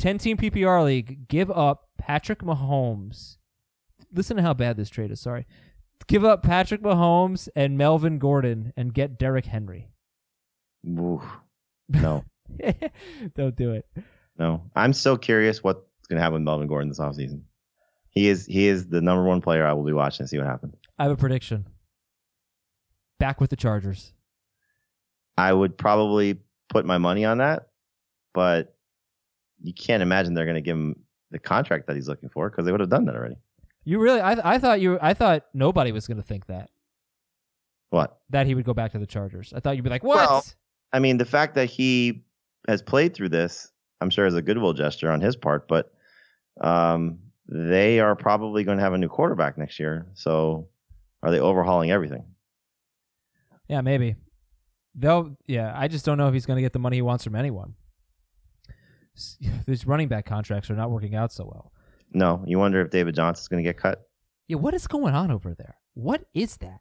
Ten 0.00 0.16
team 0.16 0.38
PPR 0.38 0.82
league. 0.82 1.28
Give 1.28 1.50
up 1.50 1.88
Patrick 1.98 2.38
Mahomes. 2.38 3.36
Listen 4.10 4.38
to 4.38 4.42
how 4.42 4.54
bad 4.54 4.78
this 4.78 4.88
trade 4.88 5.10
is. 5.10 5.20
Sorry. 5.20 5.46
Give 6.06 6.24
up 6.24 6.42
Patrick 6.42 6.80
Mahomes 6.80 7.50
and 7.54 7.76
Melvin 7.76 8.18
Gordon 8.18 8.72
and 8.78 8.94
get 8.94 9.18
Derrick 9.18 9.44
Henry. 9.44 9.90
Oof. 10.88 11.22
No, 11.90 12.24
Don't 13.36 13.54
do 13.54 13.72
it. 13.72 13.86
no. 14.38 14.62
I'm 14.74 14.94
so 14.94 15.18
curious 15.18 15.62
what's 15.62 15.80
gonna 16.08 16.22
happen 16.22 16.34
with 16.34 16.42
Melvin 16.44 16.66
Gordon 16.66 16.88
this 16.88 16.98
offseason. 16.98 17.42
He 18.08 18.26
is 18.28 18.46
he 18.46 18.68
is 18.68 18.88
the 18.88 19.02
number 19.02 19.24
one 19.24 19.42
player 19.42 19.66
I 19.66 19.74
will 19.74 19.84
be 19.84 19.92
watching 19.92 20.22
and 20.22 20.30
see 20.30 20.38
what 20.38 20.46
happens. 20.46 20.76
I 20.98 21.02
have 21.02 21.12
a 21.12 21.16
prediction. 21.16 21.66
Back 23.18 23.38
with 23.38 23.50
the 23.50 23.56
Chargers. 23.56 24.14
I 25.36 25.52
would 25.52 25.76
probably 25.76 26.38
put 26.70 26.86
my 26.86 26.96
money 26.96 27.26
on 27.26 27.36
that, 27.38 27.66
but 28.32 28.74
you 29.62 29.72
can't 29.74 30.02
imagine 30.02 30.34
they're 30.34 30.44
going 30.44 30.54
to 30.56 30.60
give 30.60 30.76
him 30.76 30.96
the 31.30 31.38
contract 31.38 31.86
that 31.86 31.96
he's 31.96 32.08
looking 32.08 32.28
for 32.28 32.50
because 32.50 32.64
they 32.64 32.72
would 32.72 32.80
have 32.80 32.90
done 32.90 33.04
that 33.06 33.14
already. 33.14 33.36
You 33.84 34.00
really? 34.00 34.20
I 34.20 34.54
I 34.54 34.58
thought 34.58 34.80
you. 34.80 34.98
I 35.00 35.14
thought 35.14 35.44
nobody 35.54 35.92
was 35.92 36.06
going 36.06 36.16
to 36.18 36.22
think 36.22 36.46
that 36.46 36.70
What? 37.90 38.18
that 38.30 38.46
he 38.46 38.54
would 38.54 38.64
go 38.64 38.74
back 38.74 38.92
to 38.92 38.98
the 38.98 39.06
Chargers. 39.06 39.52
I 39.54 39.60
thought 39.60 39.76
you'd 39.76 39.84
be 39.84 39.90
like, 39.90 40.04
what? 40.04 40.16
Well- 40.28 40.44
I 40.92 40.98
mean, 40.98 41.18
the 41.18 41.24
fact 41.24 41.54
that 41.54 41.66
he 41.66 42.24
has 42.68 42.82
played 42.82 43.14
through 43.14 43.28
this, 43.28 43.70
I'm 44.00 44.10
sure 44.10 44.26
is 44.26 44.34
a 44.34 44.42
goodwill 44.42 44.72
gesture 44.72 45.10
on 45.10 45.20
his 45.20 45.36
part, 45.36 45.68
but 45.68 45.92
um, 46.60 47.20
they 47.48 48.00
are 48.00 48.16
probably 48.16 48.64
going 48.64 48.78
to 48.78 48.82
have 48.82 48.92
a 48.92 48.98
new 48.98 49.08
quarterback 49.08 49.56
next 49.56 49.78
year. 49.78 50.08
So 50.14 50.68
are 51.22 51.30
they 51.30 51.38
overhauling 51.38 51.90
everything? 51.92 52.24
yeah, 53.68 53.80
maybe. 53.82 54.16
They'll. 54.96 55.36
Yeah, 55.46 55.72
I 55.74 55.86
just 55.86 56.04
don't 56.04 56.18
know 56.18 56.26
if 56.26 56.34
he's 56.34 56.44
going 56.44 56.56
to 56.56 56.62
get 56.62 56.72
the 56.72 56.80
money 56.80 56.96
he 56.96 57.02
wants 57.02 57.22
from 57.22 57.36
anyone. 57.36 57.74
These 59.66 59.86
running 59.86 60.08
back 60.08 60.26
contracts 60.26 60.70
are 60.70 60.76
not 60.76 60.90
working 60.90 61.14
out 61.14 61.32
so 61.32 61.44
well. 61.44 61.72
No. 62.12 62.42
You 62.46 62.58
wonder 62.58 62.80
if 62.80 62.90
David 62.90 63.14
Johnson's 63.14 63.48
going 63.48 63.62
to 63.62 63.68
get 63.68 63.76
cut? 63.78 64.02
Yeah, 64.48 64.56
what 64.56 64.74
is 64.74 64.86
going 64.86 65.14
on 65.14 65.30
over 65.30 65.54
there? 65.54 65.76
What 65.94 66.24
is 66.34 66.56
that? 66.58 66.80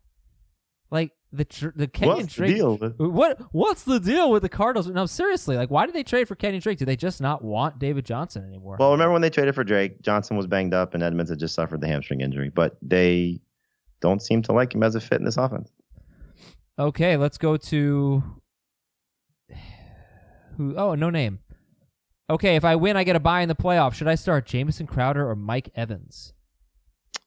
Like 0.91 1.11
the 1.31 1.45
tr- 1.45 1.67
the 1.75 1.87
Kenyan 1.87 2.07
What's 2.07 2.21
the 2.23 2.27
Drake. 2.33 2.55
deal 2.55 2.77
with- 2.77 2.97
What 2.97 3.39
what's 3.51 3.83
the 3.83 3.99
deal 3.99 4.31
with 4.31 4.41
the 4.41 4.49
Cardinals? 4.49 4.87
No, 4.87 5.05
seriously, 5.05 5.55
like 5.55 5.69
why 5.69 5.85
did 5.85 5.93
they 5.93 6.01
trade 6.01 6.27
for 6.27 6.35
Kenyan 6.35 6.61
Drake? 6.63 6.79
Do 6.79 6.85
they 6.85 6.95
just 6.95 7.21
not 7.21 7.43
want 7.43 7.77
David 7.77 8.05
Johnson 8.07 8.43
anymore? 8.43 8.77
Well, 8.79 8.91
remember 8.91 9.13
when 9.13 9.21
they 9.21 9.29
traded 9.29 9.53
for 9.53 9.63
Drake? 9.63 10.01
Johnson 10.01 10.35
was 10.35 10.47
banged 10.47 10.73
up 10.73 10.95
and 10.95 11.03
Edmonds 11.03 11.29
had 11.29 11.37
just 11.37 11.53
suffered 11.53 11.79
the 11.81 11.87
hamstring 11.87 12.21
injury, 12.21 12.49
but 12.49 12.75
they 12.81 13.39
don't 14.01 14.19
seem 14.19 14.41
to 14.43 14.51
like 14.51 14.73
him 14.73 14.81
as 14.81 14.95
a 14.95 14.99
fit 14.99 15.19
in 15.19 15.25
this 15.25 15.37
offense. 15.37 15.69
Okay, 16.79 17.17
let's 17.17 17.37
go 17.37 17.55
to 17.55 18.23
who? 20.57 20.75
Oh, 20.75 20.95
no 20.95 21.09
name. 21.09 21.39
Okay, 22.29 22.55
if 22.55 22.63
I 22.63 22.75
win, 22.75 22.95
I 22.95 23.03
get 23.03 23.15
a 23.15 23.19
bye 23.19 23.41
in 23.41 23.49
the 23.49 23.55
playoff. 23.55 23.93
Should 23.93 24.07
I 24.07 24.15
start 24.15 24.45
Jamison 24.45 24.85
Crowder 24.85 25.27
or 25.27 25.35
Mike 25.35 25.69
Evans? 25.75 26.33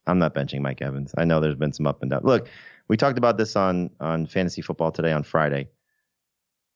I'm 0.07 0.17
not 0.19 0.33
benching 0.33 0.61
Mike 0.61 0.81
Evans. 0.81 1.13
I 1.17 1.25
know 1.25 1.39
there's 1.39 1.55
been 1.55 1.73
some 1.73 1.87
up 1.87 2.01
and 2.01 2.11
down. 2.11 2.21
Look, 2.23 2.47
we 2.87 2.95
talked 2.95 3.17
about 3.17 3.37
this 3.37 3.55
on 3.55 3.89
on 3.99 4.27
fantasy 4.27 4.61
football 4.61 4.91
today 4.91 5.11
on 5.11 5.23
Friday. 5.23 5.69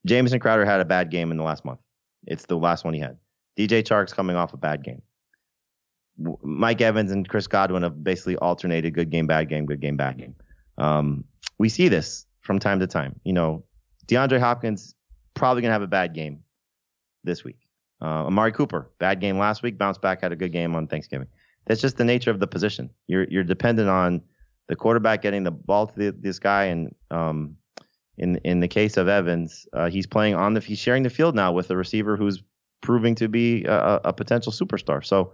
Jamison 0.05 0.39
Crowder 0.39 0.65
had 0.65 0.81
a 0.81 0.85
bad 0.85 1.09
game 1.09 1.31
in 1.31 1.37
the 1.37 1.43
last 1.43 1.63
month. 1.65 1.79
It's 2.25 2.45
the 2.45 2.57
last 2.57 2.83
one 2.83 2.93
he 2.93 2.99
had. 2.99 3.17
DJ 3.57 3.83
Chark's 3.83 4.13
coming 4.13 4.35
off 4.35 4.53
a 4.53 4.57
bad 4.57 4.83
game. 4.83 5.01
Mike 6.41 6.81
Evans 6.81 7.11
and 7.11 7.27
Chris 7.27 7.47
Godwin 7.47 7.83
have 7.83 8.03
basically 8.03 8.37
alternated 8.37 8.93
good 8.93 9.09
game, 9.09 9.27
bad 9.27 9.49
game, 9.49 9.65
good 9.65 9.79
game, 9.79 9.97
bad 9.97 10.17
game. 10.17 10.35
Um, 10.77 11.23
we 11.59 11.69
see 11.69 11.89
this 11.89 12.25
from 12.41 12.59
time 12.59 12.79
to 12.79 12.87
time. 12.87 13.19
You 13.23 13.33
know, 13.33 13.63
DeAndre 14.07 14.39
Hopkins 14.39 14.95
probably 15.33 15.61
gonna 15.61 15.73
have 15.73 15.81
a 15.81 15.87
bad 15.87 16.13
game 16.13 16.43
this 17.23 17.43
week. 17.43 17.66
Uh, 18.01 18.25
Amari 18.27 18.51
Cooper, 18.51 18.91
bad 18.99 19.19
game 19.19 19.38
last 19.39 19.63
week, 19.63 19.77
bounced 19.77 20.01
back, 20.01 20.21
had 20.21 20.31
a 20.31 20.36
good 20.36 20.51
game 20.51 20.75
on 20.75 20.88
Thanksgiving. 20.88 21.27
That's 21.65 21.81
just 21.81 21.97
the 21.97 22.05
nature 22.05 22.31
of 22.31 22.39
the 22.39 22.47
position. 22.47 22.89
You're 23.07 23.25
you're 23.29 23.43
dependent 23.43 23.89
on 23.89 24.21
the 24.67 24.75
quarterback 24.75 25.21
getting 25.21 25.43
the 25.43 25.51
ball 25.51 25.88
to 25.88 25.93
the, 25.97 26.12
this 26.12 26.39
guy, 26.39 26.65
and 26.65 26.93
um, 27.12 27.55
in 28.17 28.38
in 28.43 28.60
the 28.60 28.67
case 28.67 28.97
of 28.97 29.07
Evans, 29.07 29.67
uh, 29.73 29.89
he's 29.89 30.05
playing 30.07 30.36
on 30.36 30.53
the 30.53 30.60
he's 30.60 30.79
sharing 30.79 31.03
the 31.03 31.10
field 31.10 31.36
now 31.36 31.51
with 31.51 31.69
a 31.71 31.75
receiver 31.75 32.15
who's 32.17 32.43
proving 32.81 33.15
to 33.15 33.27
be 33.27 33.65
a, 33.65 33.73
a- 33.95 34.01
a 34.05 34.13
potential 34.13 34.51
superstar. 34.51 35.03
So, 35.03 35.33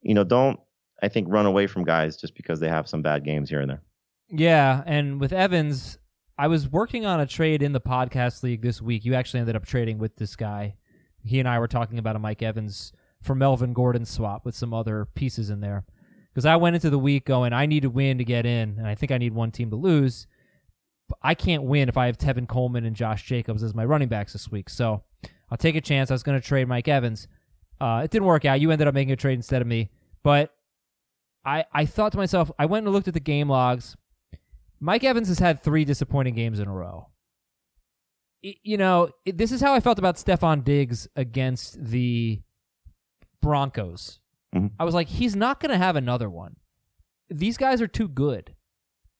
you 0.00 0.14
know, 0.14 0.24
don't 0.24 0.58
I 1.02 1.08
think 1.08 1.28
run 1.28 1.44
away 1.46 1.66
from 1.66 1.84
guys 1.84 2.16
just 2.16 2.34
because 2.34 2.58
they 2.60 2.68
have 2.68 2.88
some 2.88 3.02
bad 3.02 3.24
games 3.24 3.50
here 3.50 3.60
and 3.60 3.68
there. 3.70 3.82
Yeah, 4.30 4.82
and 4.86 5.20
with 5.20 5.32
Evans, 5.32 5.98
I 6.38 6.48
was 6.48 6.68
working 6.68 7.04
on 7.06 7.20
a 7.20 7.26
trade 7.26 7.62
in 7.62 7.72
the 7.72 7.80
podcast 7.80 8.42
league 8.42 8.62
this 8.62 8.80
week. 8.82 9.04
You 9.04 9.14
actually 9.14 9.40
ended 9.40 9.56
up 9.56 9.66
trading 9.66 9.98
with 9.98 10.16
this 10.16 10.34
guy. 10.34 10.74
He 11.24 11.38
and 11.38 11.48
I 11.48 11.58
were 11.58 11.68
talking 11.68 11.98
about 11.98 12.16
a 12.16 12.18
Mike 12.18 12.42
Evans 12.42 12.92
for 13.20 13.34
Melvin 13.34 13.72
Gordon 13.72 14.04
swap 14.04 14.44
with 14.44 14.54
some 14.54 14.72
other 14.72 15.06
pieces 15.14 15.50
in 15.50 15.60
there. 15.60 15.84
Because 16.32 16.46
I 16.46 16.56
went 16.56 16.76
into 16.76 16.90
the 16.90 16.98
week 16.98 17.24
going, 17.24 17.52
I 17.52 17.66
need 17.66 17.82
to 17.82 17.90
win 17.90 18.18
to 18.18 18.24
get 18.24 18.46
in, 18.46 18.76
and 18.78 18.86
I 18.86 18.94
think 18.94 19.10
I 19.10 19.18
need 19.18 19.34
one 19.34 19.50
team 19.50 19.70
to 19.70 19.76
lose. 19.76 20.26
But 21.08 21.18
I 21.22 21.34
can't 21.34 21.64
win 21.64 21.88
if 21.88 21.96
I 21.96 22.06
have 22.06 22.18
Tevin 22.18 22.46
Coleman 22.46 22.84
and 22.84 22.94
Josh 22.94 23.24
Jacobs 23.24 23.62
as 23.62 23.74
my 23.74 23.84
running 23.84 24.08
backs 24.08 24.34
this 24.34 24.50
week. 24.50 24.70
So 24.70 25.02
I'll 25.50 25.58
take 25.58 25.74
a 25.74 25.80
chance. 25.80 26.10
I 26.10 26.14
was 26.14 26.22
going 26.22 26.40
to 26.40 26.46
trade 26.46 26.68
Mike 26.68 26.86
Evans. 26.86 27.26
Uh, 27.80 28.02
it 28.04 28.10
didn't 28.10 28.26
work 28.26 28.44
out. 28.44 28.60
You 28.60 28.70
ended 28.70 28.86
up 28.86 28.94
making 28.94 29.12
a 29.12 29.16
trade 29.16 29.34
instead 29.34 29.62
of 29.62 29.68
me. 29.68 29.90
But 30.22 30.54
I, 31.44 31.64
I 31.72 31.86
thought 31.86 32.12
to 32.12 32.18
myself, 32.18 32.50
I 32.58 32.66
went 32.66 32.84
and 32.84 32.92
looked 32.92 33.08
at 33.08 33.14
the 33.14 33.20
game 33.20 33.48
logs. 33.48 33.96
Mike 34.80 35.02
Evans 35.02 35.28
has 35.28 35.38
had 35.38 35.62
three 35.62 35.84
disappointing 35.84 36.34
games 36.34 36.60
in 36.60 36.68
a 36.68 36.72
row. 36.72 37.08
You 38.42 38.76
know, 38.76 39.10
this 39.26 39.50
is 39.50 39.60
how 39.60 39.74
I 39.74 39.80
felt 39.80 39.98
about 39.98 40.16
Stefon 40.16 40.62
Diggs 40.62 41.08
against 41.16 41.82
the 41.84 42.40
Broncos. 43.42 44.20
Mhm. 44.54 44.72
I 44.78 44.84
was 44.84 44.94
like, 44.94 45.08
he's 45.08 45.36
not 45.36 45.60
going 45.60 45.72
to 45.72 45.78
have 45.78 45.96
another 45.96 46.30
one. 46.30 46.56
These 47.28 47.56
guys 47.56 47.82
are 47.82 47.88
too 47.88 48.08
good. 48.08 48.54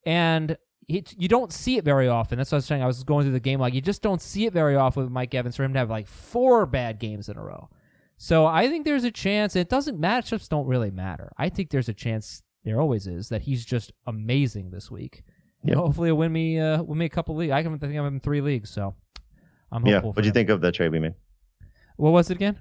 And 0.07 0.57
it, 0.89 1.15
you 1.19 1.29
don't 1.29 1.53
see 1.53 1.77
it 1.77 1.85
very 1.85 2.09
often. 2.09 2.39
That's 2.39 2.51
what 2.51 2.57
I 2.57 2.59
was 2.59 2.67
saying. 2.67 2.83
I 2.83 2.87
was 2.87 3.05
going 3.05 3.25
through 3.25 3.33
the 3.33 3.41
game 3.41 3.61
like 3.61 3.75
You 3.75 3.83
just 3.83 4.03
don't 4.03 4.23
see 4.23 4.47
it 4.47 4.53
very 4.53 4.75
often 4.75 5.03
with 5.03 5.13
Mike 5.13 5.35
Evans 5.35 5.57
for 5.57 5.65
him 5.65 5.75
to 5.75 5.79
have 5.79 5.91
like 5.91 6.07
four 6.07 6.65
bad 6.65 6.99
games 6.99 7.29
in 7.29 7.37
a 7.37 7.43
row. 7.43 7.69
So 8.17 8.47
I 8.47 8.69
think 8.69 8.85
there's 8.85 9.05
a 9.05 9.11
chance. 9.11 9.55
It 9.55 9.69
doesn't 9.69 10.01
matchups 10.01 10.49
don't 10.49 10.67
really 10.67 10.91
matter. 10.91 11.33
I 11.37 11.49
think 11.49 11.71
there's 11.71 11.89
a 11.89 11.95
chance. 11.95 12.43
There 12.65 12.81
always 12.81 13.07
is 13.07 13.29
that 13.29 13.43
he's 13.43 13.65
just 13.65 13.93
amazing 14.07 14.71
this 14.71 14.91
week. 14.91 15.23
You 15.63 15.75
know, 15.75 15.83
hopefully, 15.83 16.09
he'll 16.09 16.17
win 16.17 16.33
me 16.33 16.59
uh, 16.59 16.83
win 16.83 16.99
me 16.99 17.05
a 17.05 17.11
couple 17.11 17.37
leagues. 17.37 17.53
I, 17.53 17.63
can, 17.63 17.79
think 17.79 17.97
I'm 17.97 18.07
in 18.07 18.21
three 18.21 18.41
leagues, 18.41 18.71
so 18.71 18.95
I'm 19.71 19.83
hopeful. 19.83 19.91
Yeah. 19.91 20.01
What'd 20.01 20.25
you 20.25 20.31
him. 20.31 20.35
think 20.35 20.51
of 20.51 20.61
the 20.61 20.73
trade 20.73 20.93
we 20.93 20.99
made? 20.99 21.15
What 21.97 22.13
was 22.13 22.31
it 22.31 22.35
again? 22.37 22.59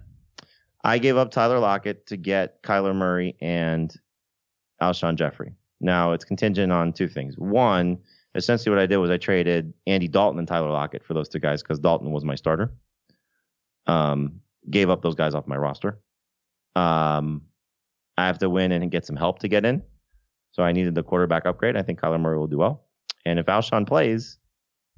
I 0.83 0.97
gave 0.97 1.17
up 1.17 1.31
Tyler 1.31 1.59
Lockett 1.59 2.07
to 2.07 2.17
get 2.17 2.61
Kyler 2.63 2.95
Murray 2.95 3.35
and 3.41 3.93
Alshon 4.81 5.15
Jeffery. 5.15 5.53
Now 5.79 6.13
it's 6.13 6.25
contingent 6.25 6.71
on 6.71 6.93
two 6.93 7.07
things. 7.07 7.37
One, 7.37 7.99
essentially 8.35 8.75
what 8.75 8.81
I 8.81 8.85
did 8.85 8.97
was 8.97 9.09
I 9.09 9.17
traded 9.17 9.73
Andy 9.85 10.07
Dalton 10.07 10.39
and 10.39 10.47
Tyler 10.47 10.69
Lockett 10.69 11.03
for 11.03 11.13
those 11.13 11.29
two 11.29 11.39
guys 11.39 11.61
because 11.61 11.79
Dalton 11.79 12.11
was 12.11 12.23
my 12.23 12.35
starter. 12.35 12.73
Um, 13.85 14.41
gave 14.69 14.89
up 14.89 15.01
those 15.01 15.15
guys 15.15 15.33
off 15.33 15.47
my 15.47 15.55
roster. 15.55 15.99
Um, 16.75 17.43
I 18.17 18.27
have 18.27 18.39
to 18.39 18.49
win 18.49 18.71
and 18.71 18.89
get 18.91 19.05
some 19.05 19.15
help 19.15 19.39
to 19.39 19.47
get 19.47 19.65
in. 19.65 19.81
So 20.51 20.63
I 20.63 20.71
needed 20.71 20.95
the 20.95 21.03
quarterback 21.03 21.45
upgrade. 21.45 21.77
I 21.77 21.83
think 21.83 21.99
Kyler 21.99 22.19
Murray 22.19 22.37
will 22.37 22.47
do 22.47 22.57
well. 22.57 22.85
And 23.25 23.39
if 23.39 23.45
Alshon 23.45 23.87
plays, 23.87 24.37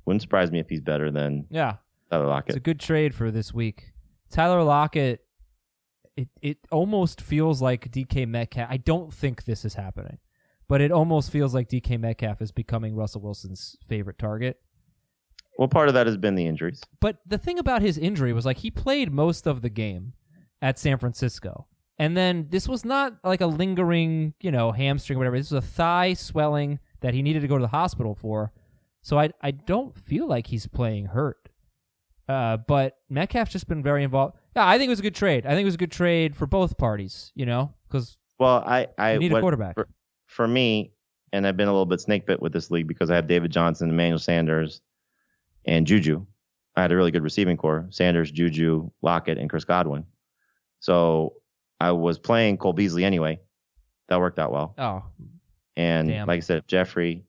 wouldn't 0.05 0.21
surprise 0.21 0.51
me 0.51 0.59
if 0.59 0.69
he's 0.69 0.81
better 0.81 1.11
than 1.11 1.45
Yeah, 1.49 1.75
Tyler 2.12 2.28
Lockett. 2.28 2.49
it's 2.49 2.57
a 2.57 2.62
good 2.62 2.80
trade 2.80 3.14
for 3.14 3.32
this 3.32 3.53
week. 3.53 3.93
Tyler 4.32 4.64
Lockett. 4.64 5.22
It 6.16 6.28
it 6.41 6.57
almost 6.72 7.22
feels 7.22 7.62
like 7.62 7.91
DK 7.91 8.28
Metcalf. 8.28 8.68
I 8.70 8.78
don't 8.78 9.14
think 9.14 9.45
this 9.45 9.64
is 9.64 9.76
happening, 9.76 10.18
but 10.68 10.82
it 10.82 10.91
almost 10.91 11.32
feels 11.32 11.53
like 11.53 11.70
DK 11.70 11.97
Metcalf 11.99 12.41
is 12.41 12.51
becoming 12.51 12.95
Russell 12.95 13.22
Wilson's 13.22 13.78
favorite 13.88 14.18
target. 14.20 14.60
well, 15.57 15.70
part 15.70 15.88
of 15.88 15.93
that 15.93 16.07
has 16.07 16.18
been 16.18 16.36
the 16.36 16.45
injuries. 16.45 16.82
But 16.99 17.20
the 17.26 17.38
thing 17.38 17.57
about 17.57 17.82
his 17.82 17.97
injury 17.97 18.34
was 18.34 18.45
like 18.45 18.57
he 18.57 18.70
played 18.72 19.12
most 19.14 19.47
of 19.47 19.62
the 19.62 19.70
game 19.70 20.14
at 20.62 20.78
San 20.78 20.97
Francisco. 20.97 21.68
And 21.97 22.16
then 22.18 22.47
this 22.49 22.68
was 22.68 22.84
not 22.86 23.14
like 23.24 23.41
a 23.41 23.47
lingering, 23.47 24.34
you 24.41 24.51
know, 24.51 24.72
hamstring 24.72 25.18
or 25.18 25.20
whatever. 25.20 25.38
This 25.38 25.51
was 25.51 25.64
a 25.64 25.68
thigh 25.68 26.14
swelling 26.14 26.80
that 27.01 27.14
he 27.14 27.22
needed 27.22 27.41
to 27.41 27.47
go 27.47 27.57
to 27.57 27.62
the 27.62 27.68
hospital 27.70 28.16
for. 28.16 28.51
So 29.01 29.18
I 29.20 29.30
I 29.41 29.51
don't 29.51 29.97
feel 29.97 30.28
like 30.28 30.47
he's 30.47 30.68
playing 30.68 31.07
hurt. 31.07 31.48
Uh, 32.30 32.57
but 32.57 32.95
Metcalf's 33.09 33.51
just 33.51 33.67
been 33.67 33.82
very 33.84 34.03
involved. 34.03 34.36
Yeah, 34.55 34.67
I 34.67 34.77
think 34.77 34.88
it 34.88 34.91
was 34.91 34.99
a 34.99 35.03
good 35.03 35.15
trade. 35.15 35.45
I 35.45 35.49
think 35.49 35.61
it 35.61 35.65
was 35.65 35.73
a 35.75 35.80
good 35.80 35.91
trade 35.91 36.36
for 36.36 36.45
both 36.45 36.77
parties. 36.77 37.32
You 37.36 37.45
know, 37.47 37.73
because 37.88 38.17
Well, 38.39 38.63
I 38.65 38.88
I 38.97 39.17
need 39.17 39.34
a 39.34 39.41
quarterback. 39.41 39.73
for, 39.75 39.88
for 40.27 40.47
me, 40.47 40.93
and 41.34 41.45
I've 41.47 41.57
been 41.57 41.67
a 41.67 41.71
little 41.71 41.86
bit 41.88 41.99
snake 42.01 42.25
bit 42.27 42.41
with 42.41 42.53
this 42.53 42.69
league 42.69 42.88
because 42.88 43.09
I 43.09 43.15
have 43.15 43.27
David 43.27 43.51
Johnson, 43.51 43.89
Emmanuel 43.89 44.19
Sanders, 44.19 44.82
and 45.65 45.88
Juju. 45.88 46.25
I 46.75 46.84
had 46.84 46.91
a 46.91 46.95
really 46.95 47.11
good 47.11 47.23
receiving 47.23 47.57
corps: 47.57 47.88
Sanders, 47.89 48.32
Juju, 48.32 48.91
Lockett, 49.01 49.38
and 49.39 49.49
Chris 49.49 49.65
Godwin. 49.65 50.05
So 50.80 51.34
I 51.80 51.91
was 51.91 52.19
playing 52.19 52.57
Cole 52.57 52.73
Beasley 52.73 53.03
anyway. 53.05 53.39
That 54.09 54.19
worked 54.19 54.39
out 54.39 54.51
well. 54.51 54.73
Oh, 54.77 55.03
And 55.75 56.07
Damn. 56.09 56.27
like 56.27 56.38
I 56.38 56.41
said, 56.41 56.57
if 56.59 56.67
Jeffery, 56.67 57.23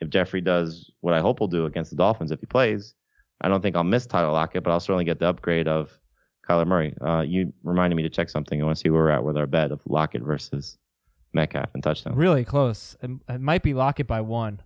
if 0.00 0.08
Jeffery 0.08 0.40
does 0.40 0.90
what 1.00 1.14
I 1.14 1.20
hope 1.20 1.38
he'll 1.38 1.48
do 1.48 1.66
against 1.66 1.90
the 1.90 1.96
Dolphins 1.96 2.30
if 2.32 2.40
he 2.40 2.46
plays, 2.46 2.94
I 3.40 3.48
don't 3.48 3.62
think 3.62 3.76
I'll 3.76 3.84
miss 3.84 4.06
Tyler 4.06 4.32
Lockett, 4.32 4.62
but 4.62 4.70
I'll 4.70 4.80
certainly 4.80 5.04
get 5.04 5.18
the 5.18 5.26
upgrade 5.28 5.68
of 5.68 5.90
Kyler 6.48 6.66
Murray. 6.66 6.94
Uh, 7.00 7.22
you 7.22 7.52
reminded 7.62 7.96
me 7.96 8.02
to 8.02 8.10
check 8.10 8.28
something. 8.28 8.60
I 8.60 8.64
want 8.64 8.76
to 8.76 8.80
see 8.80 8.90
where 8.90 9.02
we're 9.02 9.10
at 9.10 9.24
with 9.24 9.36
our 9.36 9.46
bet 9.46 9.70
of 9.72 9.80
Lockett 9.86 10.22
versus 10.22 10.78
Metcalf 11.32 11.70
and 11.74 11.82
touchdown. 11.82 12.16
really 12.16 12.44
close. 12.44 12.96
It, 13.02 13.10
it 13.28 13.40
might 13.40 13.62
be 13.62 13.72
Lockett 13.74 14.06
by 14.06 14.20
one. 14.20 14.60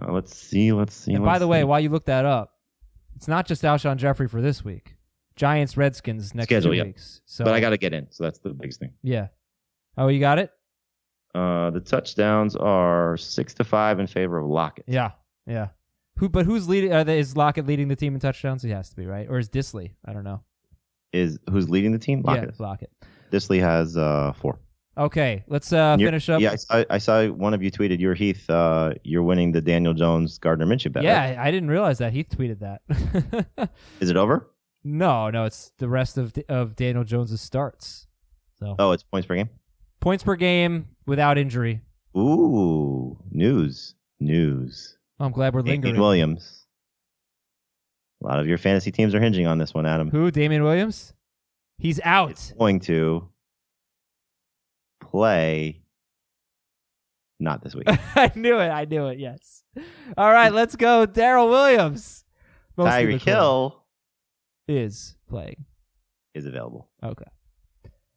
Uh, 0.00 0.12
let's 0.12 0.34
see. 0.36 0.72
Let's 0.72 0.94
see. 0.94 1.14
and 1.14 1.24
by 1.24 1.32
let's 1.32 1.40
the 1.40 1.48
way, 1.48 1.64
while 1.64 1.80
you 1.80 1.88
look 1.88 2.06
that 2.06 2.24
up, 2.24 2.52
it's 3.16 3.28
not 3.28 3.46
just 3.46 3.62
Alshon 3.62 3.96
Jeffery 3.96 4.28
for 4.28 4.40
this 4.40 4.64
week. 4.64 4.96
Giants, 5.36 5.76
Redskins 5.76 6.34
next 6.34 6.48
Schedule, 6.48 6.72
two 6.72 6.76
yeah. 6.76 6.84
weeks. 6.84 7.20
So, 7.24 7.44
but 7.44 7.54
I 7.54 7.60
got 7.60 7.70
to 7.70 7.78
get 7.78 7.94
in, 7.94 8.06
so 8.10 8.24
that's 8.24 8.38
the 8.38 8.50
biggest 8.50 8.80
thing. 8.80 8.92
yeah. 9.02 9.28
Oh, 9.98 10.08
you 10.08 10.20
got 10.20 10.38
it. 10.38 10.50
Uh, 11.34 11.70
the 11.70 11.80
touchdowns 11.80 12.56
are 12.56 13.16
six 13.16 13.52
to 13.54 13.64
five 13.64 14.00
in 14.00 14.06
favor 14.06 14.38
of 14.38 14.46
Lockett. 14.46 14.84
Yeah, 14.88 15.12
yeah. 15.46 15.68
Who? 16.18 16.28
But 16.28 16.46
who's 16.46 16.68
leading? 16.68 16.92
Uh, 16.92 17.04
is 17.06 17.36
Lockett 17.36 17.66
leading 17.66 17.88
the 17.88 17.96
team 17.96 18.14
in 18.14 18.20
touchdowns? 18.20 18.62
He 18.62 18.70
has 18.70 18.88
to 18.90 18.96
be 18.96 19.06
right, 19.06 19.26
or 19.28 19.38
is 19.38 19.48
Dissly? 19.48 19.92
I 20.04 20.12
don't 20.12 20.24
know. 20.24 20.42
Is 21.12 21.38
who's 21.50 21.68
leading 21.68 21.92
the 21.92 21.98
team? 21.98 22.22
Lockett. 22.22 22.54
Yeah, 22.58 22.66
Lockett. 22.66 22.90
Dissly 23.30 23.60
has 23.60 23.96
uh, 23.96 24.32
four. 24.40 24.58
Okay, 24.96 25.42
let's 25.48 25.72
uh, 25.72 25.96
finish 25.96 26.28
up. 26.28 26.40
Yeah, 26.42 26.52
I 26.52 26.56
saw, 26.56 26.84
I 26.90 26.98
saw 26.98 27.26
one 27.28 27.54
of 27.54 27.62
you 27.62 27.70
tweeted, 27.70 27.98
"You're 27.98 28.14
Heath. 28.14 28.48
Uh, 28.50 28.92
you're 29.04 29.22
winning 29.22 29.52
the 29.52 29.60
Daniel 29.62 29.94
Jones 29.94 30.38
Gardner 30.38 30.66
Minshew 30.66 30.92
bet." 30.92 31.02
right? 31.04 31.32
Yeah, 31.34 31.42
I 31.42 31.50
didn't 31.50 31.70
realize 31.70 31.98
that. 31.98 32.12
Heath 32.12 32.28
tweeted 32.30 32.60
that. 32.60 33.70
Is 34.00 34.10
it 34.10 34.16
over? 34.16 34.48
no, 34.84 35.30
no, 35.30 35.44
it's 35.44 35.72
the 35.78 35.88
rest 35.88 36.18
of 36.18 36.34
of 36.48 36.76
Daniel 36.76 37.04
Jones's 37.04 37.40
starts. 37.40 38.06
So 38.58 38.76
Oh, 38.78 38.92
it's 38.92 39.02
points 39.02 39.26
per 39.26 39.34
game. 39.36 39.48
points 40.00 40.22
per 40.24 40.36
game 40.36 40.88
without 41.06 41.38
injury. 41.38 41.80
Ooh, 42.16 43.16
news, 43.30 43.94
news. 44.20 44.98
I'm 45.22 45.30
glad 45.30 45.54
we're 45.54 45.62
Damien 45.62 45.82
lingering. 45.82 46.00
Williams. 46.00 46.66
A 48.22 48.26
lot 48.26 48.40
of 48.40 48.48
your 48.48 48.58
fantasy 48.58 48.90
teams 48.90 49.14
are 49.14 49.20
hinging 49.20 49.46
on 49.46 49.58
this 49.58 49.72
one, 49.72 49.86
Adam. 49.86 50.10
Who? 50.10 50.30
Damien 50.30 50.64
Williams? 50.64 51.12
He's 51.78 52.00
out. 52.04 52.52
Going 52.58 52.80
to 52.80 53.28
play. 55.00 55.82
Not 57.38 57.62
this 57.62 57.74
week. 57.74 57.86
I 58.16 58.32
knew 58.34 58.58
it. 58.58 58.68
I 58.68 58.84
knew 58.84 59.06
it. 59.06 59.18
Yes. 59.18 59.62
All 60.16 60.30
right, 60.32 60.52
let's 60.52 60.74
go. 60.76 61.06
Darrel 61.06 61.48
Williams. 61.48 62.24
Tyreek 62.76 63.22
Hill 63.22 63.84
is 64.66 65.16
playing. 65.28 65.66
is 66.34 66.46
available. 66.46 66.90
Okay. 67.02 67.24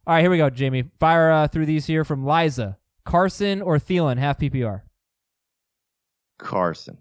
All 0.07 0.13
right, 0.15 0.21
here 0.21 0.31
we 0.31 0.37
go, 0.37 0.49
Jamey. 0.49 0.89
Fire 0.99 1.31
uh, 1.31 1.47
through 1.47 1.65
these 1.67 1.85
here 1.85 2.03
from 2.03 2.25
Liza. 2.25 2.77
Carson 3.05 3.61
or 3.61 3.77
Thielen, 3.77 4.17
half 4.17 4.39
PPR. 4.39 4.81
Carson, 6.37 6.97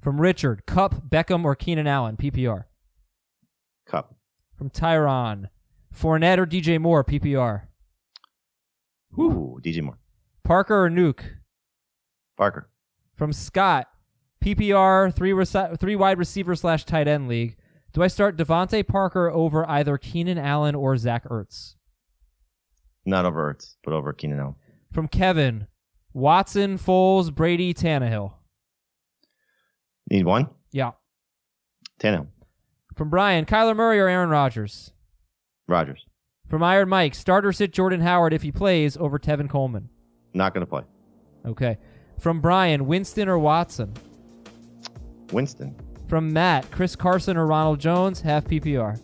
From 0.00 0.20
Richard, 0.20 0.64
Kupp, 0.66 1.08
Beckham, 1.08 1.44
or 1.44 1.54
Keenan 1.54 1.86
Allen, 1.86 2.16
PPR. 2.16 2.64
Kupp, 3.86 4.14
From 4.56 4.70
Tyron, 4.70 5.46
Fournette 5.94 6.38
or 6.38 6.46
DJ 6.46 6.80
Moore, 6.80 7.02
PPR. 7.04 7.62
Ooh, 9.18 9.58
DJ 9.62 9.82
Moore, 9.82 9.98
Parker 10.44 10.84
or 10.84 10.90
Nuke. 10.90 11.24
Parker, 12.36 12.70
From 13.14 13.32
Scott, 13.32 13.88
PPR, 14.44 15.12
three, 15.12 15.32
reci- 15.32 15.78
three 15.80 15.96
wide 15.96 16.18
receiver 16.18 16.54
slash 16.54 16.84
tight 16.84 17.08
end 17.08 17.26
league. 17.28 17.56
Do 17.92 18.02
I 18.02 18.06
start 18.06 18.36
DeVante 18.36 18.86
Parker 18.86 19.30
over 19.30 19.68
either 19.68 19.98
Keenan 19.98 20.38
Allen 20.38 20.74
or 20.74 20.96
Zach 20.96 21.24
Ertz? 21.28 21.74
not 23.06 23.24
over 23.24 23.54
Ertz, 23.54 23.76
but 23.82 23.94
over 23.94 24.12
Keenan 24.12 24.38
Allen. 24.38 24.54
From 24.92 25.08
Kevin, 25.08 25.66
Watson, 26.12 26.76
Foles, 26.76 27.34
Brady, 27.34 27.72
Tannehill. 27.72 28.34
Need 30.10 30.24
one? 30.26 30.48
Yeah. 30.72 30.92
Tannehill, 32.00 32.28
From 32.96 33.10
Brian, 33.10 33.44
Kyler 33.44 33.74
Murray 33.76 33.98
or 33.98 34.08
Aaron 34.08 34.30
Rodgers. 34.30 34.92
Rogers, 35.66 36.04
From 36.48 36.62
Iron 36.62 36.88
Mike, 36.88 37.14
starter 37.14 37.52
sit 37.52 37.72
Jordan 37.72 38.00
Howard 38.00 38.32
if 38.32 38.42
he 38.42 38.52
plays 38.52 38.96
over 38.96 39.18
Tevin 39.18 39.48
Coleman. 39.50 39.88
not 40.34 40.54
going 40.54 40.64
to 40.64 40.70
play. 40.70 40.82
Okay. 41.46 41.78
From 42.20 42.40
Brian, 42.40 42.86
Winston 42.86 43.28
or 43.28 43.38
Watson. 43.38 43.92
Winston, 45.32 45.74
From 46.08 46.32
Matt, 46.32 46.70
Chris 46.70 46.96
Carson 46.96 47.36
or 47.36 47.46
Ronald 47.46 47.80
Jones, 47.80 48.20
half 48.22 48.44
PPR. 48.46 48.98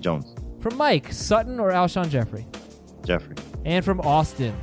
Jones, 0.00 0.34
From 0.60 0.76
Mike, 0.76 1.12
Sutton 1.12 1.60
or 1.60 1.70
Alshon 1.72 2.08
Jeffery. 2.08 2.46
Jeffery, 3.04 3.36
And 3.64 3.84
from 3.84 4.00
Austin, 4.00 4.56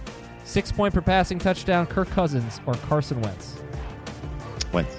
six 0.46 0.72
point 0.72 0.94
per 0.94 1.02
passing 1.02 1.38
touchdown, 1.40 1.86
Kirk 1.86 2.10
Cousins 2.10 2.60
or 2.66 2.74
Carson 2.76 3.22
Wentz. 3.22 3.58
Wentz. 4.74 4.96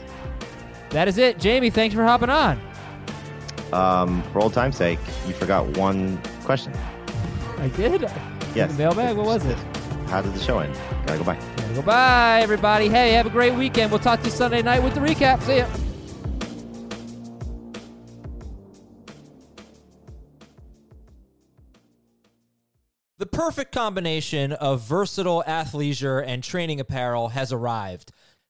That 0.94 1.08
is 1.08 1.18
it. 1.18 1.38
Jamey, 1.38 1.72
thanks 1.72 1.92
for 1.92 2.04
hopping 2.04 2.30
on. 2.30 2.60
Um, 3.72 4.22
for 4.32 4.40
old 4.40 4.54
time's 4.54 4.76
sake, 4.76 5.00
you 5.26 5.34
forgot 5.34 5.66
one 5.76 6.18
question. 6.44 6.72
I 7.58 7.66
did. 7.66 8.02
Yes. 8.54 8.70
The 8.70 8.78
mailbag? 8.78 9.16
What 9.16 9.26
was 9.26 9.44
it? 9.44 9.58
How 10.06 10.22
did 10.22 10.32
the 10.34 10.38
show 10.38 10.60
end? 10.60 10.72
Gotta 11.04 11.18
go 11.18 11.24
by. 11.24 11.34
Gotta 11.34 11.74
go 11.74 11.82
bye, 11.82 12.38
everybody. 12.42 12.88
Hey, 12.88 13.10
have 13.14 13.26
a 13.26 13.30
great 13.30 13.54
weekend. 13.54 13.90
We'll 13.90 13.98
talk 13.98 14.20
to 14.20 14.26
you 14.26 14.30
Sunday 14.30 14.62
night 14.62 14.84
with 14.84 14.94
the 14.94 15.00
recap. 15.00 15.42
See 15.42 15.56
ya. 15.56 15.66
The 23.18 23.26
perfect 23.26 23.72
combination 23.72 24.52
of 24.52 24.82
versatile 24.82 25.42
athleisure 25.44 26.22
and 26.24 26.44
training 26.44 26.78
apparel 26.78 27.30
has 27.30 27.52
arrived. 27.52 28.12